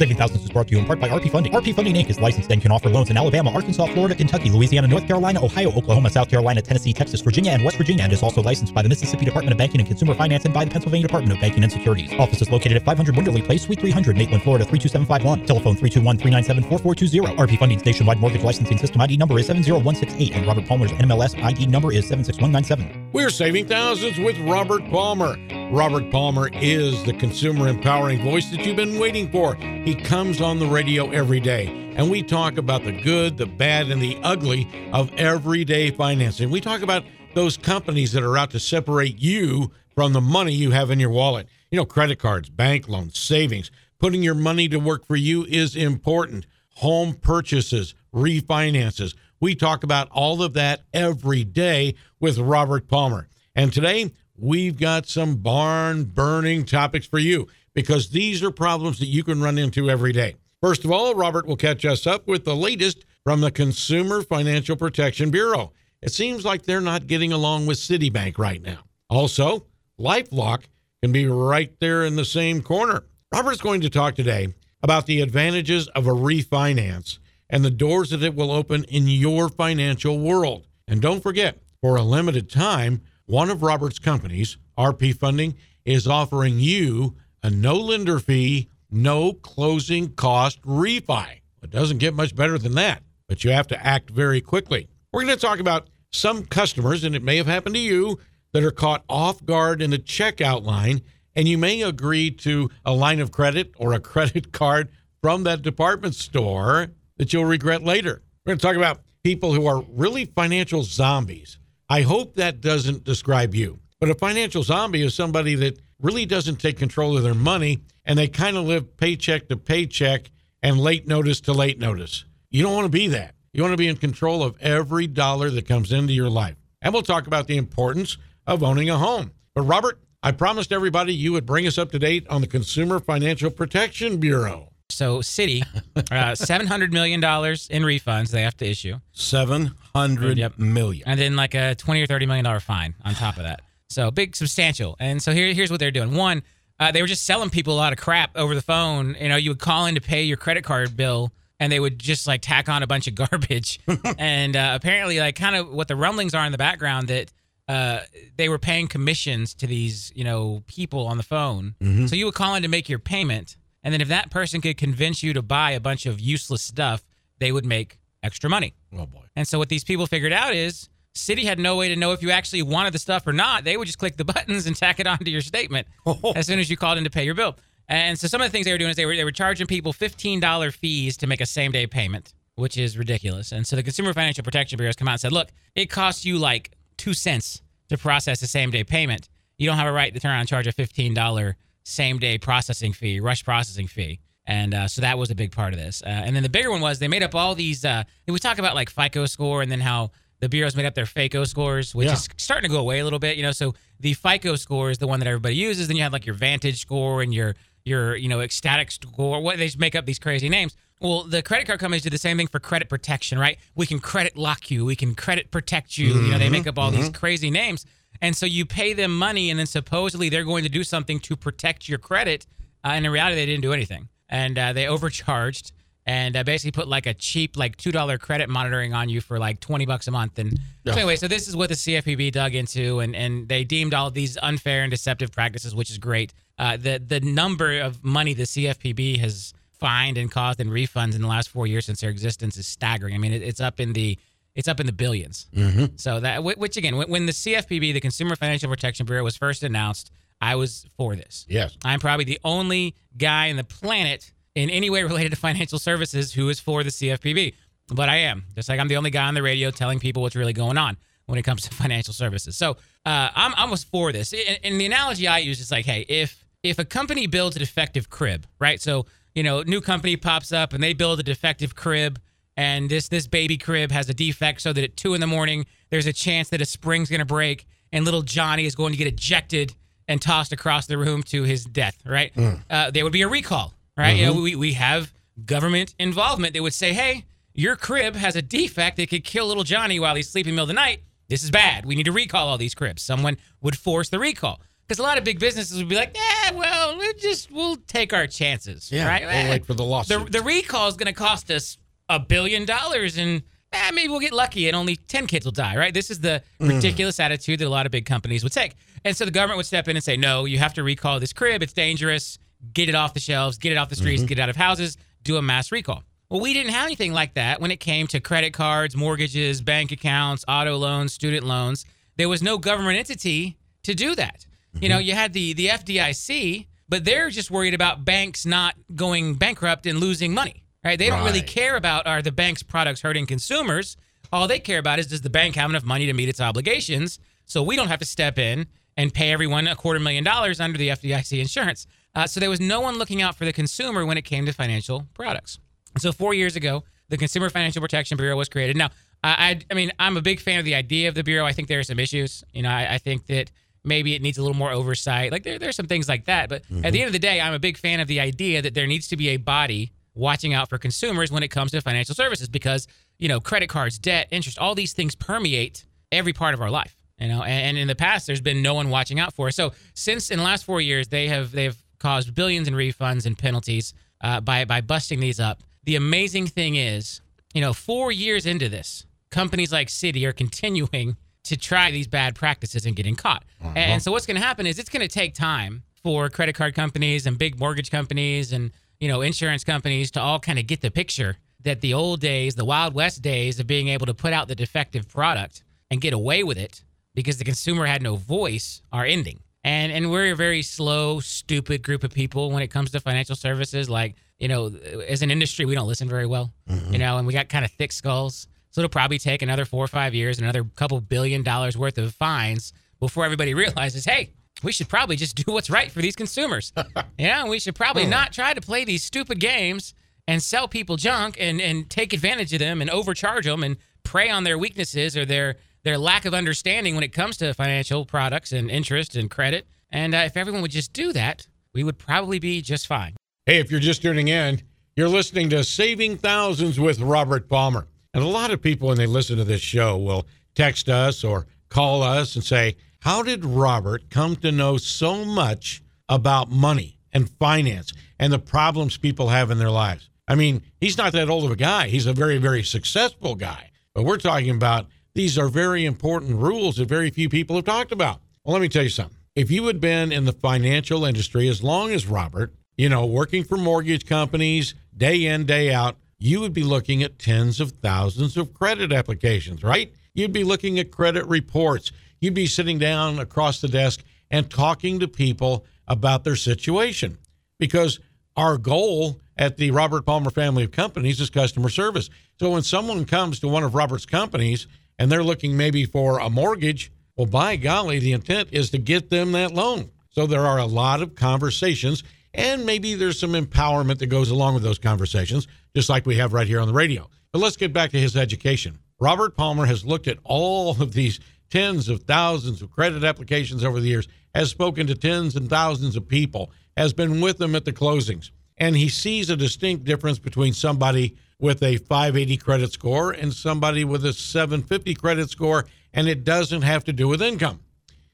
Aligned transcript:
Saving 0.00 0.16
Thousands 0.16 0.42
is 0.42 0.48
brought 0.48 0.66
to 0.68 0.72
you 0.72 0.78
in 0.78 0.86
part 0.86 0.98
by 0.98 1.10
RP 1.10 1.30
Funding. 1.30 1.52
RP 1.52 1.74
Funding 1.74 1.94
Inc. 1.94 2.08
is 2.08 2.18
licensed 2.18 2.50
and 2.50 2.62
can 2.62 2.72
offer 2.72 2.88
loans 2.88 3.10
in 3.10 3.18
Alabama, 3.18 3.50
Arkansas, 3.50 3.84
Florida, 3.88 4.14
Kentucky, 4.14 4.48
Louisiana, 4.48 4.88
North 4.88 5.06
Carolina, 5.06 5.44
Ohio, 5.44 5.70
Oklahoma, 5.72 6.08
South 6.08 6.30
Carolina, 6.30 6.62
Tennessee, 6.62 6.94
Texas, 6.94 7.20
Virginia, 7.20 7.50
and 7.50 7.62
West 7.62 7.76
Virginia, 7.76 8.04
and 8.04 8.10
is 8.10 8.22
also 8.22 8.42
licensed 8.42 8.72
by 8.72 8.80
the 8.80 8.88
Mississippi 8.88 9.26
Department 9.26 9.52
of 9.52 9.58
Banking 9.58 9.78
and 9.78 9.86
Consumer 9.86 10.14
Finance 10.14 10.46
and 10.46 10.54
by 10.54 10.64
the 10.64 10.70
Pennsylvania 10.70 11.06
Department 11.06 11.34
of 11.34 11.40
Banking 11.42 11.64
and 11.64 11.70
Securities. 11.70 12.14
Office 12.14 12.40
is 12.40 12.50
located 12.50 12.78
at 12.78 12.82
500 12.82 13.14
Winderley 13.14 13.44
Place, 13.44 13.64
Suite 13.64 13.78
300, 13.78 14.16
Maitland, 14.16 14.42
Florida 14.42 14.64
32751. 14.64 15.44
Telephone 15.44 15.76
321-397-4420. 15.76 17.36
RP 17.36 17.58
Funding's 17.58 17.84
nationwide 17.84 18.20
mortgage 18.20 18.42
licensing 18.42 18.78
system 18.78 19.02
ID 19.02 19.18
number 19.18 19.38
is 19.38 19.48
70168, 19.48 20.34
and 20.34 20.46
Robert 20.46 20.64
Palmer's 20.64 20.92
NMLS 20.92 21.44
ID 21.44 21.66
number 21.66 21.92
is 21.92 22.08
76197. 22.08 23.10
We're 23.12 23.28
saving 23.28 23.68
thousands 23.68 24.18
with 24.18 24.38
Robert 24.48 24.82
Palmer. 24.88 25.36
Robert 25.70 26.10
Palmer 26.10 26.50
is 26.52 27.04
the 27.04 27.12
consumer 27.12 27.68
empowering 27.68 28.20
voice 28.24 28.50
that 28.50 28.66
you've 28.66 28.74
been 28.74 28.98
waiting 28.98 29.30
for. 29.30 29.54
He 29.54 29.94
comes 29.94 30.40
on 30.40 30.58
the 30.58 30.66
radio 30.66 31.08
every 31.10 31.38
day, 31.38 31.92
and 31.96 32.10
we 32.10 32.24
talk 32.24 32.56
about 32.56 32.82
the 32.82 33.00
good, 33.00 33.36
the 33.36 33.46
bad, 33.46 33.88
and 33.88 34.02
the 34.02 34.18
ugly 34.24 34.68
of 34.92 35.14
everyday 35.14 35.92
financing. 35.92 36.50
We 36.50 36.60
talk 36.60 36.82
about 36.82 37.04
those 37.34 37.56
companies 37.56 38.10
that 38.12 38.24
are 38.24 38.36
out 38.36 38.50
to 38.50 38.58
separate 38.58 39.20
you 39.20 39.70
from 39.94 40.12
the 40.12 40.20
money 40.20 40.52
you 40.52 40.72
have 40.72 40.90
in 40.90 40.98
your 40.98 41.10
wallet. 41.10 41.46
You 41.70 41.76
know, 41.76 41.84
credit 41.84 42.18
cards, 42.18 42.50
bank 42.50 42.88
loans, 42.88 43.16
savings. 43.16 43.70
Putting 44.00 44.24
your 44.24 44.34
money 44.34 44.68
to 44.70 44.78
work 44.78 45.06
for 45.06 45.14
you 45.14 45.44
is 45.44 45.76
important. 45.76 46.46
Home 46.78 47.14
purchases, 47.14 47.94
refinances. 48.12 49.14
We 49.38 49.54
talk 49.54 49.84
about 49.84 50.08
all 50.10 50.42
of 50.42 50.54
that 50.54 50.80
every 50.92 51.44
day 51.44 51.94
with 52.18 52.38
Robert 52.38 52.88
Palmer. 52.88 53.28
And 53.54 53.72
today, 53.72 54.12
we've 54.40 54.78
got 54.78 55.06
some 55.06 55.36
barn 55.36 56.04
burning 56.04 56.64
topics 56.64 57.06
for 57.06 57.18
you 57.18 57.48
because 57.74 58.10
these 58.10 58.42
are 58.42 58.50
problems 58.50 58.98
that 58.98 59.06
you 59.06 59.22
can 59.22 59.40
run 59.40 59.58
into 59.58 59.90
every 59.90 60.12
day. 60.12 60.36
First 60.62 60.84
of 60.84 60.90
all, 60.90 61.14
Robert 61.14 61.46
will 61.46 61.56
catch 61.56 61.84
us 61.84 62.06
up 62.06 62.26
with 62.26 62.44
the 62.44 62.56
latest 62.56 63.04
from 63.24 63.40
the 63.40 63.50
Consumer 63.50 64.22
Financial 64.22 64.76
Protection 64.76 65.30
Bureau. 65.30 65.72
It 66.02 66.12
seems 66.12 66.44
like 66.44 66.62
they're 66.62 66.80
not 66.80 67.06
getting 67.06 67.32
along 67.32 67.66
with 67.66 67.78
Citibank 67.78 68.38
right 68.38 68.62
now. 68.62 68.84
Also, 69.08 69.66
Lifelock 69.98 70.64
can 71.02 71.12
be 71.12 71.26
right 71.26 71.72
there 71.80 72.04
in 72.04 72.16
the 72.16 72.24
same 72.24 72.62
corner. 72.62 73.04
Robert's 73.32 73.60
going 73.60 73.80
to 73.82 73.90
talk 73.90 74.14
today 74.14 74.54
about 74.82 75.06
the 75.06 75.20
advantages 75.20 75.88
of 75.88 76.06
a 76.06 76.10
refinance 76.10 77.18
and 77.48 77.64
the 77.64 77.70
doors 77.70 78.10
that 78.10 78.22
it 78.22 78.34
will 78.34 78.50
open 78.50 78.84
in 78.84 79.08
your 79.08 79.48
financial 79.48 80.18
world. 80.18 80.66
And 80.88 81.02
don't 81.02 81.22
forget, 81.22 81.58
for 81.80 81.96
a 81.96 82.02
limited 82.02 82.50
time, 82.50 83.02
one 83.30 83.48
of 83.48 83.62
Robert's 83.62 84.00
companies, 84.00 84.56
RP 84.76 85.14
Funding, 85.14 85.54
is 85.84 86.08
offering 86.08 86.58
you 86.58 87.14
a 87.44 87.48
no 87.48 87.76
lender 87.76 88.18
fee, 88.18 88.68
no 88.90 89.32
closing 89.32 90.08
cost 90.14 90.60
refi. 90.62 91.40
It 91.62 91.70
doesn't 91.70 91.98
get 91.98 92.12
much 92.12 92.34
better 92.34 92.58
than 92.58 92.74
that, 92.74 93.04
but 93.28 93.44
you 93.44 93.52
have 93.52 93.68
to 93.68 93.86
act 93.86 94.10
very 94.10 94.40
quickly. 94.40 94.88
We're 95.12 95.22
going 95.22 95.36
to 95.36 95.40
talk 95.40 95.60
about 95.60 95.86
some 96.10 96.44
customers, 96.44 97.04
and 97.04 97.14
it 97.14 97.22
may 97.22 97.36
have 97.36 97.46
happened 97.46 97.76
to 97.76 97.80
you, 97.80 98.18
that 98.52 98.64
are 98.64 98.72
caught 98.72 99.04
off 99.08 99.46
guard 99.46 99.80
in 99.80 99.90
the 99.90 99.98
checkout 99.98 100.64
line, 100.64 101.00
and 101.36 101.46
you 101.46 101.56
may 101.56 101.82
agree 101.82 102.32
to 102.32 102.68
a 102.84 102.92
line 102.92 103.20
of 103.20 103.30
credit 103.30 103.72
or 103.76 103.92
a 103.92 104.00
credit 104.00 104.50
card 104.50 104.88
from 105.22 105.44
that 105.44 105.62
department 105.62 106.16
store 106.16 106.88
that 107.16 107.32
you'll 107.32 107.44
regret 107.44 107.84
later. 107.84 108.22
We're 108.44 108.50
going 108.50 108.58
to 108.58 108.66
talk 108.66 108.74
about 108.74 109.02
people 109.22 109.52
who 109.54 109.66
are 109.66 109.84
really 109.88 110.24
financial 110.24 110.82
zombies. 110.82 111.59
I 111.90 112.02
hope 112.02 112.36
that 112.36 112.60
doesn't 112.60 113.02
describe 113.02 113.52
you. 113.52 113.80
But 113.98 114.10
a 114.10 114.14
financial 114.14 114.62
zombie 114.62 115.02
is 115.02 115.12
somebody 115.12 115.56
that 115.56 115.80
really 116.00 116.24
doesn't 116.24 116.60
take 116.60 116.78
control 116.78 117.16
of 117.16 117.24
their 117.24 117.34
money 117.34 117.80
and 118.04 118.16
they 118.16 118.28
kind 118.28 118.56
of 118.56 118.64
live 118.64 118.96
paycheck 118.96 119.48
to 119.48 119.56
paycheck 119.56 120.30
and 120.62 120.78
late 120.78 121.08
notice 121.08 121.40
to 121.42 121.52
late 121.52 121.80
notice. 121.80 122.24
You 122.48 122.62
don't 122.62 122.74
want 122.74 122.84
to 122.84 122.90
be 122.90 123.08
that. 123.08 123.34
You 123.52 123.62
want 123.62 123.72
to 123.72 123.76
be 123.76 123.88
in 123.88 123.96
control 123.96 124.44
of 124.44 124.56
every 124.60 125.08
dollar 125.08 125.50
that 125.50 125.66
comes 125.66 125.90
into 125.90 126.12
your 126.12 126.30
life. 126.30 126.54
And 126.80 126.94
we'll 126.94 127.02
talk 127.02 127.26
about 127.26 127.48
the 127.48 127.56
importance 127.56 128.18
of 128.46 128.62
owning 128.62 128.88
a 128.88 128.96
home. 128.96 129.32
But 129.52 129.62
Robert, 129.62 129.98
I 130.22 130.30
promised 130.30 130.70
everybody 130.70 131.12
you 131.12 131.32
would 131.32 131.44
bring 131.44 131.66
us 131.66 131.76
up 131.76 131.90
to 131.90 131.98
date 131.98 132.24
on 132.28 132.40
the 132.40 132.46
Consumer 132.46 133.00
Financial 133.00 133.50
Protection 133.50 134.18
Bureau. 134.18 134.69
So, 134.90 135.18
Citi, 135.20 135.62
uh, 136.10 136.34
seven 136.34 136.66
hundred 136.66 136.92
million 136.92 137.20
dollars 137.20 137.68
in 137.70 137.82
refunds 137.82 138.30
they 138.30 138.42
have 138.42 138.56
to 138.58 138.66
issue, 138.66 138.96
Seven 139.12 139.72
hundred 139.94 140.38
Yep. 140.38 140.58
million. 140.58 141.04
and 141.06 141.18
then 141.18 141.36
like 141.36 141.54
a 141.54 141.74
twenty 141.74 142.02
or 142.02 142.06
thirty 142.06 142.26
million 142.26 142.44
dollar 142.44 142.60
fine 142.60 142.94
on 143.04 143.14
top 143.14 143.36
of 143.36 143.44
that. 143.44 143.60
So 143.88 144.10
big, 144.10 144.36
substantial. 144.36 144.96
And 145.00 145.22
so 145.22 145.32
here, 145.32 145.52
here's 145.52 145.70
what 145.70 145.80
they're 145.80 145.90
doing. 145.90 146.14
One, 146.14 146.42
uh, 146.78 146.92
they 146.92 147.02
were 147.02 147.08
just 147.08 147.24
selling 147.24 147.50
people 147.50 147.74
a 147.74 147.76
lot 147.78 147.92
of 147.92 147.98
crap 147.98 148.30
over 148.36 148.54
the 148.54 148.62
phone. 148.62 149.16
You 149.20 149.28
know, 149.28 149.36
you 149.36 149.50
would 149.50 149.58
call 149.58 149.86
in 149.86 149.96
to 149.96 150.00
pay 150.00 150.22
your 150.22 150.36
credit 150.36 150.62
card 150.64 150.96
bill, 150.96 151.32
and 151.58 151.72
they 151.72 151.80
would 151.80 151.98
just 151.98 152.26
like 152.26 152.40
tack 152.40 152.68
on 152.68 152.82
a 152.82 152.86
bunch 152.86 153.06
of 153.08 153.14
garbage. 153.30 153.80
and 154.18 154.54
uh, 154.56 154.72
apparently, 154.74 155.18
like 155.18 155.34
kind 155.36 155.56
of 155.56 155.70
what 155.70 155.88
the 155.88 155.96
rumblings 155.96 156.34
are 156.34 156.44
in 156.46 156.52
the 156.52 156.58
background 156.58 157.08
that. 157.08 157.30
Uh, 157.68 158.00
they 158.36 158.48
were 158.48 158.58
paying 158.58 158.88
commissions 158.88 159.54
to 159.54 159.64
these, 159.64 160.10
you 160.16 160.24
know, 160.24 160.60
people 160.66 161.06
on 161.06 161.16
the 161.18 161.22
phone. 161.22 161.76
So 162.08 162.16
you 162.16 162.24
would 162.24 162.34
call 162.34 162.56
in 162.56 162.64
to 162.64 162.68
make 162.68 162.88
your 162.88 162.98
payment, 162.98 163.56
and 163.82 163.92
then 163.92 164.00
if 164.00 164.08
that 164.08 164.30
person 164.30 164.60
could 164.60 164.76
convince 164.76 165.22
you 165.22 165.32
to 165.32 165.42
buy 165.42 165.72
a 165.72 165.80
bunch 165.80 166.06
of 166.06 166.20
useless 166.20 166.62
stuff, 166.62 167.04
they 167.38 167.52
would 167.52 167.64
make 167.64 167.98
extra 168.22 168.50
money. 168.50 168.74
Oh 168.96 169.06
boy. 169.06 169.24
And 169.36 169.46
so 169.48 169.58
what 169.58 169.68
these 169.68 169.84
people 169.84 170.06
figured 170.06 170.32
out 170.32 170.54
is 170.54 170.88
Citi 171.14 171.44
had 171.44 171.58
no 171.58 171.76
way 171.76 171.88
to 171.88 171.96
know 171.96 172.12
if 172.12 172.22
you 172.22 172.30
actually 172.30 172.62
wanted 172.62 172.92
the 172.92 172.98
stuff 172.98 173.26
or 173.26 173.32
not. 173.32 173.64
They 173.64 173.76
would 173.76 173.86
just 173.86 173.98
click 173.98 174.16
the 174.16 174.24
buttons 174.34 174.66
and 174.66 174.76
tack 174.76 175.00
it 175.00 175.06
onto 175.06 175.30
your 175.30 175.40
statement 175.40 175.86
oh. 176.06 176.32
as 176.36 176.46
soon 176.46 176.58
as 176.58 176.70
you 176.70 176.76
called 176.76 176.98
in 176.98 177.04
to 177.04 177.10
pay 177.10 177.24
your 177.24 177.34
bill. 177.34 177.56
And 177.88 178.18
so 178.18 178.28
some 178.28 178.40
of 178.40 178.46
the 178.46 178.50
things 178.52 178.66
they 178.66 178.72
were 178.72 178.78
doing 178.78 178.90
is 178.90 178.96
they 178.96 179.06
were 179.06 179.16
they 179.16 179.24
were 179.24 179.32
charging 179.32 179.66
people 179.66 179.92
fifteen 179.92 180.38
dollar 180.38 180.70
fees 180.70 181.16
to 181.18 181.26
make 181.26 181.40
a 181.40 181.46
same 181.46 181.72
day 181.72 181.88
payment, 181.88 182.34
which 182.54 182.78
is 182.78 182.96
ridiculous. 182.96 183.50
And 183.50 183.66
so 183.66 183.74
the 183.74 183.82
Consumer 183.82 184.12
Financial 184.14 184.44
Protection 184.44 184.76
Bureau 184.76 184.88
has 184.88 184.96
come 184.96 185.08
out 185.08 185.14
and 185.14 185.20
said, 185.20 185.32
look, 185.32 185.48
it 185.74 185.86
costs 185.86 186.24
you 186.24 186.38
like 186.38 186.70
two 186.96 187.14
cents 187.14 187.62
to 187.88 187.98
process 187.98 188.40
a 188.42 188.46
same 188.46 188.70
day 188.70 188.84
payment. 188.84 189.28
You 189.58 189.66
don't 189.66 189.76
have 189.76 189.88
a 189.88 189.92
right 189.92 190.14
to 190.14 190.20
turn 190.20 190.30
around 190.30 190.40
and 190.40 190.48
charge 190.48 190.68
a 190.68 190.72
fifteen 190.72 191.14
dollar 191.14 191.56
same 191.84 192.18
day 192.18 192.38
processing 192.38 192.92
fee, 192.92 193.20
rush 193.20 193.44
processing 193.44 193.86
fee. 193.86 194.20
And 194.46 194.74
uh, 194.74 194.88
so 194.88 195.02
that 195.02 195.16
was 195.18 195.30
a 195.30 195.34
big 195.34 195.52
part 195.52 195.72
of 195.72 195.78
this. 195.78 196.02
Uh, 196.02 196.08
and 196.08 196.34
then 196.34 196.42
the 196.42 196.48
bigger 196.48 196.70
one 196.70 196.80
was 196.80 196.98
they 196.98 197.08
made 197.08 197.22
up 197.22 197.34
all 197.34 197.54
these. 197.54 197.84
Uh, 197.84 198.04
we 198.26 198.38
talk 198.38 198.58
about 198.58 198.74
like 198.74 198.90
FICO 198.90 199.26
score 199.26 199.62
and 199.62 199.70
then 199.70 199.80
how 199.80 200.10
the 200.40 200.48
bureaus 200.48 200.74
made 200.74 200.86
up 200.86 200.94
their 200.94 201.04
FAKO 201.04 201.46
scores, 201.46 201.94
which 201.94 202.06
Yeah. 202.06 202.14
is 202.14 202.26
starting 202.38 202.68
to 202.70 202.74
go 202.74 202.80
away 202.80 203.00
a 203.00 203.04
little 203.04 203.18
bit. 203.18 203.36
You 203.36 203.42
know, 203.42 203.52
so 203.52 203.74
the 204.00 204.14
FICO 204.14 204.56
score 204.56 204.90
is 204.90 204.98
the 204.98 205.06
one 205.06 205.20
that 205.20 205.26
everybody 205.28 205.54
uses. 205.54 205.86
Then 205.88 205.96
you 205.98 206.02
have 206.02 206.12
like 206.12 206.24
your 206.26 206.34
Vantage 206.34 206.80
score 206.80 207.20
and 207.22 207.32
your 207.34 207.54
your 207.84 208.16
you 208.16 208.28
know 208.28 208.40
ecstatic 208.40 208.90
score. 208.90 209.40
What 209.42 209.58
they 209.58 209.66
just 209.66 209.78
make 209.78 209.94
up 209.94 210.06
these 210.06 210.18
crazy 210.18 210.48
names. 210.48 210.74
Well, 211.00 211.24
the 211.24 211.42
credit 211.42 211.66
card 211.66 211.80
companies 211.80 212.02
do 212.02 212.10
the 212.10 212.18
same 212.18 212.36
thing 212.36 212.46
for 212.46 212.58
credit 212.60 212.88
protection, 212.90 213.38
right? 213.38 213.58
We 213.74 213.86
can 213.86 214.00
credit 214.00 214.36
lock 214.36 214.70
you, 214.70 214.84
we 214.84 214.96
can 214.96 215.14
credit 215.14 215.50
protect 215.50 215.96
you. 215.96 216.08
You 216.08 216.32
know, 216.32 216.38
they 216.38 216.50
make 216.50 216.66
up 216.66 216.78
all 216.78 216.90
these 216.90 217.08
crazy 217.10 217.50
names. 217.50 217.86
And 218.22 218.36
so 218.36 218.46
you 218.46 218.66
pay 218.66 218.92
them 218.92 219.16
money, 219.16 219.50
and 219.50 219.58
then 219.58 219.66
supposedly 219.66 220.28
they're 220.28 220.44
going 220.44 220.64
to 220.64 220.68
do 220.68 220.84
something 220.84 221.20
to 221.20 221.36
protect 221.36 221.88
your 221.88 221.98
credit. 221.98 222.46
Uh, 222.84 222.88
and 222.88 223.06
in 223.06 223.12
reality, 223.12 223.36
they 223.36 223.46
didn't 223.46 223.62
do 223.62 223.72
anything, 223.72 224.08
and 224.28 224.58
uh, 224.58 224.72
they 224.72 224.86
overcharged 224.86 225.72
and 226.06 226.34
uh, 226.36 226.42
basically 226.42 226.72
put 226.72 226.88
like 226.88 227.06
a 227.06 227.14
cheap, 227.14 227.56
like 227.56 227.76
two 227.76 227.92
dollar 227.92 228.18
credit 228.18 228.48
monitoring 228.48 228.94
on 228.94 229.08
you 229.08 229.20
for 229.20 229.38
like 229.38 229.60
twenty 229.60 229.86
bucks 229.86 230.08
a 230.08 230.10
month. 230.10 230.38
And 230.38 230.58
so 230.86 230.92
anyway, 230.92 231.16
so 231.16 231.28
this 231.28 231.46
is 231.46 231.54
what 231.54 231.68
the 231.68 231.74
CFPB 231.74 232.32
dug 232.32 232.54
into, 232.54 233.00
and 233.00 233.14
and 233.14 233.48
they 233.48 233.64
deemed 233.64 233.94
all 233.94 234.10
these 234.10 234.36
unfair 234.42 234.82
and 234.82 234.90
deceptive 234.90 235.30
practices, 235.30 235.74
which 235.74 235.90
is 235.90 235.98
great. 235.98 236.32
Uh, 236.58 236.76
the 236.76 236.98
the 236.98 237.20
number 237.20 237.80
of 237.80 238.02
money 238.02 238.34
the 238.34 238.44
CFPB 238.44 239.18
has 239.20 239.52
fined 239.72 240.18
and 240.18 240.30
caused 240.30 240.60
in 240.60 240.68
refunds 240.68 241.14
in 241.14 241.22
the 241.22 241.28
last 241.28 241.48
four 241.48 241.66
years 241.66 241.86
since 241.86 242.00
their 242.00 242.10
existence 242.10 242.56
is 242.56 242.66
staggering. 242.66 243.14
I 243.14 243.18
mean, 243.18 243.32
it, 243.32 243.42
it's 243.42 243.60
up 243.60 243.80
in 243.80 243.94
the 243.94 244.18
it's 244.54 244.68
up 244.68 244.80
in 244.80 244.86
the 244.86 244.92
1000000000s 244.92 246.00
So 246.00 246.20
that, 246.20 246.42
which 246.44 246.76
again, 246.76 246.96
when, 246.96 247.08
when 247.08 247.26
the 247.26 247.32
CFPB, 247.32 247.92
the 247.92 248.00
Consumer 248.00 248.36
Financial 248.36 248.68
Protection 248.68 249.06
Bureau, 249.06 249.24
was 249.24 249.36
first 249.36 249.62
announced, 249.62 250.10
I 250.40 250.56
was 250.56 250.86
for 250.96 251.14
this. 251.16 251.46
Yes. 251.48 251.76
I'm 251.84 252.00
probably 252.00 252.24
the 252.24 252.40
only 252.44 252.94
guy 253.16 253.46
in 253.46 253.56
the 253.56 253.64
planet 253.64 254.32
in 254.54 254.70
any 254.70 254.90
way 254.90 255.02
related 255.02 255.30
to 255.30 255.36
financial 255.36 255.78
services 255.78 256.32
who 256.32 256.48
is 256.48 256.58
for 256.60 256.82
the 256.82 256.90
CFPB. 256.90 257.54
But 257.92 258.08
I 258.08 258.16
am. 258.18 258.44
Just 258.54 258.68
like 258.68 258.80
I'm 258.80 258.88
the 258.88 258.96
only 258.96 259.10
guy 259.10 259.26
on 259.26 259.34
the 259.34 259.42
radio 259.42 259.70
telling 259.70 259.98
people 259.98 260.22
what's 260.22 260.36
really 260.36 260.52
going 260.52 260.78
on 260.78 260.96
when 261.26 261.38
it 261.38 261.42
comes 261.42 261.62
to 261.62 261.70
financial 261.74 262.14
services. 262.14 262.56
So 262.56 262.72
uh, 263.04 263.28
I'm 263.34 263.54
almost 263.54 263.88
for 263.88 264.12
this. 264.12 264.32
And, 264.32 264.58
and 264.64 264.80
the 264.80 264.86
analogy 264.86 265.26
I 265.28 265.38
use 265.38 265.60
is 265.60 265.70
like, 265.70 265.86
hey, 265.86 266.04
if 266.08 266.44
if 266.62 266.78
a 266.78 266.84
company 266.84 267.26
builds 267.26 267.56
a 267.56 267.58
defective 267.58 268.10
crib, 268.10 268.46
right? 268.58 268.80
So 268.80 269.06
you 269.34 269.42
know, 269.42 269.62
new 269.62 269.80
company 269.80 270.16
pops 270.16 270.52
up 270.52 270.72
and 270.72 270.82
they 270.82 270.92
build 270.92 271.20
a 271.20 271.22
defective 271.22 271.74
crib, 271.74 272.18
and 272.56 272.90
this 272.90 273.08
this 273.08 273.26
baby 273.26 273.58
crib 273.58 273.90
has 273.90 274.08
a 274.08 274.14
defect, 274.14 274.60
so 274.60 274.72
that 274.72 274.84
at 274.84 274.96
two 274.96 275.14
in 275.14 275.20
the 275.20 275.26
morning 275.26 275.66
there's 275.90 276.06
a 276.06 276.12
chance 276.12 276.48
that 276.50 276.60
a 276.60 276.64
spring's 276.66 277.08
going 277.08 277.20
to 277.20 277.24
break, 277.24 277.66
and 277.92 278.04
little 278.04 278.22
Johnny 278.22 278.66
is 278.66 278.74
going 278.74 278.92
to 278.92 278.98
get 278.98 279.06
ejected 279.06 279.74
and 280.08 280.20
tossed 280.20 280.52
across 280.52 280.86
the 280.86 280.98
room 280.98 281.22
to 281.22 281.44
his 281.44 281.64
death, 281.64 281.98
right? 282.04 282.32
Uh, 282.68 282.90
there 282.90 283.04
would 283.04 283.12
be 283.12 283.22
a 283.22 283.28
recall, 283.28 283.74
right? 283.96 284.16
You 284.16 284.26
know, 284.26 284.40
we, 284.40 284.56
we 284.56 284.72
have 284.72 285.12
government 285.44 285.94
involvement. 286.00 286.52
They 286.52 286.60
would 286.60 286.74
say, 286.74 286.92
hey, 286.92 287.24
your 287.54 287.76
crib 287.76 288.16
has 288.16 288.34
a 288.34 288.42
defect 288.42 288.96
that 288.96 289.08
could 289.08 289.22
kill 289.24 289.46
little 289.46 289.62
Johnny 289.62 290.00
while 290.00 290.16
he's 290.16 290.28
sleeping 290.28 290.50
in 290.50 290.56
the 290.56 290.62
middle 290.62 290.64
of 290.64 290.68
the 290.68 290.74
night. 290.74 291.02
This 291.28 291.44
is 291.44 291.52
bad. 291.52 291.86
We 291.86 291.94
need 291.94 292.06
to 292.06 292.12
recall 292.12 292.48
all 292.48 292.58
these 292.58 292.74
cribs. 292.74 293.02
Someone 293.02 293.36
would 293.60 293.78
force 293.78 294.08
the 294.08 294.18
recall. 294.18 294.60
Because 294.86 294.98
a 294.98 295.04
lot 295.04 295.16
of 295.16 295.22
big 295.22 295.38
businesses 295.38 295.78
would 295.78 295.88
be 295.88 295.94
like, 295.94 296.16
yeah, 296.16 296.50
well, 296.52 296.98
we 296.98 297.14
just 297.14 297.52
we'll 297.52 297.76
take 297.76 298.12
our 298.12 298.26
chances, 298.26 298.90
right? 298.92 299.22
We'll 299.22 299.50
wait 299.50 299.64
for 299.64 299.74
the 299.74 299.84
the, 299.84 299.88
lawsuit. 299.88 300.32
the 300.32 300.42
recall 300.42 300.88
is 300.88 300.96
going 300.96 301.06
to 301.06 301.12
cost 301.12 301.48
us 301.52 301.78
a 302.10 302.18
billion 302.18 302.66
dollars 302.66 303.16
and 303.16 303.42
eh, 303.72 303.90
maybe 303.94 304.08
we'll 304.08 304.20
get 304.20 304.32
lucky 304.32 304.66
and 304.66 304.76
only 304.76 304.96
10 304.96 305.26
kids 305.26 305.46
will 305.46 305.52
die, 305.52 305.76
right? 305.76 305.94
This 305.94 306.10
is 306.10 306.20
the 306.20 306.42
mm. 306.60 306.68
ridiculous 306.68 307.20
attitude 307.20 307.60
that 307.60 307.66
a 307.66 307.70
lot 307.70 307.86
of 307.86 307.92
big 307.92 308.04
companies 308.04 308.42
would 308.42 308.52
take. 308.52 308.74
And 309.04 309.16
so 309.16 309.24
the 309.24 309.30
government 309.30 309.56
would 309.56 309.66
step 309.66 309.88
in 309.88 309.96
and 309.96 310.04
say, 310.04 310.16
no, 310.16 310.44
you 310.44 310.58
have 310.58 310.74
to 310.74 310.82
recall 310.82 311.20
this 311.20 311.32
crib. 311.32 311.62
It's 311.62 311.72
dangerous. 311.72 312.38
Get 312.74 312.90
it 312.90 312.94
off 312.94 313.14
the 313.14 313.20
shelves, 313.20 313.56
get 313.56 313.72
it 313.72 313.76
off 313.76 313.88
the 313.88 313.96
streets, 313.96 314.20
mm-hmm. 314.20 314.28
get 314.28 314.38
it 314.38 314.42
out 314.42 314.50
of 314.50 314.56
houses, 314.56 314.98
do 315.22 315.38
a 315.38 315.42
mass 315.42 315.72
recall. 315.72 316.02
Well, 316.28 316.40
we 316.40 316.52
didn't 316.52 316.72
have 316.72 316.84
anything 316.84 317.12
like 317.12 317.34
that 317.34 317.60
when 317.60 317.70
it 317.70 317.80
came 317.80 318.06
to 318.08 318.20
credit 318.20 318.52
cards, 318.52 318.94
mortgages, 318.94 319.62
bank 319.62 319.92
accounts, 319.92 320.44
auto 320.46 320.76
loans, 320.76 321.14
student 321.14 321.46
loans. 321.46 321.86
There 322.16 322.28
was 322.28 322.42
no 322.42 322.58
government 322.58 322.98
entity 322.98 323.56
to 323.84 323.94
do 323.94 324.14
that. 324.14 324.46
You 324.74 324.88
know, 324.88 324.96
mm-hmm. 324.96 325.06
you 325.06 325.14
had 325.14 325.32
the 325.32 325.54
the 325.54 325.68
FDIC, 325.68 326.66
but 326.88 327.04
they're 327.04 327.30
just 327.30 327.50
worried 327.50 327.74
about 327.74 328.04
banks 328.04 328.46
not 328.46 328.74
going 328.94 329.34
bankrupt 329.34 329.86
and 329.86 329.98
losing 329.98 330.32
money. 330.34 330.62
Right? 330.84 330.98
They 330.98 331.10
don't 331.10 331.24
really 331.24 331.42
care 331.42 331.76
about 331.76 332.06
are 332.06 332.22
the 332.22 332.32
bank's 332.32 332.62
products 332.62 333.02
hurting 333.02 333.26
consumers. 333.26 333.96
All 334.32 334.48
they 334.48 334.58
care 334.58 334.78
about 334.78 334.98
is 334.98 335.08
does 335.08 335.20
the 335.20 335.30
bank 335.30 335.56
have 335.56 335.68
enough 335.70 335.84
money 335.84 336.06
to 336.06 336.12
meet 336.12 336.28
its 336.28 336.40
obligations 336.40 337.18
so 337.44 337.62
we 337.62 337.76
don't 337.76 337.88
have 337.88 337.98
to 337.98 338.06
step 338.06 338.38
in 338.38 338.66
and 338.96 339.12
pay 339.12 339.32
everyone 339.32 339.66
a 339.66 339.76
quarter 339.76 340.00
million 340.00 340.24
dollars 340.24 340.60
under 340.60 340.78
the 340.78 340.88
FDIC 340.88 341.40
insurance. 341.40 341.86
Uh, 342.14 342.26
so 342.26 342.40
there 342.40 342.50
was 342.50 342.60
no 342.60 342.80
one 342.80 342.96
looking 342.96 343.22
out 343.22 343.36
for 343.36 343.44
the 343.44 343.52
consumer 343.52 344.06
when 344.06 344.16
it 344.16 344.22
came 344.22 344.46
to 344.46 344.52
financial 344.52 345.06
products. 345.14 345.58
So 345.98 346.12
four 346.12 346.34
years 346.34 346.56
ago, 346.56 346.84
the 347.08 347.16
Consumer 347.16 347.50
Financial 347.50 347.82
Protection 347.82 348.16
Bureau 348.16 348.36
was 348.36 348.48
created. 348.48 348.76
Now, 348.76 348.90
I, 349.22 349.30
I, 349.30 349.60
I 349.70 349.74
mean, 349.74 349.90
I'm 349.98 350.16
a 350.16 350.22
big 350.22 350.40
fan 350.40 350.58
of 350.60 350.64
the 350.64 350.76
idea 350.76 351.08
of 351.08 351.14
the 351.14 351.24
bureau. 351.24 351.44
I 351.44 351.52
think 351.52 351.68
there 351.68 351.80
are 351.80 351.84
some 351.84 351.98
issues. 351.98 352.44
You 352.52 352.62
know, 352.62 352.70
I, 352.70 352.94
I 352.94 352.98
think 352.98 353.26
that 353.26 353.50
maybe 353.84 354.14
it 354.14 354.22
needs 354.22 354.38
a 354.38 354.42
little 354.42 354.56
more 354.56 354.70
oversight. 354.70 355.32
Like 355.32 355.42
there, 355.42 355.58
there's 355.58 355.76
some 355.76 355.86
things 355.86 356.08
like 356.08 356.26
that. 356.26 356.48
But 356.48 356.62
at 356.84 356.92
the 356.92 357.00
end 357.00 357.08
of 357.08 357.12
the 357.12 357.18
day, 357.18 357.40
I'm 357.40 357.52
a 357.52 357.58
big 357.58 357.76
fan 357.76 357.98
of 358.00 358.06
the 358.06 358.20
idea 358.20 358.62
that 358.62 358.74
there 358.74 358.86
needs 358.86 359.08
to 359.08 359.16
be 359.16 359.30
a 359.30 359.36
body 359.38 359.92
watching 360.20 360.54
out 360.54 360.68
for 360.68 360.78
consumers 360.78 361.32
when 361.32 361.42
it 361.42 361.48
comes 361.48 361.72
to 361.72 361.80
financial 361.80 362.14
services 362.14 362.48
because 362.48 362.86
you 363.20 363.28
know, 363.28 363.38
credit 363.38 363.68
cards, 363.68 363.98
debt, 363.98 364.26
interest, 364.30 364.58
all 364.58 364.74
these 364.74 364.94
things 364.94 365.14
permeate 365.14 365.84
every 366.10 366.32
part 366.32 366.54
of 366.54 366.60
our 366.60 366.70
life. 366.70 366.96
You 367.18 367.28
know, 367.28 367.42
and, 367.42 367.68
and 367.68 367.78
in 367.78 367.86
the 367.86 367.94
past, 367.94 368.26
there's 368.26 368.40
been 368.40 368.62
no 368.62 368.72
one 368.74 368.88
watching 368.88 369.20
out 369.20 369.34
for 369.34 369.48
us. 369.48 369.54
So 369.54 369.72
since 369.94 370.30
in 370.30 370.38
the 370.38 370.44
last 370.44 370.64
four 370.64 370.80
years, 370.80 371.08
they 371.08 371.28
have 371.28 371.52
they've 371.52 371.76
caused 371.98 372.34
billions 372.34 372.66
in 372.66 372.74
refunds 372.74 373.26
and 373.26 373.36
penalties 373.38 373.92
uh, 374.22 374.40
by 374.40 374.64
by 374.64 374.80
busting 374.80 375.20
these 375.20 375.38
up. 375.38 375.62
The 375.84 375.96
amazing 375.96 376.46
thing 376.46 376.76
is, 376.76 377.20
you 377.52 377.60
know, 377.60 377.74
four 377.74 378.10
years 378.10 378.46
into 378.46 378.70
this, 378.70 379.04
companies 379.30 379.70
like 379.70 379.88
Citi 379.88 380.26
are 380.26 380.32
continuing 380.32 381.16
to 381.44 381.56
try 381.58 381.90
these 381.90 382.06
bad 382.08 382.34
practices 382.34 382.86
and 382.86 382.96
getting 382.96 383.16
caught. 383.16 383.44
And 383.76 384.02
so 384.02 384.12
what's 384.12 384.26
going 384.26 384.40
to 384.40 384.46
happen 384.46 384.66
is 384.66 384.78
it's 384.78 384.90
going 384.90 385.06
to 385.06 385.08
take 385.08 385.34
time 385.34 385.82
for 386.02 386.30
credit 386.30 386.54
card 386.54 386.74
companies 386.74 387.26
and 387.26 387.36
big 387.36 387.58
mortgage 387.58 387.90
companies 387.90 388.52
and 388.52 388.72
you 389.00 389.08
know 389.08 389.22
insurance 389.22 389.64
companies 389.64 390.10
to 390.12 390.20
all 390.20 390.38
kind 390.38 390.58
of 390.58 390.66
get 390.66 390.80
the 390.80 390.90
picture 390.90 391.36
that 391.62 391.80
the 391.80 391.94
old 391.94 392.20
days, 392.20 392.54
the 392.54 392.64
Wild 392.64 392.94
West 392.94 393.22
days 393.22 393.60
of 393.60 393.66
being 393.66 393.88
able 393.88 394.06
to 394.06 394.14
put 394.14 394.32
out 394.32 394.48
the 394.48 394.54
defective 394.54 395.08
product 395.08 395.62
and 395.90 396.00
get 396.00 396.12
away 396.12 396.42
with 396.42 396.58
it 396.58 396.84
because 397.14 397.38
the 397.38 397.44
consumer 397.44 397.86
had 397.86 398.02
no 398.02 398.16
voice 398.16 398.82
are 398.92 399.04
ending. 399.04 399.40
And 399.62 399.92
and 399.92 400.10
we're 400.10 400.32
a 400.32 400.36
very 400.36 400.62
slow, 400.62 401.20
stupid 401.20 401.82
group 401.82 402.02
of 402.02 402.12
people 402.12 402.50
when 402.50 402.62
it 402.62 402.68
comes 402.68 402.92
to 402.92 403.00
financial 403.00 403.36
services. 403.36 403.90
Like, 403.90 404.16
you 404.38 404.48
know, 404.48 404.68
as 405.08 405.22
an 405.22 405.30
industry, 405.30 405.66
we 405.66 405.74
don't 405.74 405.88
listen 405.88 406.08
very 406.08 406.26
well. 406.26 406.52
Mm-hmm. 406.68 406.92
You 406.94 406.98
know, 406.98 407.18
and 407.18 407.26
we 407.26 407.34
got 407.34 407.48
kind 407.48 407.64
of 407.64 407.70
thick 407.72 407.92
skulls. 407.92 408.46
So 408.70 408.80
it'll 408.80 408.88
probably 408.88 409.18
take 409.18 409.42
another 409.42 409.64
four 409.64 409.84
or 409.84 409.88
five 409.88 410.14
years, 410.14 410.38
another 410.38 410.64
couple 410.64 411.00
billion 411.00 411.42
dollars 411.42 411.76
worth 411.76 411.98
of 411.98 412.14
fines 412.14 412.72
before 413.00 413.24
everybody 413.24 413.52
realizes, 413.54 414.04
hey, 414.04 414.30
we 414.62 414.72
should 414.72 414.88
probably 414.88 415.16
just 415.16 415.36
do 415.36 415.52
what's 415.52 415.70
right 415.70 415.90
for 415.90 416.00
these 416.00 416.16
consumers. 416.16 416.72
yeah, 417.18 417.46
we 417.48 417.58
should 417.58 417.74
probably 417.74 418.06
not 418.06 418.32
try 418.32 418.54
to 418.54 418.60
play 418.60 418.84
these 418.84 419.02
stupid 419.04 419.40
games 419.40 419.94
and 420.26 420.42
sell 420.42 420.68
people 420.68 420.96
junk 420.96 421.36
and, 421.40 421.60
and 421.60 421.90
take 421.90 422.12
advantage 422.12 422.52
of 422.52 422.58
them 422.58 422.80
and 422.80 422.90
overcharge 422.90 423.46
them 423.46 423.62
and 423.62 423.76
prey 424.04 424.30
on 424.30 424.44
their 424.44 424.58
weaknesses 424.58 425.16
or 425.16 425.24
their 425.24 425.56
their 425.82 425.96
lack 425.96 426.24
of 426.24 426.34
understanding 426.34 426.94
when 426.94 427.02
it 427.02 427.12
comes 427.12 427.38
to 427.38 427.54
financial 427.54 428.04
products 428.04 428.52
and 428.52 428.70
interest 428.70 429.16
and 429.16 429.30
credit. 429.30 429.66
And 429.90 430.14
uh, 430.14 430.18
if 430.18 430.36
everyone 430.36 430.62
would 430.62 430.70
just 430.70 430.92
do 430.92 431.12
that, 431.14 431.46
we 431.72 431.84
would 431.84 431.98
probably 431.98 432.38
be 432.38 432.60
just 432.60 432.86
fine. 432.86 433.16
Hey, 433.46 433.60
if 433.60 433.70
you're 433.70 433.80
just 433.80 434.02
tuning 434.02 434.28
in, 434.28 434.60
you're 434.94 435.08
listening 435.08 435.48
to 435.50 435.64
Saving 435.64 436.18
Thousands 436.18 436.78
with 436.78 437.00
Robert 437.00 437.48
Palmer. 437.48 437.86
And 438.12 438.22
a 438.22 438.26
lot 438.26 438.50
of 438.50 438.60
people, 438.60 438.88
when 438.88 438.98
they 438.98 439.06
listen 439.06 439.36
to 439.38 439.44
this 439.44 439.62
show, 439.62 439.96
will 439.96 440.26
text 440.54 440.88
us 440.88 441.24
or 441.24 441.46
call 441.68 442.02
us 442.02 442.34
and 442.34 442.44
say, 442.44 442.76
How 443.00 443.22
did 443.22 443.46
Robert 443.46 444.10
come 444.10 444.36
to 444.36 444.52
know 444.52 444.76
so 444.76 445.24
much 445.24 445.82
about 446.08 446.50
money 446.50 446.98
and 447.12 447.30
finance 447.30 447.94
and 448.18 448.30
the 448.30 448.38
problems 448.38 448.98
people 448.98 449.28
have 449.28 449.50
in 449.50 449.58
their 449.58 449.70
lives? 449.70 450.10
I 450.28 450.34
mean, 450.34 450.62
he's 450.80 450.98
not 450.98 451.12
that 451.14 451.30
old 451.30 451.44
of 451.44 451.50
a 451.50 451.56
guy. 451.56 451.88
He's 451.88 452.06
a 452.06 452.12
very, 452.12 452.36
very 452.36 452.62
successful 452.62 453.34
guy. 453.34 453.70
But 453.94 454.04
we're 454.04 454.18
talking 454.18 454.50
about 454.50 454.86
these 455.14 455.38
are 455.38 455.48
very 455.48 455.86
important 455.86 456.36
rules 456.36 456.76
that 456.76 456.88
very 456.88 457.08
few 457.10 457.30
people 457.30 457.56
have 457.56 457.64
talked 457.64 457.90
about. 457.90 458.20
Well, 458.44 458.52
let 458.52 458.60
me 458.60 458.68
tell 458.68 458.82
you 458.82 458.90
something. 458.90 459.16
If 459.34 459.50
you 459.50 459.66
had 459.66 459.80
been 459.80 460.12
in 460.12 460.26
the 460.26 460.32
financial 460.32 461.06
industry 461.06 461.48
as 461.48 461.62
long 461.62 461.92
as 461.92 462.06
Robert, 462.06 462.52
you 462.76 462.90
know, 462.90 463.06
working 463.06 463.44
for 463.44 463.56
mortgage 463.56 464.04
companies 464.04 464.74
day 464.94 465.24
in, 465.24 465.46
day 465.46 465.72
out, 465.72 465.96
you 466.18 466.40
would 466.40 466.52
be 466.52 466.64
looking 466.64 467.02
at 467.02 467.18
tens 467.18 467.60
of 467.60 467.72
thousands 467.72 468.36
of 468.36 468.52
credit 468.52 468.92
applications, 468.92 469.62
right? 469.62 469.90
You'd 470.12 470.34
be 470.34 470.44
looking 470.44 470.78
at 470.78 470.90
credit 470.90 471.24
reports. 471.26 471.92
You'd 472.20 472.34
be 472.34 472.46
sitting 472.46 472.78
down 472.78 473.18
across 473.18 473.60
the 473.60 473.68
desk 473.68 474.02
and 474.30 474.50
talking 474.50 475.00
to 475.00 475.08
people 475.08 475.64
about 475.88 476.22
their 476.24 476.36
situation 476.36 477.18
because 477.58 477.98
our 478.36 478.58
goal 478.58 479.20
at 479.36 479.56
the 479.56 479.70
Robert 479.70 480.04
Palmer 480.04 480.30
family 480.30 480.64
of 480.64 480.70
companies 480.70 481.20
is 481.20 481.30
customer 481.30 481.70
service. 481.70 482.10
So 482.38 482.50
when 482.50 482.62
someone 482.62 483.06
comes 483.06 483.40
to 483.40 483.48
one 483.48 483.64
of 483.64 483.74
Robert's 483.74 484.06
companies 484.06 484.66
and 484.98 485.10
they're 485.10 485.24
looking 485.24 485.56
maybe 485.56 485.86
for 485.86 486.18
a 486.18 486.28
mortgage, 486.28 486.92
well, 487.16 487.26
by 487.26 487.56
golly, 487.56 487.98
the 487.98 488.12
intent 488.12 488.50
is 488.52 488.70
to 488.70 488.78
get 488.78 489.10
them 489.10 489.32
that 489.32 489.52
loan. 489.52 489.90
So 490.10 490.26
there 490.26 490.46
are 490.46 490.58
a 490.58 490.66
lot 490.66 491.02
of 491.02 491.14
conversations, 491.14 492.02
and 492.34 492.66
maybe 492.66 492.94
there's 492.94 493.18
some 493.18 493.32
empowerment 493.32 493.98
that 493.98 494.06
goes 494.06 494.30
along 494.30 494.54
with 494.54 494.62
those 494.62 494.78
conversations, 494.78 495.46
just 495.74 495.88
like 495.88 496.06
we 496.06 496.16
have 496.16 496.32
right 496.32 496.46
here 496.46 496.60
on 496.60 496.68
the 496.68 496.74
radio. 496.74 497.08
But 497.32 497.40
let's 497.40 497.56
get 497.56 497.72
back 497.72 497.90
to 497.92 498.00
his 498.00 498.16
education. 498.16 498.78
Robert 498.98 499.36
Palmer 499.36 499.66
has 499.66 499.84
looked 499.84 500.08
at 500.08 500.18
all 500.24 500.80
of 500.82 500.92
these 500.92 501.20
tens 501.50 501.88
of 501.88 502.02
thousands 502.02 502.62
of 502.62 502.70
credit 502.70 503.04
applications 503.04 503.64
over 503.64 503.80
the 503.80 503.88
years, 503.88 504.08
has 504.34 504.50
spoken 504.50 504.86
to 504.86 504.94
tens 504.94 505.36
and 505.36 505.50
thousands 505.50 505.96
of 505.96 506.08
people, 506.08 506.50
has 506.76 506.92
been 506.92 507.20
with 507.20 507.38
them 507.38 507.54
at 507.54 507.64
the 507.64 507.72
closings, 507.72 508.30
and 508.58 508.76
he 508.76 508.88
sees 508.88 509.28
a 509.28 509.36
distinct 509.36 509.84
difference 509.84 510.18
between 510.18 510.52
somebody 510.52 511.16
with 511.38 511.62
a 511.62 511.78
580 511.78 512.36
credit 512.36 512.72
score 512.72 513.12
and 513.12 513.32
somebody 513.32 513.84
with 513.84 514.04
a 514.04 514.12
750 514.12 514.94
credit 514.94 515.30
score, 515.30 515.66
and 515.92 516.08
it 516.08 516.24
doesn't 516.24 516.62
have 516.62 516.84
to 516.84 516.92
do 516.92 517.08
with 517.08 517.22
income. 517.22 517.60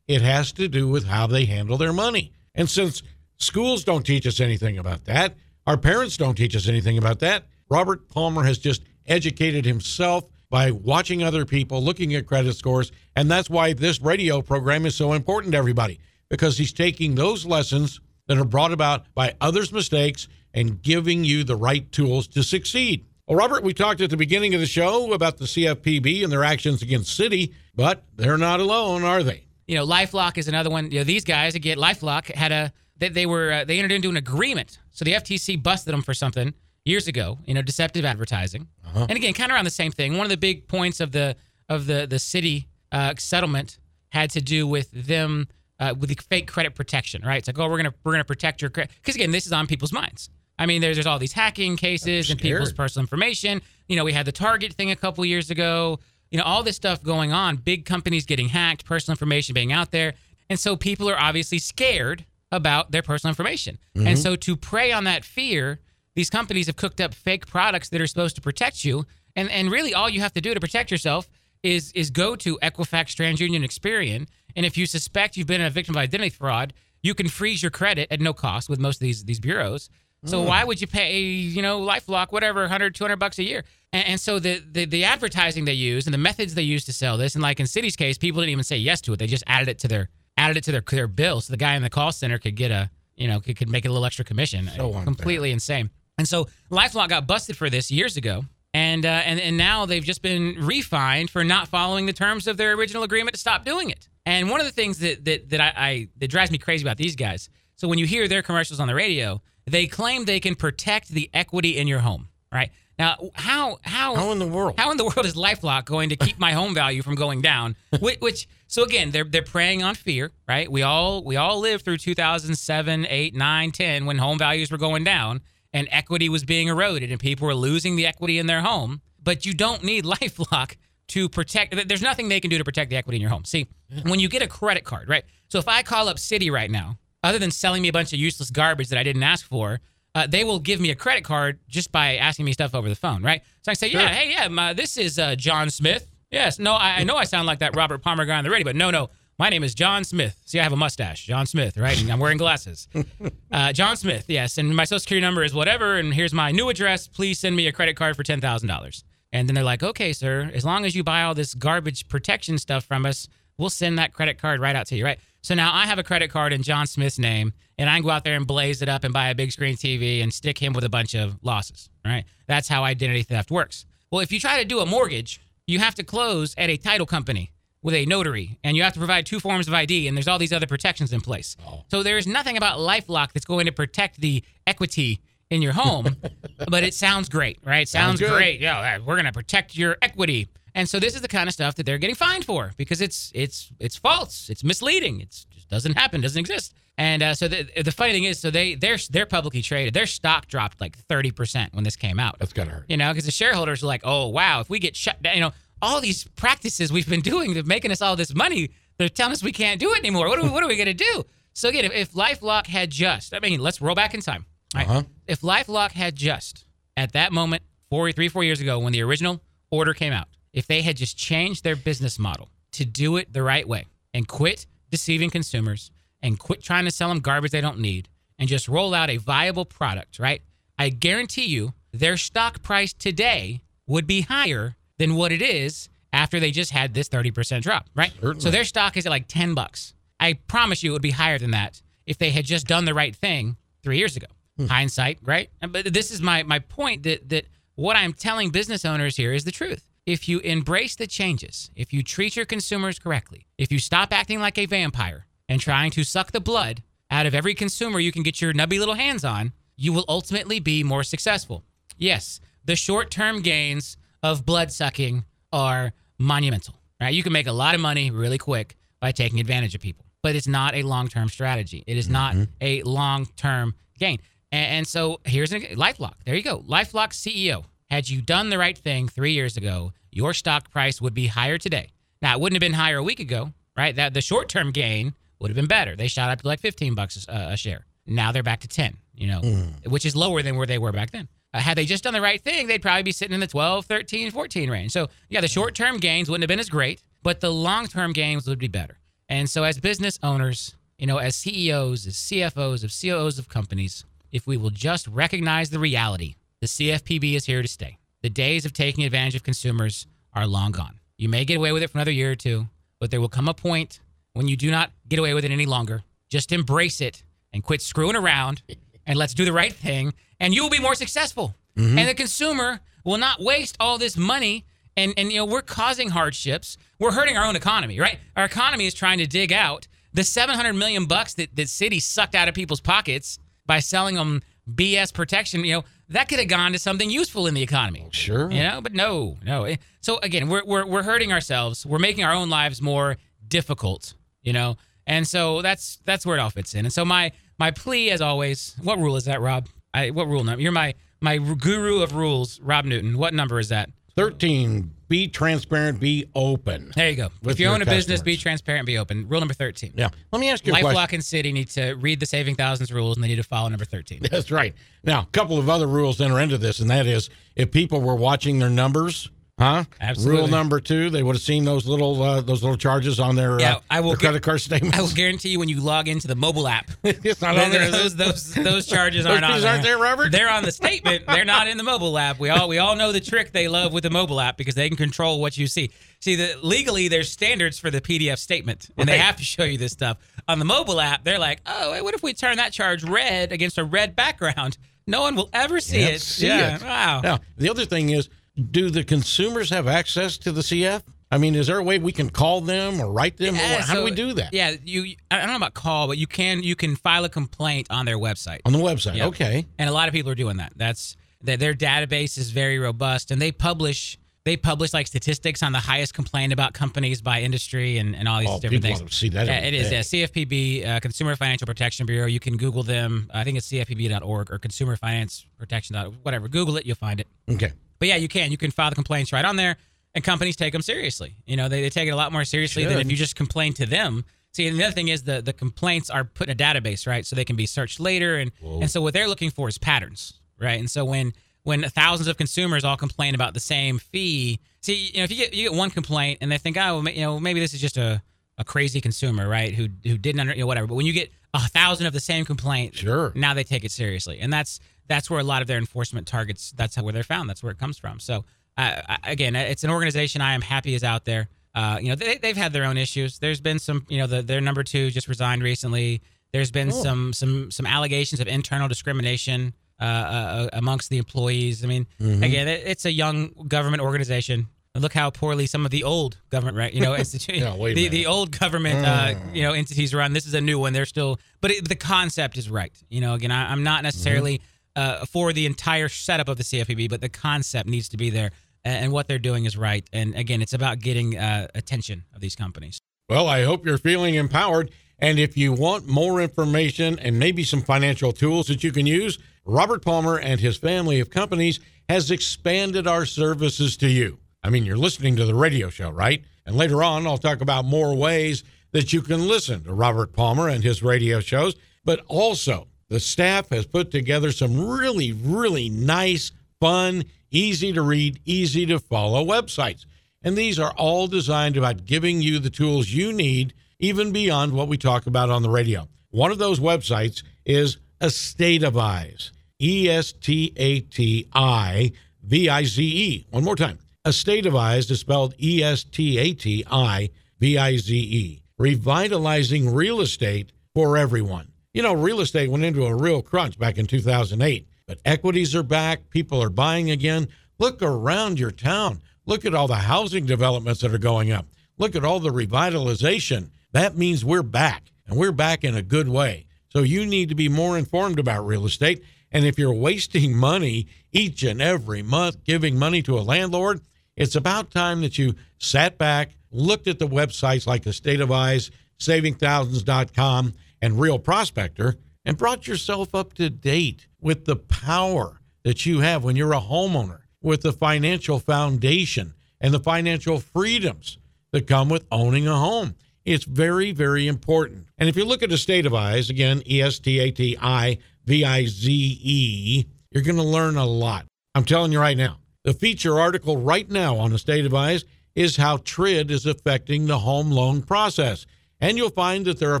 It 0.06 0.22
has 0.22 0.52
to 0.52 0.68
do 0.68 0.88
with 0.88 1.06
how 1.06 1.26
they 1.26 1.46
handle 1.46 1.78
their 1.78 1.92
money. 1.92 2.32
And 2.54 2.68
since 2.68 3.02
schools 3.38 3.84
don't 3.84 4.04
teach 4.04 4.26
us 4.26 4.38
anything 4.38 4.78
about 4.78 5.06
that, 5.06 5.34
our 5.66 5.78
parents 5.78 6.16
don't 6.16 6.34
teach 6.34 6.54
us 6.54 6.68
anything 6.68 6.98
about 6.98 7.20
that, 7.20 7.44
Robert 7.70 8.08
Palmer 8.08 8.44
has 8.44 8.58
just 8.58 8.82
educated 9.06 9.64
himself 9.64 10.24
by 10.54 10.70
watching 10.70 11.20
other 11.20 11.44
people, 11.44 11.82
looking 11.82 12.14
at 12.14 12.28
credit 12.28 12.54
scores. 12.54 12.92
And 13.16 13.28
that's 13.28 13.50
why 13.50 13.72
this 13.72 14.00
radio 14.00 14.40
program 14.40 14.86
is 14.86 14.94
so 14.94 15.12
important 15.12 15.50
to 15.50 15.58
everybody, 15.58 15.98
because 16.28 16.56
he's 16.56 16.72
taking 16.72 17.16
those 17.16 17.44
lessons 17.44 18.00
that 18.28 18.38
are 18.38 18.44
brought 18.44 18.70
about 18.70 19.12
by 19.16 19.34
others' 19.40 19.72
mistakes 19.72 20.28
and 20.52 20.80
giving 20.80 21.24
you 21.24 21.42
the 21.42 21.56
right 21.56 21.90
tools 21.90 22.28
to 22.28 22.44
succeed. 22.44 23.04
Well, 23.26 23.36
Robert, 23.36 23.64
we 23.64 23.74
talked 23.74 24.00
at 24.00 24.10
the 24.10 24.16
beginning 24.16 24.54
of 24.54 24.60
the 24.60 24.66
show 24.66 25.12
about 25.12 25.38
the 25.38 25.46
CFPB 25.46 26.22
and 26.22 26.30
their 26.30 26.44
actions 26.44 26.82
against 26.82 27.18
Citi, 27.18 27.52
but 27.74 28.04
they're 28.14 28.38
not 28.38 28.60
alone, 28.60 29.02
are 29.02 29.24
they? 29.24 29.48
You 29.66 29.74
know, 29.74 29.84
LifeLock 29.84 30.38
is 30.38 30.46
another 30.46 30.70
one. 30.70 30.88
You 30.92 30.98
know, 30.98 31.04
these 31.04 31.24
guys 31.24 31.56
again, 31.56 31.78
LifeLock 31.78 32.32
had 32.32 32.52
a 32.52 32.72
they, 32.96 33.08
they 33.08 33.26
were 33.26 33.50
uh, 33.50 33.64
they 33.64 33.80
entered 33.80 33.90
into 33.90 34.08
an 34.08 34.16
agreement. 34.16 34.78
So 34.92 35.04
the 35.04 35.14
FTC 35.14 35.60
busted 35.60 35.92
them 35.92 36.02
for 36.02 36.14
something 36.14 36.54
years 36.84 37.08
ago. 37.08 37.38
You 37.46 37.54
know, 37.54 37.62
deceptive 37.62 38.04
advertising. 38.04 38.68
And 38.94 39.12
again, 39.12 39.34
kind 39.34 39.50
of 39.50 39.56
around 39.56 39.64
the 39.64 39.70
same 39.70 39.92
thing. 39.92 40.16
One 40.16 40.26
of 40.26 40.30
the 40.30 40.36
big 40.36 40.68
points 40.68 41.00
of 41.00 41.12
the 41.12 41.36
of 41.68 41.86
the 41.86 42.06
the 42.06 42.16
Citi 42.16 42.66
uh, 42.92 43.14
settlement 43.18 43.78
had 44.10 44.30
to 44.30 44.40
do 44.40 44.66
with 44.66 44.90
them 44.92 45.48
uh, 45.80 45.94
with 45.98 46.10
the 46.10 46.22
fake 46.22 46.46
credit 46.46 46.74
protection. 46.74 47.22
Right? 47.24 47.38
It's 47.38 47.48
like, 47.48 47.58
oh, 47.58 47.68
we're 47.68 47.78
gonna 47.78 47.94
we're 48.04 48.12
gonna 48.12 48.24
protect 48.24 48.62
your 48.62 48.70
credit 48.70 48.92
because 48.96 49.14
again, 49.16 49.30
this 49.30 49.46
is 49.46 49.52
on 49.52 49.66
people's 49.66 49.92
minds. 49.92 50.30
I 50.58 50.66
mean, 50.66 50.80
there's 50.80 50.96
there's 50.96 51.06
all 51.06 51.18
these 51.18 51.32
hacking 51.32 51.76
cases 51.76 52.30
and 52.30 52.40
people's 52.40 52.72
personal 52.72 53.02
information. 53.02 53.60
You 53.88 53.96
know, 53.96 54.04
we 54.04 54.12
had 54.12 54.26
the 54.26 54.32
Target 54.32 54.74
thing 54.74 54.90
a 54.90 54.96
couple 54.96 55.24
years 55.24 55.50
ago. 55.50 55.98
You 56.30 56.38
know, 56.38 56.44
all 56.44 56.62
this 56.62 56.76
stuff 56.76 57.02
going 57.02 57.32
on, 57.32 57.56
big 57.56 57.84
companies 57.84 58.24
getting 58.26 58.48
hacked, 58.48 58.84
personal 58.84 59.12
information 59.14 59.54
being 59.54 59.72
out 59.72 59.90
there. 59.90 60.14
And 60.50 60.58
so 60.58 60.76
people 60.76 61.08
are 61.08 61.18
obviously 61.18 61.58
scared 61.58 62.24
about 62.50 62.90
their 62.90 63.02
personal 63.02 63.30
information. 63.30 63.78
And 63.94 64.18
so 64.18 64.36
to 64.36 64.56
prey 64.56 64.92
on 64.92 65.04
that 65.04 65.24
fear, 65.24 65.80
these 66.14 66.30
companies 66.30 66.66
have 66.66 66.76
cooked 66.76 67.00
up 67.00 67.14
fake 67.14 67.46
products 67.46 67.88
that 67.90 68.00
are 68.00 68.06
supposed 68.06 68.36
to 68.36 68.42
protect 68.42 68.84
you. 68.84 69.06
And 69.36 69.50
and 69.50 69.70
really 69.70 69.94
all 69.94 70.08
you 70.08 70.20
have 70.20 70.32
to 70.34 70.40
do 70.40 70.54
to 70.54 70.60
protect 70.60 70.90
yourself 70.90 71.28
is 71.62 71.92
is 71.92 72.10
go 72.10 72.36
to 72.36 72.58
Equifax, 72.62 73.14
TransUnion, 73.16 73.64
Experian, 73.64 74.26
and 74.56 74.64
if 74.64 74.76
you 74.76 74.86
suspect 74.86 75.36
you've 75.36 75.46
been 75.46 75.60
a 75.60 75.70
victim 75.70 75.96
of 75.96 76.00
identity 76.00 76.30
fraud, 76.30 76.72
you 77.02 77.14
can 77.14 77.28
freeze 77.28 77.62
your 77.62 77.70
credit 77.70 78.08
at 78.10 78.20
no 78.20 78.32
cost 78.32 78.68
with 78.68 78.78
most 78.78 78.96
of 78.96 79.00
these 79.00 79.24
these 79.24 79.40
bureaus. 79.40 79.90
So 80.26 80.42
mm. 80.42 80.46
why 80.46 80.64
would 80.64 80.80
you 80.80 80.86
pay, 80.86 81.20
you 81.20 81.60
know, 81.60 81.80
LifeLock, 81.80 82.32
whatever, 82.32 82.62
100, 82.62 82.94
200 82.94 83.16
bucks 83.16 83.38
a 83.38 83.42
year? 83.42 83.62
And, 83.92 84.06
and 84.06 84.20
so 84.20 84.38
the, 84.38 84.62
the 84.70 84.84
the 84.86 85.04
advertising 85.04 85.64
they 85.64 85.74
use 85.74 86.06
and 86.06 86.14
the 86.14 86.18
methods 86.18 86.54
they 86.54 86.62
use 86.62 86.84
to 86.86 86.92
sell 86.92 87.18
this, 87.18 87.34
and 87.34 87.42
like 87.42 87.60
in 87.60 87.66
Citi's 87.66 87.96
case, 87.96 88.16
people 88.18 88.40
didn't 88.40 88.52
even 88.52 88.64
say 88.64 88.76
yes 88.76 89.00
to 89.02 89.12
it. 89.12 89.18
They 89.18 89.26
just 89.26 89.44
added 89.46 89.68
it 89.68 89.78
to 89.80 89.88
their 89.88 90.08
added 90.36 90.56
it 90.56 90.64
to 90.64 90.72
their 90.72 90.84
their 90.86 91.08
bill, 91.08 91.40
so 91.40 91.52
the 91.52 91.56
guy 91.56 91.74
in 91.74 91.82
the 91.82 91.90
call 91.90 92.12
center 92.12 92.38
could 92.38 92.56
get 92.56 92.70
a, 92.70 92.90
you 93.16 93.28
know, 93.28 93.40
could, 93.40 93.56
could 93.56 93.68
make 93.68 93.84
a 93.84 93.88
little 93.88 94.04
extra 94.04 94.24
commission. 94.24 94.70
So 94.74 94.88
unfair. 94.88 95.04
Completely 95.04 95.50
insane. 95.50 95.90
And 96.18 96.28
so 96.28 96.48
LifeLock 96.70 97.08
got 97.08 97.26
busted 97.26 97.56
for 97.56 97.68
this 97.70 97.90
years 97.90 98.16
ago. 98.16 98.44
And, 98.72 99.06
uh, 99.06 99.08
and 99.08 99.38
and 99.38 99.56
now 99.56 99.86
they've 99.86 100.02
just 100.02 100.20
been 100.20 100.56
refined 100.58 101.30
for 101.30 101.44
not 101.44 101.68
following 101.68 102.06
the 102.06 102.12
terms 102.12 102.48
of 102.48 102.56
their 102.56 102.72
original 102.72 103.04
agreement 103.04 103.34
to 103.34 103.40
stop 103.40 103.64
doing 103.64 103.88
it. 103.88 104.08
And 104.26 104.50
one 104.50 104.60
of 104.60 104.66
the 104.66 104.72
things 104.72 104.98
that 104.98 105.24
that, 105.26 105.50
that 105.50 105.60
I, 105.60 105.72
I 105.76 106.08
that 106.18 106.28
drives 106.28 106.50
me 106.50 106.58
crazy 106.58 106.82
about 106.82 106.96
these 106.96 107.14
guys. 107.14 107.48
So 107.76 107.86
when 107.86 107.98
you 108.00 108.06
hear 108.06 108.26
their 108.26 108.42
commercials 108.42 108.80
on 108.80 108.88
the 108.88 108.94
radio, 108.94 109.42
they 109.66 109.86
claim 109.86 110.24
they 110.24 110.40
can 110.40 110.56
protect 110.56 111.08
the 111.08 111.30
equity 111.32 111.76
in 111.76 111.86
your 111.86 112.00
home. 112.00 112.28
Right 112.52 112.70
now, 112.98 113.16
how 113.34 113.78
how 113.82 114.16
How 114.16 114.32
in 114.32 114.40
the 114.40 114.46
world? 114.46 114.74
how 114.76 114.90
in 114.90 114.96
the 114.96 115.04
world 115.04 115.24
is 115.24 115.34
LifeLock 115.34 115.84
going 115.84 116.08
to 116.08 116.16
keep 116.16 116.40
my 116.40 116.50
home 116.50 116.74
value 116.74 117.02
from 117.02 117.14
going 117.14 117.42
down? 117.42 117.76
Which, 118.00 118.20
which 118.20 118.48
so 118.66 118.82
again, 118.82 119.12
they're 119.12 119.22
they're 119.22 119.42
preying 119.42 119.84
on 119.84 119.94
fear, 119.94 120.32
right? 120.48 120.70
We 120.70 120.82
all 120.82 121.22
we 121.22 121.36
all 121.36 121.60
lived 121.60 121.84
through 121.84 121.98
2007, 121.98 123.06
8, 123.08 123.34
9, 123.36 123.70
10 123.70 124.06
when 124.06 124.18
home 124.18 124.38
values 124.38 124.72
were 124.72 124.78
going 124.78 125.04
down 125.04 125.42
and 125.74 125.88
equity 125.90 126.30
was 126.30 126.44
being 126.44 126.68
eroded 126.68 127.10
and 127.10 127.20
people 127.20 127.46
were 127.46 127.54
losing 127.54 127.96
the 127.96 128.06
equity 128.06 128.38
in 128.38 128.46
their 128.46 128.62
home. 128.62 129.02
But 129.22 129.44
you 129.44 129.52
don't 129.52 129.82
need 129.82 130.04
LifeLock 130.06 130.76
to 131.08 131.28
protect. 131.28 131.88
There's 131.88 132.00
nothing 132.00 132.28
they 132.28 132.40
can 132.40 132.48
do 132.50 132.56
to 132.56 132.64
protect 132.64 132.88
the 132.88 132.96
equity 132.96 133.16
in 133.16 133.20
your 133.20 133.30
home. 133.30 133.44
See, 133.44 133.66
when 134.04 134.20
you 134.20 134.28
get 134.28 134.40
a 134.40 134.46
credit 134.46 134.84
card, 134.84 135.08
right? 135.08 135.24
So 135.48 135.58
if 135.58 135.68
I 135.68 135.82
call 135.82 136.08
up 136.08 136.16
Citi 136.16 136.50
right 136.50 136.70
now, 136.70 136.98
other 137.22 137.38
than 137.38 137.50
selling 137.50 137.82
me 137.82 137.88
a 137.88 137.92
bunch 137.92 138.12
of 138.12 138.18
useless 138.18 138.50
garbage 138.50 138.88
that 138.88 138.98
I 138.98 139.02
didn't 139.02 139.22
ask 139.22 139.46
for, 139.46 139.80
uh, 140.14 140.26
they 140.26 140.44
will 140.44 140.60
give 140.60 140.80
me 140.80 140.90
a 140.90 140.94
credit 140.94 141.24
card 141.24 141.58
just 141.68 141.90
by 141.90 142.16
asking 142.16 142.44
me 142.44 142.52
stuff 142.52 142.74
over 142.74 142.88
the 142.88 142.94
phone, 142.94 143.22
right? 143.22 143.42
So 143.62 143.72
I 143.72 143.74
say, 143.74 143.88
yeah, 143.88 144.08
hey, 144.08 144.30
yeah, 144.30 144.48
my, 144.48 144.72
this 144.72 144.96
is 144.96 145.18
uh, 145.18 145.34
John 145.34 145.70
Smith. 145.70 146.06
Yes, 146.30 146.58
no, 146.58 146.74
I, 146.74 146.96
I 146.98 147.04
know 147.04 147.16
I 147.16 147.24
sound 147.24 147.46
like 147.46 147.58
that 147.60 147.74
Robert 147.74 147.98
Palmer 148.02 148.24
guy 148.24 148.36
on 148.36 148.44
the 148.44 148.50
radio, 148.50 148.64
but 148.64 148.76
no, 148.76 148.90
no, 148.90 149.10
my 149.38 149.48
name 149.48 149.64
is 149.64 149.74
John 149.74 150.04
Smith. 150.04 150.40
See, 150.44 150.60
I 150.60 150.62
have 150.62 150.72
a 150.72 150.76
mustache, 150.76 151.26
John 151.26 151.46
Smith, 151.46 151.76
right? 151.76 152.00
And 152.00 152.10
I'm 152.10 152.20
wearing 152.20 152.38
glasses. 152.38 152.88
Uh, 153.52 153.72
John 153.72 153.96
Smith, 153.96 154.24
yes, 154.26 154.58
and 154.58 154.74
my 154.74 154.82
social 154.82 154.98
security 154.98 155.24
number 155.24 155.44
is 155.44 155.54
whatever, 155.54 155.94
and 155.94 156.12
here's 156.12 156.34
my 156.34 156.50
new 156.50 156.68
address. 156.70 157.06
Please 157.06 157.38
send 157.38 157.54
me 157.54 157.68
a 157.68 157.72
credit 157.72 157.94
card 157.94 158.16
for 158.16 158.24
ten 158.24 158.40
thousand 158.40 158.68
dollars. 158.68 159.04
And 159.32 159.48
then 159.48 159.54
they're 159.54 159.62
like, 159.62 159.82
okay, 159.84 160.12
sir, 160.12 160.50
as 160.52 160.64
long 160.64 160.84
as 160.84 160.96
you 160.96 161.04
buy 161.04 161.22
all 161.22 161.36
this 161.36 161.54
garbage 161.54 162.08
protection 162.08 162.58
stuff 162.58 162.84
from 162.84 163.06
us, 163.06 163.28
we'll 163.56 163.70
send 163.70 163.96
that 164.00 164.12
credit 164.12 164.38
card 164.38 164.60
right 164.60 164.74
out 164.74 164.88
to 164.88 164.96
you, 164.96 165.04
right? 165.04 165.20
So 165.42 165.54
now 165.54 165.72
I 165.72 165.86
have 165.86 166.00
a 166.00 166.02
credit 166.02 166.30
card 166.30 166.52
in 166.52 166.64
John 166.64 166.88
Smith's 166.88 167.18
name, 167.18 167.52
and 167.78 167.88
I 167.88 167.94
can 167.94 168.02
go 168.02 168.10
out 168.10 168.24
there 168.24 168.36
and 168.36 168.46
blaze 168.46 168.82
it 168.82 168.88
up 168.88 169.04
and 169.04 169.14
buy 169.14 169.28
a 169.28 169.34
big 169.36 169.52
screen 169.52 169.76
TV 169.76 170.20
and 170.20 170.34
stick 170.34 170.58
him 170.58 170.72
with 170.72 170.82
a 170.82 170.88
bunch 170.88 171.14
of 171.14 171.38
losses, 171.42 171.88
right? 172.04 172.24
That's 172.48 172.66
how 172.66 172.82
identity 172.82 173.22
theft 173.22 173.52
works. 173.52 173.86
Well, 174.10 174.20
if 174.20 174.32
you 174.32 174.40
try 174.40 174.58
to 174.58 174.64
do 174.64 174.80
a 174.80 174.86
mortgage, 174.86 175.40
you 175.66 175.78
have 175.78 175.94
to 175.94 176.02
close 176.02 176.54
at 176.58 176.70
a 176.70 176.76
title 176.76 177.06
company 177.06 177.52
with 177.84 177.94
a 177.94 178.06
notary, 178.06 178.58
and 178.64 178.76
you 178.76 178.82
have 178.82 178.94
to 178.94 178.98
provide 178.98 179.26
two 179.26 179.38
forms 179.38 179.68
of 179.68 179.74
ID, 179.74 180.08
and 180.08 180.16
there's 180.16 180.26
all 180.26 180.38
these 180.38 180.54
other 180.54 180.66
protections 180.66 181.12
in 181.12 181.20
place. 181.20 181.54
So 181.90 182.02
there's 182.02 182.26
nothing 182.26 182.56
about 182.56 182.78
LifeLock 182.78 183.32
that's 183.32 183.44
going 183.44 183.66
to 183.66 183.72
protect 183.72 184.20
the 184.22 184.42
equity 184.66 185.20
in 185.50 185.60
your 185.60 185.74
home, 185.74 186.16
but 186.70 186.82
it 186.82 186.94
sounds 186.94 187.28
great, 187.28 187.58
right? 187.62 187.86
Sounds, 187.86 188.20
Sounds 188.20 188.32
great. 188.32 188.58
Yeah, 188.60 188.98
we're 189.04 189.16
going 189.16 189.26
to 189.26 189.32
protect 189.32 189.76
your 189.76 189.98
equity. 190.00 190.48
And 190.74 190.88
so 190.88 190.98
this 190.98 191.14
is 191.14 191.20
the 191.20 191.28
kind 191.28 191.46
of 191.46 191.52
stuff 191.52 191.74
that 191.74 191.84
they're 191.84 191.98
getting 191.98 192.16
fined 192.16 192.46
for 192.46 192.72
because 192.76 193.00
it's 193.00 193.30
it's 193.34 193.70
it's 193.78 193.96
false, 193.96 194.48
it's 194.50 194.64
misleading, 194.64 195.20
it 195.20 195.30
just 195.30 195.68
doesn't 195.68 195.96
happen, 195.96 196.20
doesn't 196.22 196.40
exist. 196.40 196.74
And 196.96 197.22
uh, 197.22 197.34
so 197.34 197.48
the 197.48 197.68
the 197.82 197.92
funny 197.92 198.12
thing 198.12 198.24
is, 198.24 198.40
so 198.40 198.50
they 198.50 198.76
they're 198.76 198.98
they're 199.10 199.26
publicly 199.26 199.62
traded. 199.62 199.94
Their 199.94 200.06
stock 200.06 200.46
dropped 200.46 200.80
like 200.80 200.96
thirty 200.96 201.32
percent 201.32 201.74
when 201.74 201.84
this 201.84 201.96
came 201.96 202.18
out. 202.18 202.38
That's 202.38 202.52
gotta 202.52 202.70
hurt. 202.70 202.84
You 202.88 202.96
know, 202.96 203.10
because 203.12 203.24
the 203.24 203.32
shareholders 203.32 203.82
are 203.82 203.86
like, 203.86 204.02
oh 204.04 204.28
wow, 204.28 204.60
if 204.60 204.70
we 204.70 204.78
get 204.78 204.96
shut 204.96 205.20
down, 205.22 205.34
you 205.34 205.40
know, 205.40 205.52
all 205.84 206.00
these 206.00 206.24
practices 206.36 206.92
we've 206.92 207.08
been 207.08 207.20
doing 207.20 207.54
that 207.54 207.66
making 207.66 207.90
us 207.90 208.00
all 208.02 208.16
this 208.16 208.34
money, 208.34 208.70
they're 208.98 209.08
telling 209.08 209.32
us 209.32 209.42
we 209.42 209.52
can't 209.52 209.78
do 209.78 209.92
it 209.92 209.98
anymore. 209.98 210.28
What 210.28 210.38
are 210.38 210.42
we, 210.42 210.50
what 210.50 210.62
are 210.62 210.68
we 210.68 210.76
gonna 210.76 210.94
do? 210.94 211.24
So 211.52 211.68
again, 211.68 211.84
if, 211.84 211.92
if 211.92 212.12
LifeLock 212.12 212.66
had 212.66 212.90
just, 212.90 213.34
I 213.34 213.40
mean, 213.40 213.60
let's 213.60 213.80
roll 213.80 213.94
back 213.94 214.14
in 214.14 214.20
time. 214.20 214.46
Right? 214.74 214.88
Uh-huh. 214.88 215.02
If 215.26 215.40
LifeLock 215.42 215.92
had 215.92 216.16
just 216.16 216.64
at 216.96 217.12
that 217.12 217.32
moment, 217.32 217.62
four, 217.90 218.10
three, 218.12 218.28
four 218.28 218.42
years 218.42 218.60
ago, 218.60 218.78
when 218.78 218.92
the 218.92 219.02
original 219.02 219.40
order 219.70 219.94
came 219.94 220.12
out, 220.12 220.26
if 220.52 220.66
they 220.66 220.82
had 220.82 220.96
just 220.96 221.16
changed 221.16 221.64
their 221.64 221.76
business 221.76 222.18
model 222.18 222.48
to 222.72 222.84
do 222.84 223.16
it 223.16 223.32
the 223.32 223.42
right 223.42 223.68
way 223.68 223.86
and 224.12 224.26
quit 224.26 224.66
deceiving 224.90 225.30
consumers 225.30 225.90
and 226.22 226.38
quit 226.38 226.62
trying 226.62 226.84
to 226.84 226.90
sell 226.90 227.08
them 227.08 227.20
garbage 227.20 227.52
they 227.52 227.60
don't 227.60 227.78
need 227.78 228.08
and 228.38 228.48
just 228.48 228.68
roll 228.68 228.94
out 228.94 229.10
a 229.10 229.16
viable 229.16 229.64
product, 229.64 230.18
right? 230.18 230.42
I 230.78 230.88
guarantee 230.88 231.46
you 231.46 231.74
their 231.92 232.16
stock 232.16 232.62
price 232.62 232.92
today 232.92 233.60
would 233.86 234.06
be 234.06 234.22
higher 234.22 234.76
than 234.98 235.14
what 235.14 235.32
it 235.32 235.42
is 235.42 235.88
after 236.12 236.38
they 236.38 236.50
just 236.50 236.70
had 236.70 236.94
this 236.94 237.08
30% 237.08 237.62
drop, 237.62 237.88
right? 237.94 238.12
Certainly. 238.14 238.40
So 238.40 238.50
their 238.50 238.64
stock 238.64 238.96
is 238.96 239.06
at 239.06 239.10
like 239.10 239.26
10 239.28 239.54
bucks. 239.54 239.94
I 240.20 240.34
promise 240.34 240.82
you 240.82 240.90
it 240.90 240.92
would 240.94 241.02
be 241.02 241.10
higher 241.10 241.38
than 241.38 241.50
that 241.50 241.82
if 242.06 242.18
they 242.18 242.30
had 242.30 242.44
just 242.44 242.66
done 242.66 242.84
the 242.84 242.94
right 242.94 243.14
thing 243.14 243.56
three 243.82 243.98
years 243.98 244.16
ago. 244.16 244.26
Hmm. 244.56 244.66
Hindsight, 244.66 245.18
right? 245.22 245.50
But 245.68 245.92
this 245.92 246.12
is 246.12 246.22
my 246.22 246.44
my 246.44 246.60
point 246.60 247.02
that 247.02 247.28
that 247.30 247.46
what 247.74 247.96
I'm 247.96 248.12
telling 248.12 248.50
business 248.50 248.84
owners 248.84 249.16
here 249.16 249.32
is 249.32 249.44
the 249.44 249.50
truth. 249.50 249.88
If 250.06 250.28
you 250.28 250.38
embrace 250.40 250.94
the 250.94 251.06
changes, 251.08 251.70
if 251.74 251.92
you 251.92 252.02
treat 252.02 252.36
your 252.36 252.44
consumers 252.44 252.98
correctly, 252.98 253.46
if 253.58 253.72
you 253.72 253.78
stop 253.80 254.12
acting 254.12 254.38
like 254.38 254.58
a 254.58 254.66
vampire 254.66 255.26
and 255.48 255.60
trying 255.60 255.90
to 255.92 256.04
suck 256.04 256.30
the 256.30 256.40
blood 256.40 256.82
out 257.10 257.26
of 257.26 257.34
every 257.34 257.54
consumer 257.54 257.98
you 257.98 258.12
can 258.12 258.22
get 258.22 258.40
your 258.40 258.52
nubby 258.52 258.78
little 258.78 258.94
hands 258.94 259.24
on, 259.24 259.52
you 259.76 259.92
will 259.92 260.04
ultimately 260.08 260.60
be 260.60 260.84
more 260.84 261.02
successful. 261.02 261.64
Yes, 261.96 262.38
the 262.64 262.76
short-term 262.76 263.40
gains 263.42 263.96
of 264.24 264.44
blood 264.44 264.72
sucking 264.72 265.24
are 265.52 265.92
monumental. 266.18 266.74
Right? 267.00 267.14
You 267.14 267.22
can 267.22 267.32
make 267.32 267.46
a 267.46 267.52
lot 267.52 267.74
of 267.74 267.80
money 267.80 268.10
really 268.10 268.38
quick 268.38 268.76
by 268.98 269.12
taking 269.12 269.38
advantage 269.38 269.74
of 269.74 269.80
people, 269.80 270.06
but 270.22 270.34
it's 270.34 270.48
not 270.48 270.74
a 270.74 270.82
long-term 270.82 271.28
strategy. 271.28 271.84
It 271.86 271.96
is 271.98 272.08
not 272.08 272.34
mm-hmm. 272.34 272.52
a 272.60 272.82
long-term 272.82 273.74
gain. 273.98 274.18
And, 274.50 274.66
and 274.66 274.86
so 274.86 275.20
here's 275.24 275.52
an 275.52 275.60
LifeLock. 275.60 276.14
There 276.24 276.34
you 276.34 276.42
go. 276.42 276.60
LifeLock 276.60 277.10
CEO. 277.10 277.64
Had 277.90 278.08
you 278.08 278.22
done 278.22 278.48
the 278.48 278.56
right 278.56 278.76
thing 278.76 279.08
three 279.08 279.32
years 279.32 279.58
ago, 279.58 279.92
your 280.10 280.32
stock 280.32 280.70
price 280.70 281.00
would 281.00 281.12
be 281.12 281.26
higher 281.26 281.58
today. 281.58 281.88
Now 282.22 282.34
it 282.34 282.40
wouldn't 282.40 282.56
have 282.56 282.66
been 282.66 282.78
higher 282.78 282.96
a 282.96 283.02
week 283.02 283.20
ago, 283.20 283.52
right? 283.76 283.94
That 283.94 284.14
the 284.14 284.22
short-term 284.22 284.72
gain 284.72 285.12
would 285.40 285.50
have 285.50 285.56
been 285.56 285.66
better. 285.66 285.94
They 285.94 286.08
shot 286.08 286.30
up 286.30 286.40
to 286.40 286.48
like 286.48 286.60
15 286.60 286.94
bucks 286.94 287.26
a, 287.28 287.50
a 287.52 287.56
share. 287.58 287.84
Now 288.06 288.32
they're 288.32 288.42
back 288.42 288.60
to 288.60 288.68
10, 288.68 288.96
you 289.14 289.26
know, 289.26 289.40
mm. 289.42 289.86
which 289.88 290.06
is 290.06 290.16
lower 290.16 290.40
than 290.40 290.56
where 290.56 290.66
they 290.66 290.78
were 290.78 290.92
back 290.92 291.10
then. 291.10 291.28
Uh, 291.54 291.60
had 291.60 291.78
they 291.78 291.86
just 291.86 292.02
done 292.02 292.12
the 292.12 292.20
right 292.20 292.42
thing, 292.42 292.66
they'd 292.66 292.82
probably 292.82 293.04
be 293.04 293.12
sitting 293.12 293.32
in 293.32 293.38
the 293.38 293.46
12, 293.46 293.86
13, 293.86 294.32
14 294.32 294.70
range. 294.70 294.90
So, 294.90 295.08
yeah, 295.28 295.40
the 295.40 295.46
short 295.46 295.76
term 295.76 295.98
gains 295.98 296.28
wouldn't 296.28 296.42
have 296.42 296.48
been 296.48 296.58
as 296.58 296.68
great, 296.68 297.00
but 297.22 297.40
the 297.40 297.52
long 297.52 297.86
term 297.86 298.12
gains 298.12 298.48
would 298.48 298.58
be 298.58 298.66
better. 298.66 298.98
And 299.28 299.48
so, 299.48 299.62
as 299.62 299.78
business 299.78 300.18
owners, 300.20 300.74
you 300.98 301.06
know, 301.06 301.18
as 301.18 301.36
CEOs, 301.36 302.08
as 302.08 302.16
CFOs, 302.16 302.82
of 302.82 302.92
COOs 302.92 303.38
of 303.38 303.48
companies, 303.48 304.04
if 304.32 304.48
we 304.48 304.56
will 304.56 304.70
just 304.70 305.06
recognize 305.06 305.70
the 305.70 305.78
reality, 305.78 306.34
the 306.60 306.66
CFPB 306.66 307.34
is 307.34 307.46
here 307.46 307.62
to 307.62 307.68
stay. 307.68 307.98
The 308.22 308.30
days 308.30 308.64
of 308.64 308.72
taking 308.72 309.04
advantage 309.04 309.36
of 309.36 309.44
consumers 309.44 310.08
are 310.32 310.48
long 310.48 310.72
gone. 310.72 310.98
You 311.16 311.28
may 311.28 311.44
get 311.44 311.56
away 311.56 311.70
with 311.70 311.84
it 311.84 311.90
for 311.90 311.98
another 311.98 312.10
year 312.10 312.32
or 312.32 312.36
two, 312.36 312.66
but 312.98 313.12
there 313.12 313.20
will 313.20 313.28
come 313.28 313.48
a 313.48 313.54
point 313.54 314.00
when 314.32 314.48
you 314.48 314.56
do 314.56 314.72
not 314.72 314.90
get 315.08 315.20
away 315.20 315.34
with 315.34 315.44
it 315.44 315.52
any 315.52 315.66
longer. 315.66 316.02
Just 316.28 316.50
embrace 316.50 317.00
it 317.00 317.22
and 317.52 317.62
quit 317.62 317.80
screwing 317.80 318.16
around 318.16 318.62
and 319.06 319.18
let's 319.18 319.34
do 319.34 319.44
the 319.44 319.52
right 319.52 319.72
thing 319.72 320.14
and 320.40 320.54
you 320.54 320.62
will 320.62 320.70
be 320.70 320.80
more 320.80 320.94
successful. 320.94 321.54
Mm-hmm. 321.76 321.98
And 321.98 322.08
the 322.08 322.14
consumer 322.14 322.80
will 323.04 323.18
not 323.18 323.40
waste 323.40 323.76
all 323.80 323.98
this 323.98 324.16
money 324.16 324.64
and 324.96 325.12
and 325.16 325.32
you 325.32 325.38
know 325.38 325.44
we're 325.44 325.62
causing 325.62 326.10
hardships. 326.10 326.76
We're 326.98 327.12
hurting 327.12 327.36
our 327.36 327.44
own 327.44 327.56
economy, 327.56 327.98
right? 327.98 328.18
Our 328.36 328.44
economy 328.44 328.86
is 328.86 328.94
trying 328.94 329.18
to 329.18 329.26
dig 329.26 329.52
out 329.52 329.88
the 330.12 330.22
700 330.22 330.72
million 330.74 331.06
bucks 331.06 331.34
that 331.34 331.54
that 331.56 331.66
Citi 331.66 332.00
sucked 332.00 332.34
out 332.34 332.48
of 332.48 332.54
people's 332.54 332.80
pockets 332.80 333.38
by 333.66 333.80
selling 333.80 334.14
them 334.14 334.42
BS 334.72 335.12
protection, 335.12 335.64
you 335.64 335.74
know, 335.74 335.84
that 336.08 336.28
could 336.28 336.38
have 336.38 336.48
gone 336.48 336.72
to 336.72 336.78
something 336.78 337.10
useful 337.10 337.46
in 337.46 337.54
the 337.54 337.62
economy. 337.62 338.06
Sure. 338.12 338.50
You 338.50 338.62
know, 338.62 338.80
but 338.80 338.92
no, 338.92 339.36
no. 339.44 339.74
So 340.00 340.18
again, 340.22 340.48
we're 340.48 340.64
we're 340.64 340.86
we're 340.86 341.02
hurting 341.02 341.32
ourselves. 341.32 341.84
We're 341.84 341.98
making 341.98 342.24
our 342.24 342.32
own 342.32 342.50
lives 342.50 342.80
more 342.80 343.16
difficult, 343.46 344.14
you 344.42 344.52
know. 344.52 344.76
And 345.06 345.26
so 345.26 345.60
that's 345.62 345.98
that's 346.04 346.24
where 346.24 346.36
it 346.36 346.40
all 346.40 346.50
fits 346.50 346.74
in. 346.74 346.86
And 346.86 346.92
so 346.92 347.04
my 347.04 347.32
my 347.58 347.70
plea, 347.70 348.10
as 348.10 348.20
always, 348.20 348.76
what 348.82 348.98
rule 348.98 349.16
is 349.16 349.24
that, 349.24 349.40
Rob? 349.40 349.68
I 349.92 350.10
what 350.10 350.26
rule 350.26 350.44
number? 350.44 350.62
You're 350.62 350.72
my 350.72 350.94
my 351.20 351.38
guru 351.38 352.02
of 352.02 352.14
rules, 352.14 352.60
Rob 352.60 352.84
Newton. 352.84 353.16
What 353.18 353.34
number 353.34 353.58
is 353.58 353.68
that? 353.68 353.90
13. 354.16 354.90
Be 355.08 355.28
transparent, 355.28 356.00
be 356.00 356.26
open. 356.34 356.90
There 356.96 357.10
you 357.10 357.16
go. 357.16 357.28
If 357.42 357.60
you 357.60 357.68
own 357.68 357.82
a 357.82 357.84
business, 357.84 358.22
be 358.22 358.36
transparent, 358.36 358.86
be 358.86 358.96
open. 358.96 359.28
Rule 359.28 359.40
number 359.40 359.54
thirteen. 359.54 359.92
Yeah. 359.96 360.08
Let 360.32 360.40
me 360.40 360.48
ask 360.50 360.66
you 360.66 360.72
a. 360.72 360.76
LifeLock 360.76 361.12
and 361.12 361.22
Citi 361.22 361.52
need 361.52 361.68
to 361.70 361.92
read 361.94 362.20
the 362.20 362.26
Saving 362.26 362.54
Thousands 362.54 362.90
rules, 362.90 363.16
and 363.16 363.22
they 363.22 363.28
need 363.28 363.36
to 363.36 363.42
follow 363.42 363.68
number 363.68 363.84
thirteen. 363.84 364.20
That's 364.30 364.50
right. 364.50 364.74
Now, 365.04 365.20
a 365.20 365.26
couple 365.26 365.58
of 365.58 365.68
other 365.68 365.86
rules 365.86 366.20
enter 366.20 366.40
into 366.40 366.58
this, 366.58 366.80
and 366.80 366.90
that 366.90 367.06
is 367.06 367.28
if 367.54 367.70
people 367.70 368.00
were 368.00 368.14
watching 368.14 368.58
their 368.58 368.70
numbers, 368.70 369.30
Huh? 369.56 369.84
Absolutely. 370.00 370.40
Rule 370.40 370.48
number 370.48 370.80
two: 370.80 371.10
they 371.10 371.22
would 371.22 371.36
have 371.36 371.42
seen 371.42 371.64
those 371.64 371.86
little 371.86 372.20
uh, 372.20 372.40
those 372.40 372.64
little 372.64 372.76
charges 372.76 373.20
on 373.20 373.36
their, 373.36 373.60
Yeah, 373.60 373.76
uh, 373.76 373.80
I 373.88 374.00
will 374.00 374.10
their 374.10 374.16
credit 374.18 374.42
card 374.42 374.60
statement. 374.60 374.96
I 374.96 375.00
will 375.00 375.12
guarantee 375.12 375.50
you 375.50 375.60
when 375.60 375.68
you 375.68 375.80
log 375.80 376.08
into 376.08 376.26
the 376.26 376.34
mobile 376.34 376.66
app, 376.66 376.90
it's 377.04 377.40
not 377.40 377.56
on 377.56 377.70
there. 377.70 377.88
those 377.92 378.16
those 378.16 378.52
those 378.52 378.86
charges 378.86 379.22
Those 379.24 379.32
aren't 379.34 379.44
on 379.44 379.60
there. 379.60 379.70
aren't 379.70 379.84
there, 379.84 379.96
Robert? 379.98 380.32
They're 380.32 380.50
on 380.50 380.64
the 380.64 380.72
statement. 380.82 381.24
They're 381.28 381.44
not 381.44 381.68
in 381.68 381.76
the 381.76 381.84
mobile 381.84 382.18
app. 382.18 382.40
We 382.40 382.48
all 382.50 382.68
we 382.68 382.78
all 382.78 382.96
know 382.96 383.12
the 383.12 383.20
trick 383.20 383.52
they 383.52 383.68
love 383.68 383.92
with 383.92 384.02
the 384.02 384.10
mobile 384.10 384.40
app 384.40 384.56
because 384.56 384.74
they 384.74 384.88
can 384.88 384.96
control 384.96 385.40
what 385.40 385.56
you 385.56 385.68
see. 385.68 385.92
See, 386.18 386.34
the 386.34 386.56
legally 386.64 387.06
there's 387.06 387.30
standards 387.30 387.78
for 387.78 387.92
the 387.92 388.00
PDF 388.00 388.38
statement, 388.38 388.90
and 388.96 389.08
they 389.08 389.18
have 389.18 389.36
to 389.36 389.44
show 389.44 389.62
you 389.62 389.78
this 389.78 389.92
stuff. 389.92 390.16
On 390.48 390.58
the 390.58 390.64
mobile 390.64 391.00
app, 391.00 391.22
they're 391.22 391.38
like, 391.38 391.60
oh, 391.64 391.92
wait, 391.92 392.02
what 392.02 392.14
if 392.14 392.24
we 392.24 392.34
turn 392.34 392.56
that 392.56 392.72
charge 392.72 393.04
red 393.04 393.52
against 393.52 393.78
a 393.78 393.84
red 393.84 394.16
background? 394.16 394.78
No 395.06 395.20
one 395.20 395.36
will 395.36 395.50
ever 395.52 395.78
see 395.80 395.98
Can't 395.98 396.14
it. 396.16 396.20
see 396.22 396.46
yeah. 396.48 396.74
it. 396.76 396.82
Wow. 396.82 397.20
Now, 397.22 397.38
the 397.56 397.68
other 397.70 397.84
thing 397.84 398.08
is, 398.08 398.28
do 398.70 398.90
the 398.90 399.04
consumers 399.04 399.70
have 399.70 399.86
access 399.88 400.36
to 400.38 400.52
the 400.52 400.60
CF? 400.60 401.02
I 401.30 401.38
mean, 401.38 401.54
is 401.56 401.66
there 401.66 401.78
a 401.78 401.82
way 401.82 401.98
we 401.98 402.12
can 402.12 402.30
call 402.30 402.60
them 402.60 403.00
or 403.00 403.10
write 403.10 403.36
them? 403.38 403.56
Yeah, 403.56 403.78
or 403.78 403.82
how 403.82 403.94
do 403.94 404.04
we 404.04 404.12
do 404.12 404.34
that? 404.34 404.52
Yeah, 404.52 404.76
you. 404.84 405.16
I 405.30 405.38
don't 405.38 405.48
know 405.48 405.56
about 405.56 405.74
call, 405.74 406.06
but 406.06 406.16
you 406.18 406.26
can 406.28 406.62
you 406.62 406.76
can 406.76 406.94
file 406.94 407.24
a 407.24 407.28
complaint 407.28 407.88
on 407.90 408.06
their 408.06 408.18
website. 408.18 408.60
On 408.64 408.72
the 408.72 408.78
website. 408.78 409.16
Yep. 409.16 409.28
Okay. 409.28 409.66
and 409.78 409.90
a 409.90 409.92
lot 409.92 410.06
of 410.08 410.14
people 410.14 410.30
are 410.30 410.36
doing 410.36 410.58
that. 410.58 410.72
That's 410.76 411.16
that 411.42 411.58
their 411.58 411.74
database 411.74 412.38
is 412.38 412.50
very 412.50 412.78
robust, 412.78 413.30
and 413.32 413.42
they 413.42 413.50
publish 413.50 414.16
they 414.44 414.56
publish 414.58 414.92
like 414.92 415.06
statistics 415.06 415.62
on 415.62 415.72
the 415.72 415.78
highest 415.80 416.12
complaint 416.14 416.52
about 416.52 416.74
companies 416.74 417.22
by 417.22 417.40
industry 417.40 417.96
and, 417.96 418.14
and 418.14 418.28
all 418.28 418.40
these 418.40 418.48
Oh, 418.50 418.60
different 418.60 418.82
things. 418.82 419.00
want 419.00 419.10
to 419.10 419.16
see 419.16 419.30
that 419.30 419.46
Yeah, 419.46 419.58
it 419.60 419.72
is. 419.72 419.90
Yeah, 419.90 420.00
CFPB, 420.00 420.86
uh, 420.86 421.00
Consumer 421.00 421.34
Financial 421.34 421.64
Protection 421.66 422.04
Bureau. 422.04 422.26
You 422.26 422.38
can 422.40 422.58
Google 422.58 422.82
them. 422.82 423.30
I 423.32 423.42
think 423.42 423.56
it's 423.56 423.68
CFPB.org 423.72 424.52
or 424.52 424.58
Consumer 424.58 424.96
Finance 424.96 425.46
Protection. 425.58 425.96
Whatever. 426.22 426.48
Google 426.48 426.76
it, 426.76 426.84
you'll 426.84 426.94
find 426.94 427.20
it. 427.20 427.26
Okay. 427.50 427.72
But 427.98 428.08
yeah, 428.08 428.16
you 428.16 428.28
can. 428.28 428.50
You 428.50 428.56
can 428.56 428.70
file 428.70 428.90
the 428.90 428.94
complaints 428.94 429.32
right 429.32 429.44
on 429.44 429.56
there, 429.56 429.76
and 430.14 430.22
companies 430.24 430.56
take 430.56 430.72
them 430.72 430.82
seriously. 430.82 431.36
You 431.46 431.56
know, 431.56 431.68
they, 431.68 431.82
they 431.82 431.90
take 431.90 432.08
it 432.08 432.12
a 432.12 432.16
lot 432.16 432.32
more 432.32 432.44
seriously 432.44 432.84
than 432.84 432.98
if 432.98 433.10
you 433.10 433.16
just 433.16 433.36
complain 433.36 433.72
to 433.74 433.86
them. 433.86 434.24
See, 434.52 434.68
and 434.68 434.78
the 434.78 434.84
other 434.84 434.92
thing 434.92 435.08
is 435.08 435.24
the 435.24 435.42
the 435.42 435.52
complaints 435.52 436.10
are 436.10 436.24
put 436.24 436.48
in 436.48 436.52
a 436.52 436.56
database, 436.56 437.06
right? 437.06 437.26
So 437.26 437.34
they 437.36 437.44
can 437.44 437.56
be 437.56 437.66
searched 437.66 437.98
later, 438.00 438.36
and 438.36 438.52
and 438.62 438.90
so 438.90 439.00
what 439.00 439.12
they're 439.14 439.28
looking 439.28 439.50
for 439.50 439.68
is 439.68 439.78
patterns, 439.78 440.34
right? 440.58 440.78
And 440.78 440.90
so 440.90 441.04
when 441.04 441.32
when 441.64 441.82
thousands 441.82 442.28
of 442.28 442.36
consumers 442.36 442.84
all 442.84 442.96
complain 442.96 443.34
about 443.34 443.54
the 443.54 443.60
same 443.60 443.98
fee, 443.98 444.60
see, 444.82 445.10
you 445.12 445.18
know, 445.18 445.24
if 445.24 445.30
you 445.30 445.36
get 445.36 445.54
you 445.54 445.68
get 445.70 445.76
one 445.76 445.90
complaint 445.90 446.38
and 446.40 446.52
they 446.52 446.58
think, 446.58 446.76
oh, 446.76 447.00
well, 447.00 447.08
you 447.08 447.22
know, 447.22 447.40
maybe 447.40 447.58
this 447.60 447.74
is 447.74 447.80
just 447.80 447.96
a 447.96 448.22
a 448.56 448.64
crazy 448.64 449.00
consumer, 449.00 449.48
right? 449.48 449.74
Who 449.74 449.88
who 450.04 450.16
didn't 450.18 450.40
under, 450.40 450.52
you 450.52 450.60
know, 450.60 450.66
whatever. 450.66 450.86
But 450.86 450.94
when 450.94 451.06
you 451.06 451.12
get 451.12 451.32
a 451.52 451.58
thousand 451.58 452.06
of 452.06 452.12
the 452.12 452.20
same 452.20 452.44
complaint, 452.44 452.94
Sure. 452.94 453.32
now 453.34 453.54
they 453.54 453.64
take 453.64 453.84
it 453.84 453.90
seriously, 453.90 454.38
and 454.40 454.52
that's 454.52 454.78
that's 455.08 455.28
where 455.30 455.40
a 455.40 455.44
lot 455.44 455.62
of 455.62 455.68
their 455.68 455.78
enforcement 455.78 456.26
targets. 456.26 456.72
That's 456.76 456.94
how 456.96 457.02
where 457.02 457.12
they're 457.12 457.22
found. 457.22 457.48
That's 457.48 457.62
where 457.62 457.72
it 457.72 457.78
comes 457.78 457.98
from. 457.98 458.20
So 458.20 458.44
uh, 458.76 459.00
again, 459.24 459.54
it's 459.56 459.84
an 459.84 459.90
organization 459.90 460.40
I 460.40 460.54
am 460.54 460.60
happy 460.62 460.94
is 460.94 461.04
out 461.04 461.24
there. 461.24 461.48
Uh, 461.74 461.98
you 462.00 462.08
know, 462.08 462.14
they, 462.14 462.38
they've 462.38 462.56
had 462.56 462.72
their 462.72 462.84
own 462.84 462.96
issues. 462.96 463.38
There's 463.38 463.60
been 463.60 463.78
some, 463.78 464.06
you 464.08 464.18
know, 464.18 464.26
the, 464.26 464.42
their 464.42 464.60
number 464.60 464.82
two 464.84 465.10
just 465.10 465.26
resigned 465.28 465.62
recently. 465.62 466.22
There's 466.52 466.70
been 466.70 466.88
Oh. 466.92 467.02
some 467.02 467.32
some 467.32 467.70
some 467.72 467.84
allegations 467.86 468.40
of 468.40 468.46
internal 468.46 468.86
discrimination 468.88 469.74
uh, 470.00 470.04
uh, 470.04 470.68
amongst 470.72 471.10
the 471.10 471.18
employees. 471.18 471.82
I 471.84 471.88
mean, 471.88 472.06
Mm-hmm. 472.20 472.42
again, 472.44 472.68
it, 472.68 472.82
it's 472.86 473.04
a 473.04 473.10
young 473.12 473.48
government 473.68 474.02
organization. 474.02 474.68
Look 474.96 475.12
how 475.12 475.30
poorly 475.30 475.66
some 475.66 475.84
of 475.84 475.90
the 475.90 476.04
old 476.04 476.36
government, 476.50 476.76
right? 476.76 476.92
You 476.94 477.00
know, 477.00 477.12
institu- 477.18 477.60
a 477.60 477.94
the, 477.94 478.06
the 478.06 478.26
old 478.26 478.56
government, 478.56 479.04
uh, 479.04 479.34
you 479.52 479.62
know, 479.64 479.72
entities 479.72 480.14
run. 480.14 480.32
This 480.32 480.46
is 480.46 480.54
a 480.54 480.60
new 480.60 480.78
one. 480.78 480.92
They're 480.92 481.04
still, 481.06 481.40
but 481.60 481.72
it, 481.72 481.88
the 481.88 481.96
concept 481.96 482.56
is 482.56 482.70
right. 482.70 482.92
You 483.08 483.20
know, 483.20 483.34
again, 483.34 483.50
I, 483.50 483.72
I'm 483.72 483.82
not 483.82 484.04
necessarily 484.04 484.60
uh, 484.96 485.24
for 485.26 485.52
the 485.52 485.66
entire 485.66 486.08
setup 486.08 486.48
of 486.48 486.56
the 486.56 486.62
CFPB, 486.62 487.08
but 487.08 487.20
the 487.20 487.28
concept 487.28 487.88
needs 487.88 488.08
to 488.10 488.16
be 488.16 488.30
there, 488.30 488.50
and, 488.84 489.12
what 489.12 489.28
they're 489.28 489.38
doing 489.38 489.64
is 489.64 489.76
right. 489.76 490.06
And 490.12 490.34
again, 490.34 490.60
it's 490.60 490.74
about 490.74 490.98
getting 490.98 491.38
uh, 491.38 491.68
attention 491.74 492.24
of 492.34 492.40
these 492.40 492.54
companies. 492.54 493.00
Well, 493.28 493.48
I 493.48 493.64
hope 493.64 493.86
you're 493.86 493.96
feeling 493.96 494.34
empowered. 494.34 494.90
And 495.18 495.38
if 495.38 495.56
you 495.56 495.72
want 495.72 496.06
more 496.06 496.40
information 496.40 497.18
and 497.18 497.38
maybe 497.38 497.64
some 497.64 497.80
financial 497.80 498.32
tools 498.32 498.66
that 498.66 498.84
you 498.84 498.92
can 498.92 499.06
use, 499.06 499.38
Robert 499.64 500.04
Palmer 500.04 500.38
and 500.38 500.60
his 500.60 500.76
family 500.76 501.20
of 501.20 501.30
companies 501.30 501.80
has 502.08 502.30
expanded 502.30 503.06
our 503.06 503.24
services 503.24 503.96
to 503.98 504.08
you. 504.08 504.38
I 504.62 504.70
mean, 504.70 504.84
you're 504.84 504.98
listening 504.98 505.36
to 505.36 505.46
the 505.46 505.54
radio 505.54 505.88
show, 505.88 506.10
right? 506.10 506.44
And 506.66 506.76
later 506.76 507.02
on, 507.02 507.26
I'll 507.26 507.38
talk 507.38 507.60
about 507.60 507.84
more 507.84 508.14
ways 508.14 508.64
that 508.92 509.12
you 509.12 509.22
can 509.22 509.46
listen 509.48 509.84
to 509.84 509.94
Robert 509.94 510.32
Palmer 510.32 510.68
and 510.68 510.82
his 510.82 511.02
radio 511.02 511.40
shows. 511.40 511.74
But 512.04 512.20
also, 512.28 512.88
the 513.14 513.20
staff 513.20 513.68
has 513.68 513.86
put 513.86 514.10
together 514.10 514.50
some 514.50 514.88
really, 514.88 515.30
really 515.30 515.88
nice, 515.88 516.50
fun, 516.80 517.22
easy 517.52 517.92
to 517.92 518.02
read, 518.02 518.40
easy 518.44 518.84
to 518.86 518.98
follow 518.98 519.44
websites. 519.44 520.04
And 520.42 520.56
these 520.56 520.80
are 520.80 520.92
all 520.96 521.28
designed 521.28 521.76
about 521.76 522.06
giving 522.06 522.42
you 522.42 522.58
the 522.58 522.70
tools 522.70 523.10
you 523.10 523.32
need, 523.32 523.72
even 524.00 524.32
beyond 524.32 524.72
what 524.72 524.88
we 524.88 524.98
talk 524.98 525.28
about 525.28 525.48
on 525.48 525.62
the 525.62 525.70
radio. 525.70 526.08
One 526.30 526.50
of 526.50 526.58
those 526.58 526.80
websites 526.80 527.44
is 527.64 527.98
Estativize. 528.20 529.52
E 529.80 530.10
S 530.10 530.32
T 530.32 530.72
A 530.74 530.98
T 530.98 531.48
I 531.52 532.10
V 532.42 532.68
I 532.68 532.82
Z 532.82 533.00
E. 533.00 533.46
One 533.50 533.62
more 533.62 533.76
time. 533.76 534.00
Estativize 534.26 535.08
is 535.08 535.20
spelled 535.20 535.54
E 535.62 535.84
S 535.84 536.02
T 536.02 536.36
A 536.38 536.52
T 536.52 536.84
I 536.90 537.30
V 537.60 537.78
I 537.78 537.96
Z 537.96 538.12
E. 538.12 538.62
Revitalizing 538.76 539.94
real 539.94 540.20
estate 540.20 540.72
for 540.94 541.16
everyone. 541.16 541.68
You 541.94 542.02
know, 542.02 542.12
real 542.12 542.40
estate 542.40 542.68
went 542.72 542.84
into 542.84 543.06
a 543.06 543.14
real 543.14 543.40
crunch 543.40 543.78
back 543.78 543.98
in 543.98 544.08
2008, 544.08 544.88
but 545.06 545.20
equities 545.24 545.76
are 545.76 545.84
back. 545.84 546.28
People 546.28 546.60
are 546.60 546.68
buying 546.68 547.08
again. 547.08 547.46
Look 547.78 548.02
around 548.02 548.58
your 548.58 548.72
town. 548.72 549.22
Look 549.46 549.64
at 549.64 549.74
all 549.74 549.86
the 549.86 549.94
housing 549.94 550.44
developments 550.44 551.02
that 551.02 551.14
are 551.14 551.18
going 551.18 551.52
up. 551.52 551.66
Look 551.96 552.16
at 552.16 552.24
all 552.24 552.40
the 552.40 552.50
revitalization. 552.50 553.68
That 553.92 554.16
means 554.16 554.44
we're 554.44 554.64
back, 554.64 555.04
and 555.28 555.38
we're 555.38 555.52
back 555.52 555.84
in 555.84 555.94
a 555.94 556.02
good 556.02 556.28
way. 556.28 556.66
So 556.88 557.02
you 557.02 557.24
need 557.26 557.50
to 557.50 557.54
be 557.54 557.68
more 557.68 557.96
informed 557.96 558.40
about 558.40 558.66
real 558.66 558.86
estate. 558.86 559.22
And 559.52 559.64
if 559.64 559.78
you're 559.78 559.94
wasting 559.94 560.56
money 560.56 561.06
each 561.30 561.62
and 561.62 561.80
every 561.80 562.22
month 562.22 562.64
giving 562.64 562.98
money 562.98 563.22
to 563.22 563.38
a 563.38 563.40
landlord, 563.40 564.00
it's 564.36 564.56
about 564.56 564.90
time 564.90 565.20
that 565.20 565.38
you 565.38 565.54
sat 565.78 566.18
back, 566.18 566.56
looked 566.72 567.06
at 567.06 567.20
the 567.20 567.28
websites 567.28 567.86
like 567.86 568.02
the 568.02 568.10
Estativize, 568.10 568.90
SavingThousands.com, 569.20 570.74
and 571.00 571.20
Real 571.20 571.38
Prospector, 571.38 572.16
and 572.44 572.58
brought 572.58 572.86
yourself 572.86 573.34
up 573.34 573.54
to 573.54 573.70
date 573.70 574.26
with 574.40 574.64
the 574.64 574.76
power 574.76 575.60
that 575.82 576.04
you 576.06 576.20
have 576.20 576.44
when 576.44 576.56
you're 576.56 576.74
a 576.74 576.80
homeowner, 576.80 577.40
with 577.62 577.82
the 577.82 577.92
financial 577.92 578.58
foundation 578.58 579.54
and 579.80 579.92
the 579.92 580.00
financial 580.00 580.60
freedoms 580.60 581.38
that 581.72 581.86
come 581.86 582.08
with 582.08 582.26
owning 582.30 582.66
a 582.66 582.76
home. 582.76 583.14
It's 583.44 583.64
very, 583.64 584.12
very 584.12 584.46
important. 584.46 585.06
And 585.18 585.28
if 585.28 585.36
you 585.36 585.44
look 585.44 585.62
at 585.62 585.68
the 585.68 585.74
Estativize, 585.74 586.48
again, 586.48 586.82
E 586.88 587.02
S 587.02 587.18
T 587.18 587.38
A 587.40 587.50
T 587.50 587.76
I 587.80 588.18
V 588.44 588.64
I 588.64 588.86
Z 588.86 589.38
E, 589.42 590.06
you're 590.30 590.42
going 590.42 590.56
to 590.56 590.62
learn 590.62 590.96
a 590.96 591.04
lot. 591.04 591.46
I'm 591.74 591.84
telling 591.84 592.12
you 592.12 592.20
right 592.20 592.36
now. 592.36 592.58
The 592.84 592.94
feature 592.94 593.38
article 593.40 593.78
right 593.78 594.08
now 594.10 594.36
on 594.36 594.50
the 594.50 594.56
Estativize 594.56 595.24
is 595.54 595.76
how 595.76 595.98
TRID 595.98 596.50
is 596.50 596.66
affecting 596.66 597.26
the 597.26 597.38
home 597.38 597.70
loan 597.70 598.02
process. 598.02 598.66
And 599.00 599.16
you'll 599.16 599.30
find 599.30 599.64
that 599.66 599.78
there 599.78 599.94
are 599.94 600.00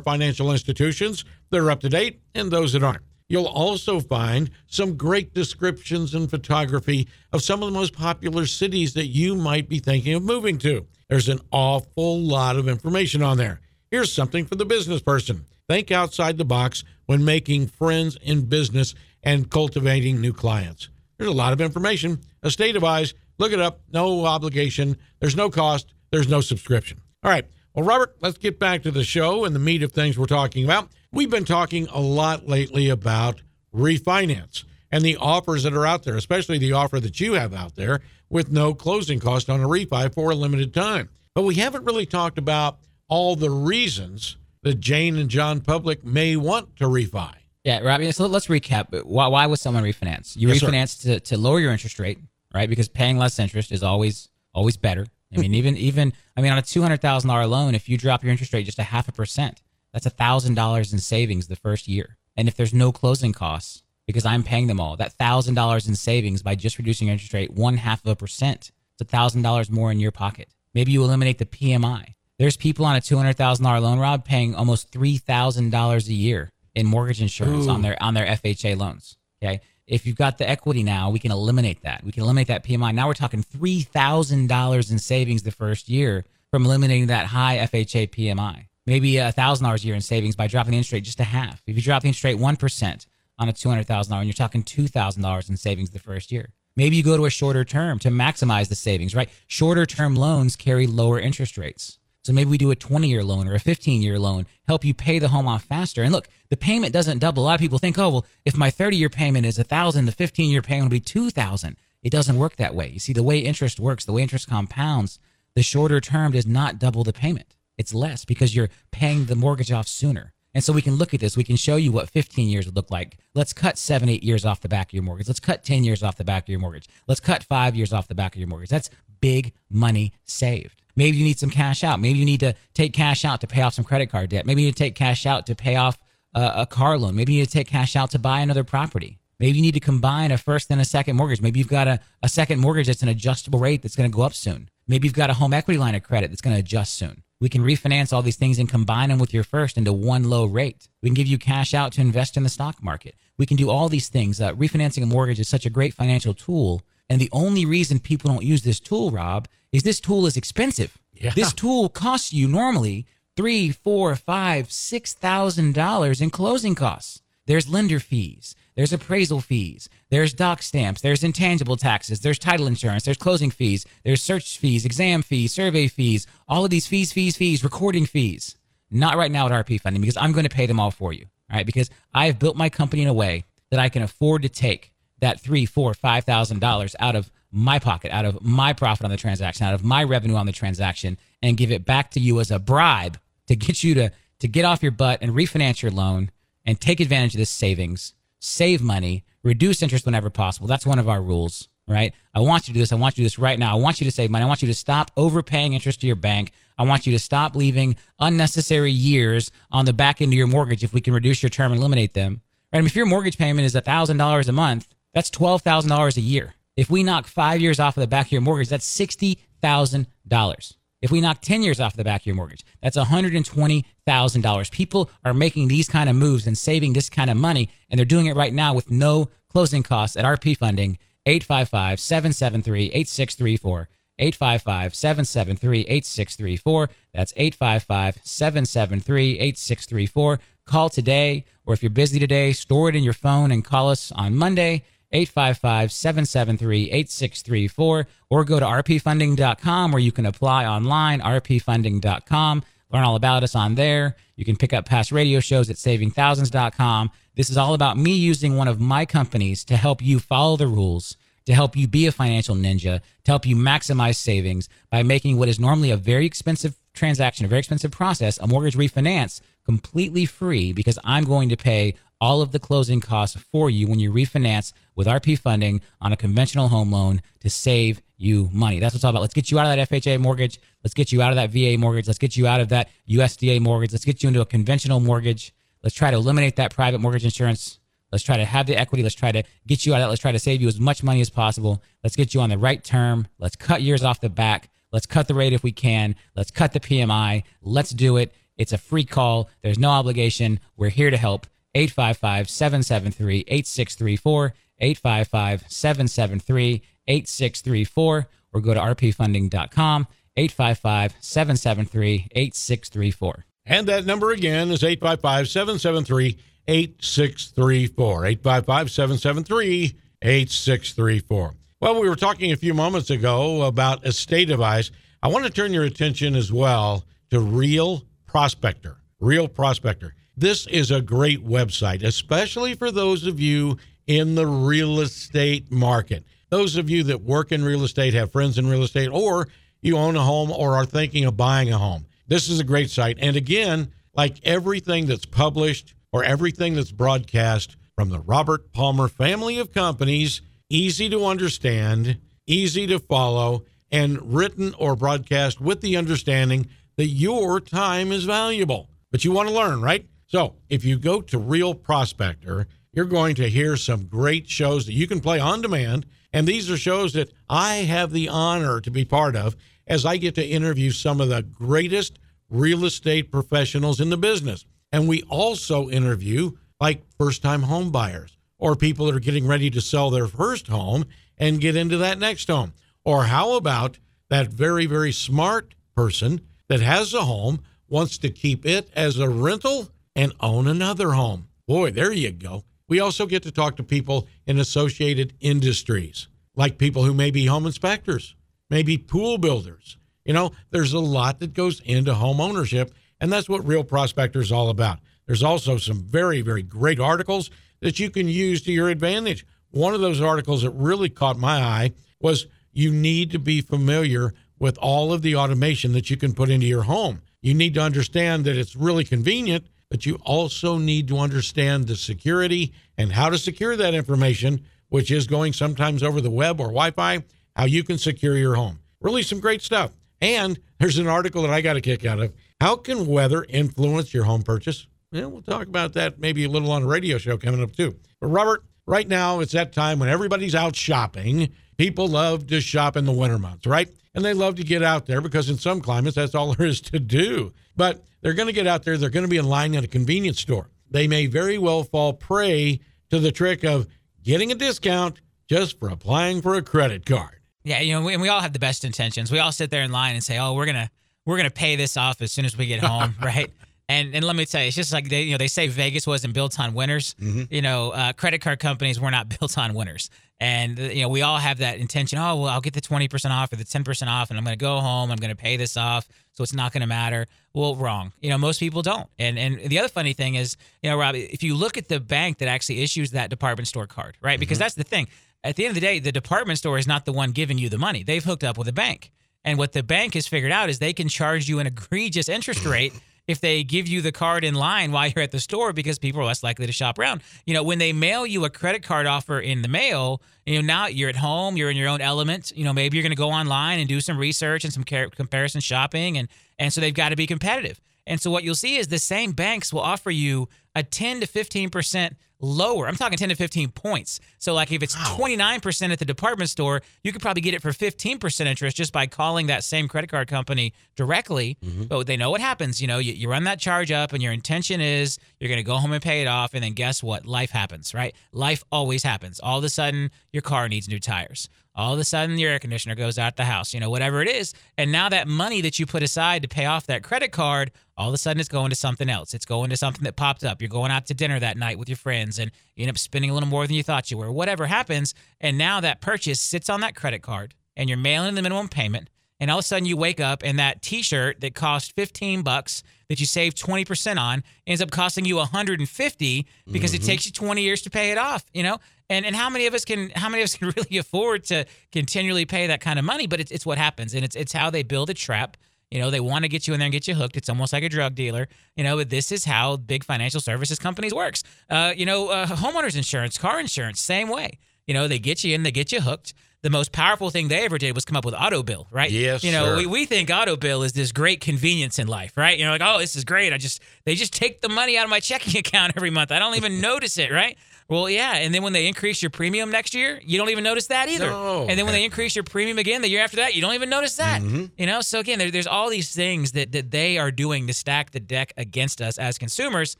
financial 0.00 0.52
institutions 0.52 1.24
that 1.50 1.60
are 1.60 1.70
up 1.70 1.80
to 1.80 1.88
date 1.88 2.20
and 2.34 2.50
those 2.50 2.72
that 2.72 2.82
aren't. 2.82 3.02
You'll 3.28 3.46
also 3.46 4.00
find 4.00 4.50
some 4.66 4.96
great 4.96 5.32
descriptions 5.32 6.14
and 6.14 6.28
photography 6.28 7.08
of 7.32 7.42
some 7.42 7.62
of 7.62 7.72
the 7.72 7.78
most 7.78 7.94
popular 7.94 8.46
cities 8.46 8.94
that 8.94 9.06
you 9.06 9.34
might 9.34 9.68
be 9.68 9.78
thinking 9.78 10.14
of 10.14 10.22
moving 10.22 10.58
to. 10.58 10.86
There's 11.08 11.28
an 11.28 11.40
awful 11.50 12.20
lot 12.20 12.56
of 12.56 12.68
information 12.68 13.22
on 13.22 13.38
there. 13.38 13.60
Here's 13.90 14.12
something 14.12 14.44
for 14.44 14.56
the 14.56 14.64
business 14.64 15.00
person. 15.00 15.46
Think 15.68 15.90
outside 15.90 16.36
the 16.36 16.44
box 16.44 16.84
when 17.06 17.24
making 17.24 17.68
friends 17.68 18.18
in 18.22 18.46
business 18.46 18.94
and 19.22 19.50
cultivating 19.50 20.20
new 20.20 20.32
clients. 20.32 20.88
There's 21.16 21.30
a 21.30 21.34
lot 21.34 21.52
of 21.52 21.60
information. 21.60 22.20
Estativize, 22.42 23.14
look 23.38 23.52
it 23.52 23.60
up. 23.60 23.80
No 23.92 24.26
obligation. 24.26 24.98
There's 25.20 25.36
no 25.36 25.48
cost. 25.48 25.94
There's 26.10 26.28
no 26.28 26.40
subscription. 26.40 27.00
All 27.22 27.30
right. 27.30 27.46
Well, 27.74 27.84
Robert, 27.84 28.14
let's 28.20 28.38
get 28.38 28.60
back 28.60 28.84
to 28.84 28.92
the 28.92 29.02
show 29.02 29.44
and 29.44 29.52
the 29.54 29.58
meat 29.58 29.82
of 29.82 29.90
things 29.90 30.16
we're 30.16 30.26
talking 30.26 30.64
about. 30.64 30.90
We've 31.10 31.30
been 31.30 31.44
talking 31.44 31.88
a 31.88 32.00
lot 32.00 32.46
lately 32.46 32.88
about 32.88 33.42
refinance 33.74 34.62
and 34.92 35.04
the 35.04 35.16
offers 35.16 35.64
that 35.64 35.74
are 35.74 35.84
out 35.84 36.04
there, 36.04 36.16
especially 36.16 36.58
the 36.58 36.72
offer 36.72 37.00
that 37.00 37.18
you 37.18 37.32
have 37.32 37.52
out 37.52 37.74
there 37.74 38.00
with 38.30 38.52
no 38.52 38.74
closing 38.74 39.18
cost 39.18 39.50
on 39.50 39.60
a 39.60 39.66
refi 39.66 40.14
for 40.14 40.30
a 40.30 40.36
limited 40.36 40.72
time. 40.72 41.08
But 41.34 41.42
we 41.42 41.56
haven't 41.56 41.84
really 41.84 42.06
talked 42.06 42.38
about 42.38 42.78
all 43.08 43.34
the 43.34 43.50
reasons 43.50 44.36
that 44.62 44.78
Jane 44.78 45.16
and 45.16 45.28
John 45.28 45.60
Public 45.60 46.04
may 46.04 46.36
want 46.36 46.76
to 46.76 46.84
refi. 46.84 47.34
Yeah, 47.64 47.80
Robbie. 47.80 48.12
So 48.12 48.26
let's 48.26 48.46
recap. 48.46 49.04
Why, 49.04 49.26
why 49.26 49.46
would 49.46 49.58
someone 49.58 49.82
refinance? 49.82 50.36
You 50.36 50.48
Yes, 50.48 50.60
sir. 50.60 50.68
refinance 50.68 51.02
to, 51.02 51.18
to 51.18 51.36
lower 51.36 51.58
your 51.58 51.72
interest 51.72 51.98
rate, 51.98 52.18
right? 52.54 52.68
Because 52.68 52.88
paying 52.88 53.18
less 53.18 53.40
interest 53.40 53.72
is 53.72 53.82
always 53.82 54.28
always 54.54 54.76
better. 54.76 55.06
I 55.36 55.40
mean, 55.40 55.54
even 55.54 55.76
even 55.76 56.12
I 56.36 56.40
mean, 56.40 56.52
on 56.52 56.58
a 56.58 56.62
two 56.62 56.82
hundred 56.82 57.00
thousand 57.00 57.28
dollar 57.28 57.46
loan, 57.46 57.74
if 57.74 57.88
you 57.88 57.96
drop 57.98 58.22
your 58.22 58.32
interest 58.32 58.52
rate 58.52 58.66
just 58.66 58.78
a 58.78 58.84
half 58.84 59.08
a 59.08 59.12
percent, 59.12 59.62
that's 59.92 60.06
a 60.06 60.10
thousand 60.10 60.54
dollars 60.54 60.92
in 60.92 60.98
savings 60.98 61.46
the 61.48 61.56
first 61.56 61.88
year. 61.88 62.16
And 62.36 62.48
if 62.48 62.56
there's 62.56 62.74
no 62.74 62.92
closing 62.92 63.32
costs, 63.32 63.82
because 64.06 64.26
I'm 64.26 64.42
paying 64.42 64.66
them 64.66 64.80
all, 64.80 64.96
that 64.96 65.12
thousand 65.12 65.54
dollars 65.54 65.88
in 65.88 65.94
savings 65.94 66.42
by 66.42 66.54
just 66.54 66.78
reducing 66.78 67.08
your 67.08 67.12
interest 67.12 67.32
rate 67.34 67.52
one 67.52 67.76
half 67.78 68.04
of 68.04 68.10
a 68.10 68.16
percent 68.16 68.70
It's 68.98 69.12
a 69.12 69.16
$1,000 69.16 69.70
more 69.70 69.90
in 69.90 70.00
your 70.00 70.12
pocket. 70.12 70.48
Maybe 70.74 70.92
you 70.92 71.02
eliminate 71.02 71.38
the 71.38 71.46
PMI. 71.46 72.14
There's 72.38 72.56
people 72.56 72.84
on 72.84 72.96
a 72.96 73.00
$200,000 73.00 73.80
loan, 73.80 73.98
Rob, 73.98 74.24
paying 74.24 74.54
almost 74.54 74.90
$3,000 74.92 76.08
a 76.08 76.12
year 76.12 76.50
in 76.74 76.86
mortgage 76.86 77.22
insurance 77.22 77.68
on 77.68 77.82
their 77.82 78.00
on 78.02 78.14
their 78.14 78.26
FHA 78.26 78.76
loans. 78.76 79.16
Okay. 79.44 79.60
If 79.86 80.06
you've 80.06 80.16
got 80.16 80.38
the 80.38 80.48
equity 80.48 80.82
now, 80.82 81.10
we 81.10 81.18
can 81.18 81.30
eliminate 81.30 81.82
that. 81.82 82.02
We 82.02 82.12
can 82.12 82.22
eliminate 82.22 82.48
that 82.48 82.64
PMI. 82.64 82.94
Now 82.94 83.06
we're 83.06 83.14
talking 83.14 83.42
three 83.42 83.82
thousand 83.82 84.48
dollars 84.48 84.90
in 84.90 84.98
savings 84.98 85.42
the 85.42 85.50
first 85.50 85.88
year 85.88 86.24
from 86.50 86.64
eliminating 86.64 87.08
that 87.08 87.26
high 87.26 87.58
FHA 87.58 88.10
PMI. 88.10 88.66
Maybe 88.86 89.18
a 89.18 89.32
thousand 89.32 89.64
dollars 89.64 89.84
a 89.84 89.86
year 89.86 89.94
in 89.94 90.00
savings 90.00 90.36
by 90.36 90.46
dropping 90.46 90.72
the 90.72 90.78
interest 90.78 90.92
rate 90.92 91.04
just 91.04 91.20
a 91.20 91.24
half. 91.24 91.62
If 91.66 91.76
you 91.76 91.82
drop 91.82 92.02
the 92.02 92.08
interest 92.08 92.24
rate 92.24 92.38
one 92.38 92.56
percent 92.56 93.06
on 93.38 93.48
a 93.48 93.52
two 93.52 93.68
hundred 93.68 93.86
thousand 93.86 94.12
dollar, 94.12 94.22
and 94.22 94.28
you're 94.28 94.34
talking 94.34 94.62
two 94.62 94.88
thousand 94.88 95.22
dollars 95.22 95.50
in 95.50 95.56
savings 95.56 95.90
the 95.90 95.98
first 95.98 96.32
year. 96.32 96.48
Maybe 96.76 96.96
you 96.96 97.02
go 97.02 97.16
to 97.16 97.26
a 97.26 97.30
shorter 97.30 97.64
term 97.64 97.98
to 98.00 98.08
maximize 98.08 98.68
the 98.68 98.74
savings, 98.74 99.14
right? 99.14 99.28
Shorter 99.46 99.84
term 99.84 100.16
loans 100.16 100.56
carry 100.56 100.86
lower 100.86 101.20
interest 101.20 101.58
rates. 101.58 101.98
So 102.24 102.32
maybe 102.32 102.48
we 102.48 102.58
do 102.58 102.70
a 102.70 102.76
20 102.76 103.06
year 103.06 103.22
loan 103.22 103.46
or 103.46 103.54
a 103.54 103.60
15 103.60 104.00
year 104.00 104.18
loan, 104.18 104.46
help 104.66 104.84
you 104.84 104.94
pay 104.94 105.18
the 105.18 105.28
home 105.28 105.46
off 105.46 105.64
faster. 105.64 106.02
And 106.02 106.12
look, 106.12 106.26
the 106.48 106.56
payment 106.56 106.92
doesn't 106.92 107.18
double. 107.18 107.42
A 107.42 107.44
lot 107.44 107.54
of 107.54 107.60
people 107.60 107.78
think, 107.78 107.98
oh, 107.98 108.08
well, 108.08 108.26
if 108.44 108.56
my 108.56 108.70
30 108.70 108.96
year 108.96 109.10
payment 109.10 109.44
is 109.44 109.58
a 109.58 109.64
thousand, 109.64 110.06
the 110.06 110.12
15 110.12 110.50
year 110.50 110.62
payment 110.62 110.86
will 110.86 110.96
be 110.96 111.00
2000. 111.00 111.76
It 112.02 112.10
doesn't 112.10 112.38
work 112.38 112.56
that 112.56 112.74
way. 112.74 112.88
You 112.88 112.98
see, 112.98 113.12
the 113.12 113.22
way 113.22 113.38
interest 113.38 113.78
works, 113.78 114.04
the 114.04 114.12
way 114.12 114.22
interest 114.22 114.48
compounds, 114.48 115.18
the 115.54 115.62
shorter 115.62 116.00
term 116.00 116.32
does 116.32 116.46
not 116.46 116.78
double 116.78 117.04
the 117.04 117.12
payment. 117.12 117.54
It's 117.76 117.94
less 117.94 118.24
because 118.24 118.54
you're 118.54 118.70
paying 118.90 119.26
the 119.26 119.36
mortgage 119.36 119.72
off 119.72 119.88
sooner. 119.88 120.32
And 120.54 120.62
so 120.62 120.72
we 120.72 120.82
can 120.82 120.94
look 120.94 121.12
at 121.12 121.20
this. 121.20 121.36
We 121.36 121.44
can 121.44 121.56
show 121.56 121.76
you 121.76 121.92
what 121.92 122.08
15 122.08 122.48
years 122.48 122.66
would 122.66 122.76
look 122.76 122.90
like. 122.90 123.18
Let's 123.34 123.52
cut 123.52 123.76
seven, 123.76 124.08
eight 124.08 124.22
years 124.22 124.44
off 124.44 124.60
the 124.60 124.68
back 124.68 124.90
of 124.90 124.94
your 124.94 125.02
mortgage. 125.02 125.26
Let's 125.26 125.40
cut 125.40 125.64
10 125.64 125.82
years 125.82 126.02
off 126.02 126.16
the 126.16 126.24
back 126.24 126.44
of 126.44 126.48
your 126.48 126.60
mortgage. 126.60 126.88
Let's 127.08 127.20
cut 127.20 127.42
five 127.42 127.74
years 127.74 127.92
off 127.92 128.06
the 128.06 128.14
back 128.14 128.34
of 128.34 128.38
your 128.38 128.48
mortgage. 128.48 128.70
That's 128.70 128.90
big 129.20 129.52
money 129.68 130.12
saved. 130.24 130.83
Maybe 130.96 131.16
you 131.16 131.24
need 131.24 131.38
some 131.38 131.50
cash 131.50 131.82
out. 131.82 132.00
Maybe 132.00 132.18
you 132.18 132.24
need 132.24 132.40
to 132.40 132.54
take 132.72 132.92
cash 132.92 133.24
out 133.24 133.40
to 133.40 133.46
pay 133.46 133.62
off 133.62 133.74
some 133.74 133.84
credit 133.84 134.10
card 134.10 134.30
debt. 134.30 134.46
Maybe 134.46 134.62
you 134.62 134.68
need 134.68 134.76
to 134.76 134.82
take 134.82 134.94
cash 134.94 135.26
out 135.26 135.46
to 135.46 135.54
pay 135.54 135.76
off 135.76 135.98
a, 136.34 136.52
a 136.56 136.66
car 136.66 136.98
loan. 136.98 137.14
Maybe 137.16 137.34
you 137.34 137.40
need 137.40 137.46
to 137.46 137.52
take 137.52 137.68
cash 137.68 137.96
out 137.96 138.10
to 138.12 138.18
buy 138.18 138.40
another 138.40 138.64
property. 138.64 139.18
Maybe 139.40 139.58
you 139.58 139.62
need 139.62 139.74
to 139.74 139.80
combine 139.80 140.30
a 140.30 140.38
first 140.38 140.70
and 140.70 140.80
a 140.80 140.84
second 140.84 141.16
mortgage. 141.16 141.40
Maybe 141.40 141.58
you've 141.58 141.68
got 141.68 141.88
a, 141.88 142.00
a 142.22 142.28
second 142.28 142.60
mortgage 142.60 142.86
that's 142.86 143.02
an 143.02 143.08
adjustable 143.08 143.58
rate 143.58 143.82
that's 143.82 143.96
going 143.96 144.10
to 144.10 144.14
go 144.14 144.22
up 144.22 144.34
soon. 144.34 144.68
Maybe 144.86 145.06
you've 145.06 145.14
got 145.14 145.30
a 145.30 145.34
home 145.34 145.52
equity 145.52 145.78
line 145.78 145.94
of 145.94 146.02
credit 146.02 146.30
that's 146.30 146.40
going 146.40 146.54
to 146.54 146.60
adjust 146.60 146.94
soon. 146.94 147.22
We 147.40 147.48
can 147.48 147.62
refinance 147.62 148.12
all 148.12 148.22
these 148.22 148.36
things 148.36 148.58
and 148.58 148.68
combine 148.68 149.08
them 149.08 149.18
with 149.18 149.34
your 149.34 149.44
first 149.44 149.76
into 149.76 149.92
one 149.92 150.24
low 150.24 150.44
rate. 150.44 150.88
We 151.02 151.08
can 151.08 151.14
give 151.14 151.26
you 151.26 151.36
cash 151.36 151.74
out 151.74 151.92
to 151.92 152.00
invest 152.00 152.36
in 152.36 152.42
the 152.42 152.48
stock 152.48 152.82
market. 152.82 153.16
We 153.36 153.46
can 153.46 153.56
do 153.56 153.70
all 153.70 153.88
these 153.88 154.08
things. 154.08 154.40
Uh, 154.40 154.52
refinancing 154.54 155.02
a 155.02 155.06
mortgage 155.06 155.40
is 155.40 155.48
such 155.48 155.66
a 155.66 155.70
great 155.70 155.94
financial 155.94 156.32
tool. 156.32 156.82
And 157.08 157.20
the 157.20 157.30
only 157.32 157.66
reason 157.66 157.98
people 157.98 158.32
don't 158.32 158.44
use 158.44 158.62
this 158.62 158.80
tool, 158.80 159.10
Rob, 159.10 159.48
is 159.72 159.82
this 159.82 160.00
tool 160.00 160.26
is 160.26 160.36
expensive. 160.36 160.96
Yeah. 161.12 161.32
This 161.34 161.52
tool 161.52 161.88
costs 161.88 162.32
you 162.32 162.48
normally 162.48 163.06
three, 163.36 163.70
four, 163.70 164.14
five, 164.16 164.70
six 164.70 165.12
thousand 165.14 165.74
dollars 165.74 166.20
in 166.20 166.30
closing 166.30 166.74
costs. 166.74 167.22
There's 167.46 167.68
lender 167.68 168.00
fees, 168.00 168.54
there's 168.74 168.92
appraisal 168.92 169.42
fees, 169.42 169.90
there's 170.08 170.32
doc 170.32 170.62
stamps, 170.62 171.02
there's 171.02 171.22
intangible 171.22 171.76
taxes, 171.76 172.20
there's 172.20 172.38
title 172.38 172.66
insurance, 172.66 173.04
there's 173.04 173.18
closing 173.18 173.50
fees, 173.50 173.84
there's 174.02 174.22
search 174.22 174.56
fees, 174.56 174.86
exam 174.86 175.20
fees, 175.20 175.52
survey 175.52 175.86
fees, 175.86 176.26
all 176.48 176.64
of 176.64 176.70
these 176.70 176.86
fees, 176.86 177.12
fees, 177.12 177.36
fees, 177.36 177.62
recording 177.62 178.06
fees. 178.06 178.56
Not 178.90 179.18
right 179.18 179.30
now 179.30 179.46
at 179.46 179.66
RP 179.66 179.78
funding 179.78 180.00
because 180.00 180.16
I'm 180.16 180.32
going 180.32 180.44
to 180.44 180.54
pay 180.54 180.64
them 180.64 180.80
all 180.80 180.90
for 180.90 181.12
you. 181.12 181.26
All 181.50 181.58
right, 181.58 181.66
because 181.66 181.90
I've 182.14 182.38
built 182.38 182.56
my 182.56 182.70
company 182.70 183.02
in 183.02 183.08
a 183.08 183.14
way 183.14 183.44
that 183.70 183.80
I 183.80 183.90
can 183.90 184.02
afford 184.02 184.42
to 184.42 184.48
take 184.48 184.93
that 185.24 185.40
three, 185.40 185.66
four, 185.66 185.94
five 185.94 186.24
thousand 186.24 186.60
dollars 186.60 186.94
out 187.00 187.16
of 187.16 187.30
my 187.50 187.78
pocket, 187.78 188.10
out 188.12 188.24
of 188.24 188.42
my 188.42 188.72
profit 188.72 189.04
on 189.04 189.10
the 189.10 189.16
transaction, 189.16 189.66
out 189.66 189.74
of 189.74 189.84
my 189.84 190.04
revenue 190.04 190.36
on 190.36 190.46
the 190.46 190.52
transaction, 190.52 191.16
and 191.42 191.56
give 191.56 191.70
it 191.70 191.84
back 191.84 192.10
to 192.10 192.20
you 192.20 192.40
as 192.40 192.50
a 192.50 192.58
bribe 192.58 193.18
to 193.46 193.56
get 193.56 193.82
you 193.82 193.94
to 193.94 194.10
to 194.40 194.48
get 194.48 194.64
off 194.64 194.82
your 194.82 194.92
butt 194.92 195.20
and 195.22 195.32
refinance 195.32 195.80
your 195.80 195.90
loan 195.90 196.30
and 196.66 196.80
take 196.80 197.00
advantage 197.00 197.34
of 197.34 197.38
this 197.38 197.50
savings, 197.50 198.14
save 198.38 198.82
money, 198.82 199.24
reduce 199.42 199.82
interest 199.82 200.04
whenever 200.04 200.30
possible. 200.30 200.66
That's 200.66 200.84
one 200.84 200.98
of 200.98 201.08
our 201.08 201.22
rules, 201.22 201.68
right? 201.86 202.12
I 202.34 202.40
want 202.40 202.66
you 202.66 202.72
to 202.72 202.78
do 202.78 202.80
this. 202.80 202.92
I 202.92 202.96
want 202.96 203.16
you 203.16 203.22
to 203.22 203.22
do 203.22 203.26
this 203.26 203.38
right 203.38 203.58
now. 203.58 203.72
I 203.72 203.80
want 203.80 204.00
you 204.00 204.04
to 204.06 204.10
save 204.10 204.30
money. 204.30 204.44
I 204.44 204.48
want 204.48 204.62
you 204.62 204.68
to 204.68 204.74
stop 204.74 205.10
overpaying 205.16 205.72
interest 205.72 206.00
to 206.00 206.06
your 206.06 206.16
bank. 206.16 206.52
I 206.76 206.84
want 206.84 207.06
you 207.06 207.12
to 207.12 207.18
stop 207.18 207.54
leaving 207.54 207.96
unnecessary 208.18 208.90
years 208.90 209.50
on 209.70 209.84
the 209.84 209.92
back 209.92 210.20
end 210.20 210.32
of 210.32 210.36
your 210.36 210.48
mortgage 210.48 210.82
if 210.82 210.92
we 210.92 211.00
can 211.00 211.14
reduce 211.14 211.42
your 211.42 211.50
term 211.50 211.72
and 211.72 211.80
eliminate 211.80 212.14
them. 212.14 212.40
Right? 212.72 212.78
I 212.78 212.82
mean, 212.82 212.86
if 212.86 212.96
your 212.96 213.06
mortgage 213.06 213.38
payment 213.38 213.64
is 213.64 213.74
$1,000 213.74 214.48
a 214.48 214.52
month, 214.52 214.88
that's 215.14 215.30
$12,000 215.30 216.16
a 216.16 216.20
year. 216.20 216.54
If 216.76 216.90
we 216.90 217.02
knock 217.04 217.26
five 217.26 217.60
years 217.60 217.80
off 217.80 217.96
of 217.96 218.00
the 218.00 218.06
back 218.08 218.26
of 218.26 218.32
your 218.32 218.40
mortgage, 218.40 218.68
that's 218.68 218.98
$60,000. 218.98 220.76
If 221.00 221.10
we 221.10 221.20
knock 221.20 221.40
10 221.40 221.62
years 221.62 221.80
off 221.80 221.92
of 221.92 221.96
the 221.98 222.04
back 222.04 222.22
of 222.22 222.26
your 222.26 222.34
mortgage, 222.34 222.64
that's 222.82 222.96
$120,000. 222.96 224.70
People 224.70 225.10
are 225.24 225.34
making 225.34 225.68
these 225.68 225.88
kind 225.88 226.10
of 226.10 226.16
moves 226.16 226.46
and 226.46 226.58
saving 226.58 226.94
this 226.94 227.08
kind 227.08 227.30
of 227.30 227.36
money, 227.36 227.68
and 227.90 227.98
they're 227.98 228.04
doing 228.04 228.26
it 228.26 228.36
right 228.36 228.52
now 228.52 228.74
with 228.74 228.90
no 228.90 229.28
closing 229.48 229.82
costs 229.82 230.16
at 230.16 230.24
RP 230.24 230.56
Funding, 230.56 230.98
855 231.26 232.00
773 232.00 232.86
8634. 232.86 233.88
855 234.18 234.94
773 234.94 235.80
8634. 235.80 236.90
That's 237.12 237.32
855 237.36 238.20
773 238.22 239.38
8634. 239.40 240.40
Call 240.66 240.88
today, 240.88 241.44
or 241.66 241.74
if 241.74 241.82
you're 241.82 241.90
busy 241.90 242.18
today, 242.18 242.52
store 242.52 242.88
it 242.88 242.96
in 242.96 243.02
your 243.02 243.12
phone 243.12 243.50
and 243.50 243.64
call 243.64 243.90
us 243.90 244.12
on 244.12 244.36
Monday. 244.36 244.84
855 245.14 245.92
773 245.92 246.90
8634 246.90 248.06
or 248.30 248.44
go 248.44 248.58
to 248.58 248.66
rpfunding.com 248.66 249.92
where 249.92 250.00
you 250.00 250.12
can 250.12 250.26
apply 250.26 250.66
online, 250.66 251.20
rpfunding.com. 251.20 252.62
Learn 252.92 253.04
all 253.04 253.16
about 253.16 253.42
us 253.42 253.54
on 253.54 253.74
there. 253.74 254.16
You 254.36 254.44
can 254.44 254.56
pick 254.56 254.72
up 254.72 254.86
past 254.86 255.12
radio 255.12 255.40
shows 255.40 255.70
at 255.70 255.76
savingthousands.com. 255.76 257.10
This 257.34 257.50
is 257.50 257.56
all 257.56 257.74
about 257.74 257.96
me 257.96 258.12
using 258.12 258.56
one 258.56 258.68
of 258.68 258.80
my 258.80 259.06
companies 259.06 259.64
to 259.64 259.76
help 259.76 260.02
you 260.02 260.18
follow 260.18 260.56
the 260.56 260.68
rules, 260.68 261.16
to 261.46 261.54
help 261.54 261.76
you 261.76 261.88
be 261.88 262.06
a 262.06 262.12
financial 262.12 262.54
ninja, 262.54 263.00
to 263.24 263.30
help 263.30 263.46
you 263.46 263.56
maximize 263.56 264.16
savings 264.16 264.68
by 264.90 265.02
making 265.02 265.38
what 265.38 265.48
is 265.48 265.58
normally 265.58 265.90
a 265.90 265.96
very 265.96 266.26
expensive 266.26 266.76
transaction, 266.92 267.44
a 267.44 267.48
very 267.48 267.58
expensive 267.58 267.90
process, 267.90 268.38
a 268.38 268.46
mortgage 268.46 268.76
refinance, 268.76 269.40
completely 269.64 270.26
free 270.26 270.72
because 270.72 270.98
I'm 271.04 271.24
going 271.24 271.48
to 271.48 271.56
pay 271.56 271.94
all 272.20 272.40
of 272.40 272.52
the 272.52 272.60
closing 272.60 273.00
costs 273.00 273.40
for 273.40 273.68
you 273.68 273.86
when 273.86 273.98
you 273.98 274.12
refinance 274.12 274.72
with 274.94 275.06
RP 275.06 275.38
funding 275.38 275.80
on 276.00 276.12
a 276.12 276.16
conventional 276.16 276.68
home 276.68 276.92
loan 276.92 277.22
to 277.40 277.50
save 277.50 278.02
you 278.16 278.48
money. 278.52 278.78
That's 278.78 278.94
what 278.94 278.98
it's 278.98 279.04
all 279.04 279.10
about. 279.10 279.22
Let's 279.22 279.34
get 279.34 279.50
you 279.50 279.58
out 279.58 279.66
of 279.66 279.76
that 279.76 279.90
FHA 279.90 280.20
mortgage. 280.20 280.60
Let's 280.82 280.94
get 280.94 281.12
you 281.12 281.22
out 281.22 281.30
of 281.30 281.36
that 281.36 281.50
VA 281.50 281.76
mortgage. 281.78 282.06
Let's 282.06 282.18
get 282.18 282.36
you 282.36 282.46
out 282.46 282.60
of 282.60 282.68
that 282.70 282.88
USDA 283.08 283.60
mortgage. 283.60 283.92
Let's 283.92 284.04
get 284.04 284.22
you 284.22 284.28
into 284.28 284.40
a 284.40 284.46
conventional 284.46 285.00
mortgage. 285.00 285.52
Let's 285.82 285.94
try 285.94 286.10
to 286.10 286.16
eliminate 286.16 286.56
that 286.56 286.74
private 286.74 287.00
mortgage 287.00 287.24
insurance. 287.24 287.80
Let's 288.10 288.24
try 288.24 288.36
to 288.36 288.44
have 288.44 288.66
the 288.66 288.76
equity. 288.76 289.02
Let's 289.02 289.14
try 289.14 289.32
to 289.32 289.42
get 289.66 289.84
you 289.84 289.92
out 289.92 289.96
of 289.96 290.02
that. 290.02 290.08
Let's 290.10 290.22
try 290.22 290.32
to 290.32 290.38
save 290.38 290.62
you 290.62 290.68
as 290.68 290.78
much 290.78 291.02
money 291.02 291.20
as 291.20 291.30
possible. 291.30 291.82
Let's 292.02 292.16
get 292.16 292.32
you 292.32 292.40
on 292.40 292.50
the 292.50 292.58
right 292.58 292.82
term. 292.82 293.26
Let's 293.38 293.56
cut 293.56 293.82
years 293.82 294.04
off 294.04 294.20
the 294.20 294.28
back. 294.28 294.70
Let's 294.92 295.06
cut 295.06 295.26
the 295.26 295.34
rate 295.34 295.52
if 295.52 295.64
we 295.64 295.72
can. 295.72 296.14
Let's 296.36 296.52
cut 296.52 296.72
the 296.72 296.80
PMI. 296.80 297.42
Let's 297.60 297.90
do 297.90 298.16
it. 298.16 298.32
It's 298.56 298.72
a 298.72 298.78
free 298.78 299.04
call. 299.04 299.50
There's 299.62 299.78
no 299.78 299.90
obligation. 299.90 300.60
We're 300.76 300.90
here 300.90 301.10
to 301.10 301.16
help. 301.16 301.48
855 301.74 302.48
773 302.48 303.44
8634. 303.48 304.54
855 304.80 305.64
773 305.68 306.82
8634. 307.06 308.28
Or 308.52 308.60
go 308.60 308.74
to 308.74 308.80
rpfunding.com. 308.80 310.06
855 310.36 311.14
773 311.20 312.28
8634. 312.32 313.44
And 313.66 313.86
that 313.88 314.04
number 314.04 314.30
again 314.32 314.70
is 314.70 314.84
855 314.84 315.48
773 315.48 316.38
8634. 316.66 318.26
855 318.26 318.90
773 318.90 319.94
8634. 320.22 321.54
Well, 321.80 322.00
we 322.00 322.08
were 322.08 322.16
talking 322.16 322.52
a 322.52 322.56
few 322.56 322.74
moments 322.74 323.10
ago 323.10 323.62
about 323.62 324.04
Estativize. 324.04 324.90
I 325.22 325.28
want 325.28 325.44
to 325.44 325.50
turn 325.50 325.72
your 325.72 325.84
attention 325.84 326.34
as 326.34 326.52
well 326.52 327.04
to 327.30 327.40
Real 327.40 328.04
Prospector. 328.26 328.96
Real 329.20 329.48
Prospector. 329.48 330.14
This 330.36 330.66
is 330.66 330.90
a 330.90 331.00
great 331.00 331.44
website, 331.44 332.02
especially 332.02 332.74
for 332.74 332.90
those 332.90 333.26
of 333.26 333.38
you 333.38 333.78
in 334.06 334.34
the 334.34 334.46
real 334.46 335.00
estate 335.00 335.70
market. 335.70 336.24
Those 336.50 336.76
of 336.76 336.90
you 336.90 337.02
that 337.04 337.22
work 337.22 337.52
in 337.52 337.64
real 337.64 337.84
estate, 337.84 338.14
have 338.14 338.32
friends 338.32 338.58
in 338.58 338.68
real 338.68 338.82
estate, 338.82 339.08
or 339.08 339.48
you 339.82 339.96
own 339.96 340.16
a 340.16 340.22
home 340.22 340.50
or 340.50 340.76
are 340.76 340.86
thinking 340.86 341.24
of 341.24 341.36
buying 341.36 341.72
a 341.72 341.78
home. 341.78 342.06
This 342.26 342.48
is 342.48 342.60
a 342.60 342.64
great 342.64 342.90
site. 342.90 343.18
And 343.20 343.36
again, 343.36 343.92
like 344.14 344.38
everything 344.44 345.06
that's 345.06 345.26
published 345.26 345.94
or 346.12 346.24
everything 346.24 346.74
that's 346.74 346.92
broadcast 346.92 347.76
from 347.94 348.08
the 348.08 348.20
Robert 348.20 348.72
Palmer 348.72 349.08
family 349.08 349.58
of 349.58 349.72
companies, 349.72 350.40
easy 350.70 351.08
to 351.10 351.26
understand, 351.26 352.18
easy 352.46 352.86
to 352.86 352.98
follow, 352.98 353.64
and 353.90 354.34
written 354.34 354.74
or 354.78 354.96
broadcast 354.96 355.60
with 355.60 355.80
the 355.80 355.96
understanding 355.96 356.68
that 356.96 357.06
your 357.06 357.60
time 357.60 358.12
is 358.12 358.24
valuable. 358.24 358.88
But 359.10 359.24
you 359.24 359.32
want 359.32 359.48
to 359.48 359.54
learn, 359.54 359.80
right? 359.80 360.06
So 360.26 360.54
if 360.68 360.84
you 360.84 360.98
go 360.98 361.20
to 361.20 361.38
Real 361.38 361.74
Prospector, 361.74 362.66
you're 362.94 363.04
going 363.04 363.34
to 363.36 363.48
hear 363.48 363.76
some 363.76 364.06
great 364.06 364.48
shows 364.48 364.86
that 364.86 364.92
you 364.92 365.06
can 365.06 365.20
play 365.20 365.40
on 365.40 365.60
demand 365.60 366.06
And 366.34 366.48
these 366.48 366.68
are 366.68 366.76
shows 366.76 367.12
that 367.12 367.32
I 367.48 367.76
have 367.76 368.10
the 368.10 368.28
honor 368.28 368.80
to 368.80 368.90
be 368.90 369.04
part 369.04 369.36
of 369.36 369.56
as 369.86 370.04
I 370.04 370.16
get 370.16 370.34
to 370.34 370.44
interview 370.44 370.90
some 370.90 371.20
of 371.20 371.28
the 371.28 371.42
greatest 371.42 372.18
real 372.50 372.84
estate 372.84 373.30
professionals 373.30 374.00
in 374.00 374.10
the 374.10 374.16
business. 374.16 374.66
And 374.90 375.06
we 375.06 375.22
also 375.28 375.88
interview 375.88 376.52
like 376.80 377.04
first 377.16 377.40
time 377.40 377.62
home 377.62 377.92
buyers 377.92 378.36
or 378.58 378.74
people 378.74 379.06
that 379.06 379.14
are 379.14 379.20
getting 379.20 379.46
ready 379.46 379.70
to 379.70 379.80
sell 379.80 380.10
their 380.10 380.26
first 380.26 380.66
home 380.66 381.04
and 381.38 381.60
get 381.60 381.76
into 381.76 381.98
that 381.98 382.18
next 382.18 382.48
home. 382.48 382.72
Or 383.04 383.26
how 383.26 383.52
about 383.52 384.00
that 384.28 384.48
very, 384.48 384.86
very 384.86 385.12
smart 385.12 385.76
person 385.94 386.40
that 386.66 386.80
has 386.80 387.14
a 387.14 387.22
home, 387.22 387.62
wants 387.88 388.18
to 388.18 388.28
keep 388.28 388.66
it 388.66 388.90
as 388.96 389.20
a 389.20 389.28
rental 389.28 389.88
and 390.16 390.32
own 390.40 390.66
another 390.66 391.12
home? 391.12 391.46
Boy, 391.68 391.92
there 391.92 392.12
you 392.12 392.32
go. 392.32 392.64
We 392.88 393.00
also 393.00 393.26
get 393.26 393.42
to 393.44 393.50
talk 393.50 393.76
to 393.76 393.82
people 393.82 394.28
in 394.46 394.58
associated 394.58 395.32
industries, 395.40 396.28
like 396.54 396.76
people 396.76 397.04
who 397.04 397.14
may 397.14 397.30
be 397.30 397.46
home 397.46 397.66
inspectors, 397.66 398.34
maybe 398.68 398.98
pool 398.98 399.38
builders. 399.38 399.96
You 400.24 400.34
know, 400.34 400.52
there's 400.70 400.92
a 400.92 401.00
lot 401.00 401.40
that 401.40 401.54
goes 401.54 401.80
into 401.80 402.14
home 402.14 402.40
ownership, 402.40 402.92
and 403.20 403.32
that's 403.32 403.48
what 403.48 403.66
Real 403.66 403.84
Prospector 403.84 404.40
is 404.40 404.52
all 404.52 404.68
about. 404.68 404.98
There's 405.26 405.42
also 405.42 405.78
some 405.78 406.02
very, 406.02 406.42
very 406.42 406.62
great 406.62 407.00
articles 407.00 407.50
that 407.80 407.98
you 407.98 408.10
can 408.10 408.28
use 408.28 408.62
to 408.62 408.72
your 408.72 408.90
advantage. 408.90 409.46
One 409.70 409.94
of 409.94 410.00
those 410.00 410.20
articles 410.20 410.62
that 410.62 410.70
really 410.70 411.08
caught 411.08 411.38
my 411.38 411.60
eye 411.60 411.92
was 412.20 412.46
you 412.72 412.92
need 412.92 413.30
to 413.30 413.38
be 413.38 413.60
familiar 413.60 414.34
with 414.58 414.78
all 414.78 415.12
of 415.12 415.22
the 415.22 415.36
automation 415.36 415.92
that 415.92 416.10
you 416.10 416.16
can 416.16 416.34
put 416.34 416.50
into 416.50 416.66
your 416.66 416.82
home. 416.82 417.22
You 417.40 417.54
need 417.54 417.74
to 417.74 417.80
understand 417.80 418.44
that 418.44 418.56
it's 418.56 418.76
really 418.76 419.04
convenient, 419.04 419.66
but 419.90 420.06
you 420.06 420.18
also 420.22 420.78
need 420.78 421.08
to 421.08 421.18
understand 421.18 421.86
the 421.86 421.96
security 421.96 422.72
and 422.96 423.12
how 423.12 423.28
to 423.30 423.38
secure 423.38 423.76
that 423.76 423.94
information, 423.94 424.64
which 424.88 425.10
is 425.10 425.26
going 425.26 425.52
sometimes 425.52 426.02
over 426.02 426.20
the 426.20 426.30
web 426.30 426.60
or 426.60 426.66
Wi 426.66 426.90
Fi, 426.90 427.22
how 427.56 427.64
you 427.64 427.84
can 427.84 427.98
secure 427.98 428.36
your 428.36 428.54
home. 428.54 428.80
Really, 429.00 429.22
some 429.22 429.40
great 429.40 429.62
stuff. 429.62 429.92
And 430.20 430.58
there's 430.78 430.98
an 430.98 431.06
article 431.06 431.42
that 431.42 431.50
I 431.50 431.60
got 431.60 431.76
a 431.76 431.80
kick 431.80 432.04
out 432.04 432.18
of. 432.18 432.32
How 432.60 432.76
can 432.76 433.06
weather 433.06 433.44
influence 433.48 434.14
your 434.14 434.24
home 434.24 434.42
purchase? 434.42 434.86
Yeah, 435.12 435.26
we'll 435.26 435.42
talk 435.42 435.66
about 435.68 435.92
that 435.92 436.18
maybe 436.18 436.44
a 436.44 436.48
little 436.48 436.72
on 436.72 436.82
a 436.82 436.86
radio 436.86 437.18
show 437.18 437.36
coming 437.36 437.62
up 437.62 437.76
too. 437.76 437.96
But 438.20 438.28
Robert, 438.28 438.64
right 438.86 439.06
now 439.06 439.40
it's 439.40 439.52
that 439.52 439.72
time 439.72 439.98
when 439.98 440.08
everybody's 440.08 440.54
out 440.54 440.74
shopping. 440.74 441.52
People 441.76 442.08
love 442.08 442.46
to 442.48 442.60
shop 442.60 442.96
in 442.96 443.04
the 443.04 443.12
winter 443.12 443.38
months, 443.38 443.66
right? 443.66 443.88
And 444.14 444.24
they 444.24 444.32
love 444.32 444.56
to 444.56 444.64
get 444.64 444.82
out 444.82 445.06
there 445.06 445.20
because 445.20 445.50
in 445.50 445.58
some 445.58 445.80
climates 445.80 446.16
that's 446.16 446.34
all 446.34 446.54
there 446.56 446.66
is 446.66 446.80
to 446.82 446.98
do. 446.98 447.52
But 447.76 448.02
they're 448.20 448.34
going 448.34 448.46
to 448.46 448.52
get 448.52 448.66
out 448.66 448.84
there, 448.84 448.96
they're 448.96 449.10
going 449.10 449.24
to 449.24 449.30
be 449.30 449.36
in 449.36 449.46
line 449.46 449.74
at 449.74 449.84
a 449.84 449.88
convenience 449.88 450.40
store. 450.40 450.70
They 450.90 451.06
may 451.08 451.26
very 451.26 451.58
well 451.58 451.82
fall 451.82 452.12
prey 452.12 452.80
to 453.10 453.18
the 453.18 453.32
trick 453.32 453.64
of 453.64 453.86
getting 454.22 454.52
a 454.52 454.54
discount 454.54 455.20
just 455.48 455.78
for 455.78 455.88
applying 455.88 456.40
for 456.40 456.54
a 456.54 456.62
credit 456.62 457.04
card. 457.04 457.40
Yeah, 457.64 457.80
you 457.80 457.98
know, 457.98 458.08
and 458.08 458.20
we 458.20 458.28
all 458.28 458.40
have 458.40 458.52
the 458.52 458.58
best 458.58 458.84
intentions. 458.84 459.30
We 459.30 459.38
all 459.38 459.52
sit 459.52 459.70
there 459.70 459.82
in 459.82 459.90
line 459.90 460.14
and 460.14 460.22
say, 460.22 460.38
"Oh, 460.38 460.52
we're 460.52 460.66
gonna 460.66 460.90
we're 461.24 461.38
gonna 461.38 461.50
pay 461.50 461.76
this 461.76 461.96
off 461.96 462.20
as 462.20 462.30
soon 462.30 462.44
as 462.44 462.56
we 462.56 462.66
get 462.66 462.80
home," 462.84 463.14
right? 463.22 463.50
And 463.88 464.14
and 464.14 464.24
let 464.24 464.36
me 464.36 464.44
tell 464.44 464.60
you, 464.60 464.68
it's 464.68 464.76
just 464.76 464.92
like 464.92 465.08
they 465.08 465.22
you 465.22 465.32
know 465.32 465.38
they 465.38 465.48
say 465.48 465.68
Vegas 465.68 466.06
wasn't 466.06 466.34
built 466.34 466.60
on 466.60 466.74
winners. 466.74 467.14
You 467.18 467.62
know, 467.62 467.90
uh, 467.90 468.12
credit 468.12 468.40
card 468.40 468.58
companies 468.58 469.00
were 469.00 469.10
not 469.10 469.28
built 469.40 469.56
on 469.56 469.74
winners. 469.74 470.10
And 470.40 470.78
uh, 470.78 470.82
you 470.84 471.02
know, 471.02 471.08
we 471.08 471.22
all 471.22 471.38
have 471.38 471.58
that 471.58 471.78
intention. 471.78 472.18
Oh, 472.18 472.36
well, 472.36 472.48
I'll 472.48 472.60
get 472.60 472.74
the 472.74 472.80
twenty 472.80 473.08
percent 473.08 473.32
off 473.32 473.52
or 473.52 473.56
the 473.56 473.64
ten 473.64 473.84
percent 473.84 474.10
off, 474.10 474.30
and 474.30 474.38
I'm 474.38 474.44
going 474.44 474.58
to 474.58 474.62
go 474.62 474.80
home. 474.80 475.10
I'm 475.10 475.18
going 475.18 475.30
to 475.30 475.36
pay 475.36 475.56
this 475.56 475.76
off, 475.76 476.08
so 476.32 476.42
it's 476.42 476.52
not 476.52 476.72
going 476.72 476.80
to 476.80 476.86
matter. 476.86 477.26
Well, 477.52 477.76
wrong. 477.76 478.12
You 478.20 478.30
know, 478.30 478.38
most 478.38 478.58
people 478.58 478.82
don't. 478.82 479.08
And 479.18 479.38
and 479.38 479.60
the 479.60 479.78
other 479.78 479.88
funny 479.88 480.12
thing 480.12 480.34
is, 480.34 480.56
you 480.82 480.90
know, 480.90 480.98
Rob, 480.98 481.14
if 481.14 481.42
you 481.42 481.54
look 481.54 481.78
at 481.78 481.88
the 481.88 482.00
bank 482.00 482.38
that 482.38 482.48
actually 482.48 482.82
issues 482.82 483.12
that 483.12 483.30
department 483.30 483.68
store 483.68 483.86
card, 483.86 484.16
right? 484.20 484.40
Because 484.40 484.58
that's 484.58 484.74
the 484.74 484.84
thing. 484.84 485.08
At 485.44 485.56
the 485.56 485.66
end 485.66 485.72
of 485.72 485.74
the 485.74 485.80
day, 485.80 485.98
the 485.98 486.12
department 486.12 486.58
store 486.58 486.78
is 486.78 486.86
not 486.86 487.04
the 487.04 487.12
one 487.12 487.30
giving 487.32 487.58
you 487.58 487.68
the 487.68 487.78
money. 487.78 488.02
They've 488.02 488.24
hooked 488.24 488.44
up 488.44 488.58
with 488.58 488.66
a 488.66 488.72
bank. 488.72 489.12
And 489.44 489.58
what 489.58 489.72
the 489.72 489.82
bank 489.82 490.14
has 490.14 490.26
figured 490.26 490.52
out 490.52 490.70
is 490.70 490.78
they 490.78 490.94
can 490.94 491.08
charge 491.08 491.48
you 491.48 491.58
an 491.58 491.66
egregious 491.66 492.30
interest 492.30 492.64
rate 492.64 492.94
if 493.26 493.40
they 493.40 493.64
give 493.64 493.88
you 493.88 494.02
the 494.02 494.12
card 494.12 494.44
in 494.44 494.54
line 494.54 494.92
while 494.92 495.08
you're 495.08 495.22
at 495.22 495.30
the 495.30 495.40
store 495.40 495.72
because 495.72 495.98
people 495.98 496.20
are 496.20 496.24
less 496.24 496.42
likely 496.42 496.66
to 496.66 496.72
shop 496.72 496.98
around. 496.98 497.22
You 497.46 497.54
know, 497.54 497.62
when 497.62 497.78
they 497.78 497.92
mail 497.92 498.26
you 498.26 498.44
a 498.44 498.50
credit 498.50 498.82
card 498.82 499.06
offer 499.06 499.40
in 499.40 499.62
the 499.62 499.68
mail, 499.68 500.20
you 500.46 500.60
know, 500.60 500.66
now 500.66 500.86
you're 500.86 501.08
at 501.08 501.16
home, 501.16 501.56
you're 501.56 501.70
in 501.70 501.76
your 501.76 501.88
own 501.88 502.00
element. 502.00 502.52
You 502.54 502.64
know, 502.64 502.72
maybe 502.72 502.96
you're 502.96 503.02
going 503.02 503.12
to 503.12 503.16
go 503.16 503.30
online 503.30 503.78
and 503.78 503.88
do 503.88 504.00
some 504.00 504.18
research 504.18 504.64
and 504.64 504.72
some 504.72 504.84
comparison 504.84 505.60
shopping, 505.60 506.18
and 506.18 506.28
and 506.58 506.72
so 506.72 506.80
they've 506.80 506.94
got 506.94 507.08
to 507.10 507.16
be 507.16 507.26
competitive. 507.26 507.80
And 508.06 508.20
so 508.20 508.30
what 508.30 508.44
you'll 508.44 508.54
see 508.54 508.76
is 508.76 508.88
the 508.88 508.98
same 508.98 509.32
banks 509.32 509.72
will 509.72 509.80
offer 509.80 510.10
you 510.10 510.48
a 510.74 510.82
10 510.82 511.20
to 511.20 511.26
15 511.26 511.70
percent 511.70 512.16
lower. 512.44 512.86
I'm 512.86 512.96
talking 512.96 513.18
10 513.18 513.30
to 513.30 513.34
15 513.34 513.70
points. 513.70 514.20
So 514.38 514.54
like 514.54 514.70
if 514.70 514.82
it's 514.82 514.94
29% 514.94 515.92
at 515.92 515.98
the 515.98 516.04
department 516.04 516.50
store, 516.50 516.82
you 517.02 517.12
could 517.12 517.22
probably 517.22 517.40
get 517.40 517.54
it 517.54 517.62
for 517.62 517.70
15% 517.70 518.46
interest 518.46 518.76
just 518.76 518.92
by 518.92 519.06
calling 519.06 519.46
that 519.46 519.64
same 519.64 519.88
credit 519.88 520.10
card 520.10 520.28
company 520.28 520.74
directly. 520.96 521.56
Mm-hmm. 521.64 521.84
But 521.84 522.06
they 522.06 522.16
know 522.16 522.30
what 522.30 522.40
happens. 522.40 522.80
You 522.80 522.86
know, 522.86 522.98
you, 522.98 523.12
you 523.12 523.28
run 523.28 523.44
that 523.44 523.58
charge 523.58 523.90
up 523.90 524.12
and 524.12 524.22
your 524.22 524.32
intention 524.32 524.80
is 524.80 525.18
you're 525.40 525.48
going 525.48 525.58
to 525.58 525.64
go 525.64 525.76
home 525.76 525.92
and 525.92 526.02
pay 526.02 526.22
it 526.22 526.26
off. 526.26 526.54
And 526.54 526.62
then 526.62 526.72
guess 526.72 527.02
what? 527.02 527.26
Life 527.26 527.50
happens, 527.50 527.94
right? 527.94 528.14
Life 528.32 528.62
always 528.70 529.02
happens. 529.02 529.40
All 529.40 529.58
of 529.58 529.64
a 529.64 529.68
sudden, 529.68 530.10
your 530.32 530.42
car 530.42 530.68
needs 530.68 530.88
new 530.88 531.00
tires. 531.00 531.48
All 531.76 531.92
of 531.92 531.98
a 531.98 532.04
sudden, 532.04 532.38
your 532.38 532.52
air 532.52 532.60
conditioner 532.60 532.94
goes 532.94 533.18
out 533.18 533.36
the 533.36 533.44
house, 533.44 533.74
you 533.74 533.80
know, 533.80 533.90
whatever 533.90 534.22
it 534.22 534.28
is. 534.28 534.54
And 534.78 534.92
now 534.92 535.08
that 535.08 535.26
money 535.26 535.60
that 535.62 535.78
you 535.78 535.86
put 535.86 536.04
aside 536.04 536.42
to 536.42 536.48
pay 536.48 536.66
off 536.66 536.86
that 536.86 537.02
credit 537.02 537.32
card, 537.32 537.72
all 537.96 538.08
of 538.08 538.14
a 538.14 538.18
sudden 538.18 538.38
it's 538.38 538.48
going 538.48 538.70
to 538.70 538.76
something 538.76 539.08
else. 539.08 539.34
It's 539.34 539.44
going 539.44 539.70
to 539.70 539.76
something 539.76 540.04
that 540.04 540.14
popped 540.14 540.44
up. 540.44 540.62
You're 540.62 540.68
going 540.68 540.92
out 540.92 541.06
to 541.06 541.14
dinner 541.14 541.40
that 541.40 541.56
night 541.56 541.78
with 541.78 541.88
your 541.88 541.96
friends 541.96 542.38
and 542.38 542.52
you 542.76 542.82
end 542.82 542.90
up 542.90 542.98
spending 542.98 543.30
a 543.30 543.34
little 543.34 543.48
more 543.48 543.66
than 543.66 543.74
you 543.74 543.82
thought 543.82 544.10
you 544.10 544.18
were. 544.18 544.30
Whatever 544.30 544.66
happens. 544.66 545.14
And 545.40 545.58
now 545.58 545.80
that 545.80 546.00
purchase 546.00 546.40
sits 546.40 546.70
on 546.70 546.80
that 546.80 546.94
credit 546.94 547.22
card 547.22 547.54
and 547.76 547.88
you're 547.88 547.98
mailing 547.98 548.36
the 548.36 548.42
minimum 548.42 548.68
payment. 548.68 549.10
And 549.40 549.50
all 549.50 549.58
of 549.58 549.64
a 549.64 549.66
sudden 549.66 549.84
you 549.84 549.96
wake 549.96 550.20
up 550.20 550.42
and 550.44 550.58
that 550.58 550.80
t-shirt 550.80 551.40
that 551.40 551.54
cost 551.54 551.94
15 551.96 552.42
bucks 552.42 552.82
that 553.08 553.20
you 553.20 553.26
saved 553.26 553.58
20% 553.58 554.16
on 554.16 554.42
ends 554.66 554.80
up 554.80 554.90
costing 554.90 555.24
you 555.24 555.36
150 555.36 556.46
because 556.70 556.94
it 556.94 556.98
mm-hmm. 556.98 557.06
takes 557.06 557.26
you 557.26 557.32
20 557.32 557.62
years 557.62 557.82
to 557.82 557.90
pay 557.90 558.12
it 558.12 558.18
off, 558.18 558.44
you 558.54 558.62
know? 558.62 558.78
And 559.10 559.26
and 559.26 559.36
how 559.36 559.50
many 559.50 559.66
of 559.66 559.74
us 559.74 559.84
can 559.84 560.10
how 560.10 560.28
many 560.28 560.42
of 560.42 560.46
us 560.46 560.56
can 560.58 560.72
really 560.76 560.98
afford 560.98 561.44
to 561.44 561.64
continually 561.92 562.44
pay 562.46 562.66
that 562.68 562.80
kind 562.80 562.98
of 562.98 563.04
money? 563.04 563.26
But 563.26 563.40
it's 563.40 563.50
it's 563.50 563.66
what 563.66 563.78
happens 563.78 564.14
and 564.14 564.24
it's 564.24 564.36
it's 564.36 564.52
how 564.52 564.70
they 564.70 564.82
build 564.82 565.10
a 565.10 565.14
trap. 565.14 565.56
You 565.90 566.00
know, 566.00 566.10
they 566.10 566.18
want 566.20 566.44
to 566.44 566.48
get 566.48 566.66
you 566.66 566.74
in 566.74 566.80
there 566.80 566.86
and 566.86 566.92
get 566.92 567.06
you 567.06 567.14
hooked. 567.14 567.36
It's 567.36 567.48
almost 567.48 567.72
like 567.72 567.84
a 567.84 567.88
drug 567.88 568.14
dealer. 568.16 568.48
You 568.74 568.82
know, 568.82 568.96
but 568.96 569.10
this 569.10 569.30
is 569.30 569.44
how 569.44 569.76
big 569.76 570.02
financial 570.02 570.40
services 570.40 570.78
companies 570.78 571.14
works. 571.14 571.44
Uh, 571.70 571.92
you 571.96 572.04
know, 572.04 572.30
uh, 572.30 572.46
homeowners 572.46 572.96
insurance, 572.96 573.38
car 573.38 573.60
insurance, 573.60 574.00
same 574.00 574.28
way. 574.28 574.58
You 574.86 574.94
know, 574.94 575.06
they 575.06 575.18
get 575.20 575.44
you 575.44 575.54
in, 575.54 575.62
they 575.62 575.70
get 575.70 575.92
you 575.92 576.00
hooked. 576.00 576.34
The 576.62 576.70
most 576.70 576.92
powerful 576.92 577.28
thing 577.28 577.48
they 577.48 577.64
ever 577.66 577.76
did 577.76 577.94
was 577.94 578.06
come 578.06 578.16
up 578.16 578.24
with 578.24 578.34
auto 578.34 578.62
bill, 578.62 578.88
right? 578.90 579.10
Yes, 579.10 579.44
You 579.44 579.52
know, 579.52 579.66
sir. 579.66 579.76
we, 579.76 579.86
we 579.86 580.04
think 580.06 580.30
auto 580.30 580.56
bill 580.56 580.82
is 580.82 580.94
this 580.94 581.12
great 581.12 581.42
convenience 581.42 581.98
in 581.98 582.06
life, 582.08 582.38
right? 582.38 582.58
You 582.58 582.64
know, 582.64 582.70
like, 582.72 582.80
oh, 582.82 582.98
this 582.98 583.14
is 583.16 583.24
great. 583.24 583.52
I 583.52 583.58
just 583.58 583.82
they 584.06 584.14
just 584.14 584.32
take 584.32 584.62
the 584.62 584.70
money 584.70 584.96
out 584.96 585.04
of 585.04 585.10
my 585.10 585.20
checking 585.20 585.58
account 585.58 585.92
every 585.94 586.10
month. 586.10 586.32
I 586.32 586.38
don't 586.38 586.56
even 586.56 586.80
notice 586.80 587.18
it, 587.18 587.30
right? 587.30 587.56
Well, 587.88 588.08
yeah, 588.08 588.36
and 588.36 588.54
then 588.54 588.62
when 588.62 588.72
they 588.72 588.86
increase 588.86 589.22
your 589.22 589.30
premium 589.30 589.70
next 589.70 589.94
year, 589.94 590.18
you 590.24 590.38
don't 590.38 590.48
even 590.48 590.64
notice 590.64 590.86
that 590.86 591.08
either. 591.08 591.28
No. 591.28 591.66
And 591.68 591.78
then 591.78 591.84
when 591.84 591.92
they 591.92 592.04
increase 592.04 592.34
your 592.34 592.42
premium 592.42 592.78
again 592.78 593.02
the 593.02 593.08
year 593.08 593.22
after 593.22 593.36
that, 593.36 593.54
you 593.54 593.60
don't 593.60 593.74
even 593.74 593.90
notice 593.90 594.16
that. 594.16 594.40
Mm-hmm. 594.40 594.66
You 594.78 594.86
know, 594.86 595.02
so 595.02 595.20
again, 595.20 595.38
there, 595.38 595.50
there's 595.50 595.66
all 595.66 595.90
these 595.90 596.14
things 596.14 596.52
that 596.52 596.72
that 596.72 596.90
they 596.90 597.18
are 597.18 597.30
doing 597.30 597.66
to 597.66 597.74
stack 597.74 598.12
the 598.12 598.20
deck 598.20 598.54
against 598.56 599.02
us 599.02 599.18
as 599.18 599.36
consumers. 599.36 599.96